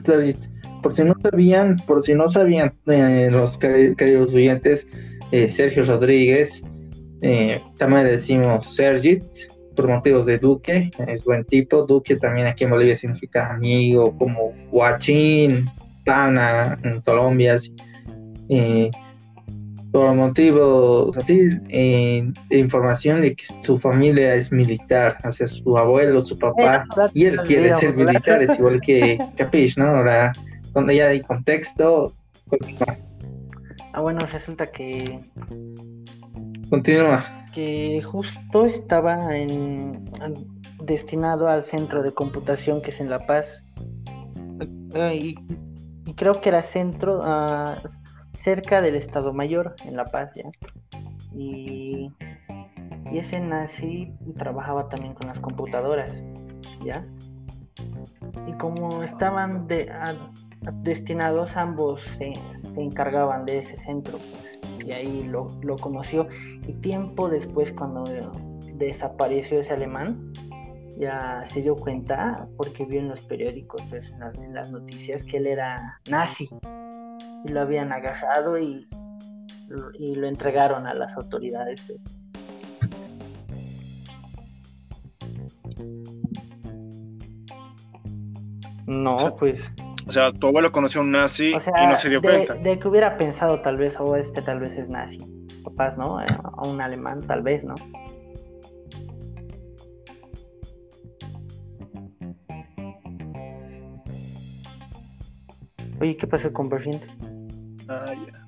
Por 0.81 0.95
si 0.95 1.03
no 1.03 1.15
sabían, 1.21 1.77
por 1.85 2.03
si 2.03 2.13
no 2.13 2.27
sabían 2.29 2.73
eh, 2.87 3.29
los 3.31 3.59
queri- 3.59 3.95
queridos 3.95 4.33
oyentes, 4.33 4.87
eh, 5.31 5.49
Sergio 5.49 5.83
Rodríguez, 5.83 6.61
eh, 7.21 7.61
también 7.77 8.03
le 8.03 8.11
decimos 8.11 8.73
Sergits, 8.75 9.49
por 9.75 9.87
motivos 9.87 10.25
de 10.25 10.37
Duque, 10.39 10.89
es 11.07 11.23
buen 11.23 11.43
tipo. 11.45 11.83
Duque 11.85 12.15
también 12.15 12.47
aquí 12.47 12.63
en 12.63 12.69
Bolivia 12.71 12.95
significa 12.95 13.51
amigo, 13.53 14.15
como 14.17 14.53
guachín, 14.71 15.69
pana 16.05 16.79
en 16.83 17.01
Colombia. 17.01 17.55
así. 17.55 17.73
Eh, 18.49 18.89
por 19.91 20.13
motivos 20.13 21.15
así, 21.17 21.49
eh, 21.69 22.31
de 22.49 22.57
información 22.57 23.21
de 23.21 23.35
que 23.35 23.45
su 23.61 23.77
familia 23.77 24.33
es 24.35 24.51
militar, 24.51 25.17
o 25.23 25.31
sea, 25.31 25.47
su 25.47 25.77
abuelo, 25.77 26.21
su 26.25 26.37
papá, 26.37 26.85
y 27.13 27.25
él 27.25 27.39
quiere 27.45 27.73
ser 27.77 27.95
militar, 27.95 28.41
es 28.41 28.57
igual 28.57 28.81
que 28.81 29.17
Capish, 29.37 29.77
¿no? 29.77 29.87
Ahora, 29.87 30.33
donde 30.73 30.97
ya 30.97 31.07
hay 31.07 31.21
contexto, 31.21 32.13
continúa. 32.49 32.97
Ah, 33.93 34.01
bueno, 34.01 34.19
resulta 34.31 34.67
que, 34.67 35.19
continúa. 36.69 37.23
que 37.53 38.01
justo 38.03 38.65
estaba 38.65 39.35
en, 39.35 40.05
destinado 40.83 41.47
al 41.47 41.63
centro 41.63 42.03
de 42.03 42.11
computación 42.11 42.81
que 42.81 42.91
es 42.91 42.99
en 42.99 43.09
La 43.09 43.25
Paz. 43.25 43.63
Eh, 44.93 45.15
y, 45.15 45.35
y 46.05 46.13
creo 46.13 46.39
que 46.41 46.49
era 46.49 46.61
centro 46.61 47.21
ah, 47.23 47.81
cerca 48.47 48.79
del 48.79 48.95
Estado 48.95 49.33
Mayor 49.33 49.75
en 49.83 49.97
La 49.97 50.05
Paz, 50.05 50.31
¿ya? 50.33 50.49
Y, 51.33 52.09
y 53.11 53.17
ese 53.17 53.41
nazi 53.41 54.13
trabajaba 54.37 54.87
también 54.87 55.15
con 55.15 55.27
las 55.27 55.37
computadoras, 55.41 56.23
¿ya? 56.81 57.05
Y 58.47 58.53
como 58.53 59.03
estaban 59.03 59.67
de, 59.67 59.91
destinados, 60.75 61.57
ambos 61.57 62.01
se, 62.17 62.31
se 62.73 62.81
encargaban 62.81 63.43
de 63.43 63.57
ese 63.57 63.75
centro, 63.75 64.17
pues, 64.17 64.87
y 64.87 64.93
ahí 64.93 65.23
lo, 65.23 65.47
lo 65.61 65.75
conoció. 65.75 66.29
Y 66.65 66.71
tiempo 66.75 67.27
después, 67.27 67.73
cuando 67.73 68.05
desapareció 68.75 69.59
ese 69.59 69.73
alemán, 69.73 70.31
ya 70.97 71.43
se 71.47 71.61
dio 71.61 71.75
cuenta, 71.75 72.47
porque 72.55 72.85
vio 72.85 73.01
en 73.01 73.09
los 73.09 73.19
periódicos, 73.25 73.81
pues, 73.89 74.15
en 74.41 74.53
las 74.53 74.71
noticias, 74.71 75.25
que 75.25 75.35
él 75.35 75.47
era 75.47 75.99
nazi. 76.09 76.49
Y 77.45 77.49
lo 77.49 77.61
habían 77.61 77.91
agarrado 77.91 78.57
y, 78.57 78.87
y 79.99 80.15
lo 80.15 80.27
entregaron 80.27 80.87
a 80.87 80.93
las 80.93 81.15
autoridades. 81.15 81.81
pues. 81.87 81.99
No, 88.85 89.15
O 89.15 89.19
sea, 89.19 89.31
pues. 89.31 89.71
O 90.07 90.11
sea, 90.11 90.31
tu 90.31 90.47
abuelo 90.47 90.71
conoció 90.71 91.01
a 91.01 91.03
un 91.03 91.11
nazi 91.11 91.53
O 91.53 91.59
sea, 91.59 91.83
y 91.83 91.87
no 91.87 91.97
se 91.97 92.07
dio 92.09 92.21
de, 92.21 92.27
cuenta. 92.29 92.53
de 92.55 92.79
que 92.79 92.87
hubiera 92.87 93.17
pensado 93.17 93.59
tal 93.61 93.75
vez, 93.75 93.99
o 93.99 94.15
este 94.15 94.41
tal 94.41 94.59
vez 94.61 94.77
es 94.77 94.87
nazi. 94.87 95.19
Capaz, 95.65 95.97
¿no? 95.97 96.21
Eh, 96.21 96.25
A 96.53 96.65
un 96.65 96.79
alemán, 96.79 97.21
tal 97.27 97.41
vez, 97.41 97.63
¿no? 97.65 97.75
Oye, 105.99 106.15
¿qué 106.15 106.27
pasó 106.27 106.51
con 106.53 106.69
Berlín? 106.69 107.01
Ah, 107.89 108.13
ya. 108.13 108.47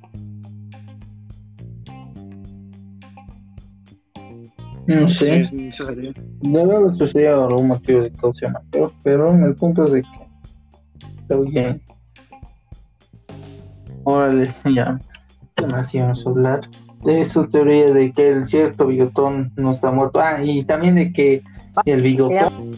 No 4.88 5.08
sé, 5.08 5.44
sí, 5.44 5.72
sí 5.72 5.84
sabía. 5.84 6.12
debe 6.42 6.76
haber 6.76 6.96
sucedido 6.96 7.46
algún 7.46 7.68
motivo 7.68 8.02
de 8.02 8.12
causa 8.12 8.50
mayor, 8.50 8.92
pero 9.04 9.32
el 9.32 9.56
punto 9.56 9.86
de 9.86 10.02
que 10.02 10.10
está 11.22 11.38
bien. 11.38 11.82
Órale, 14.04 14.54
ya. 14.74 15.00
¿Qué 15.56 15.68
más 15.68 15.94
íbamos 15.94 16.26
a 16.26 16.30
hablar? 16.30 16.62
De 17.04 17.24
su 17.26 17.48
teoría 17.48 17.94
de 17.94 18.12
que 18.12 18.30
el 18.30 18.46
cierto 18.46 18.88
bigotón 18.88 19.52
no 19.56 19.72
está 19.72 19.92
muerto. 19.92 20.20
Ah, 20.20 20.44
y 20.44 20.64
también 20.64 20.96
de 20.96 21.14
que 21.14 21.44
el 21.86 22.02
bigotón 22.02 22.72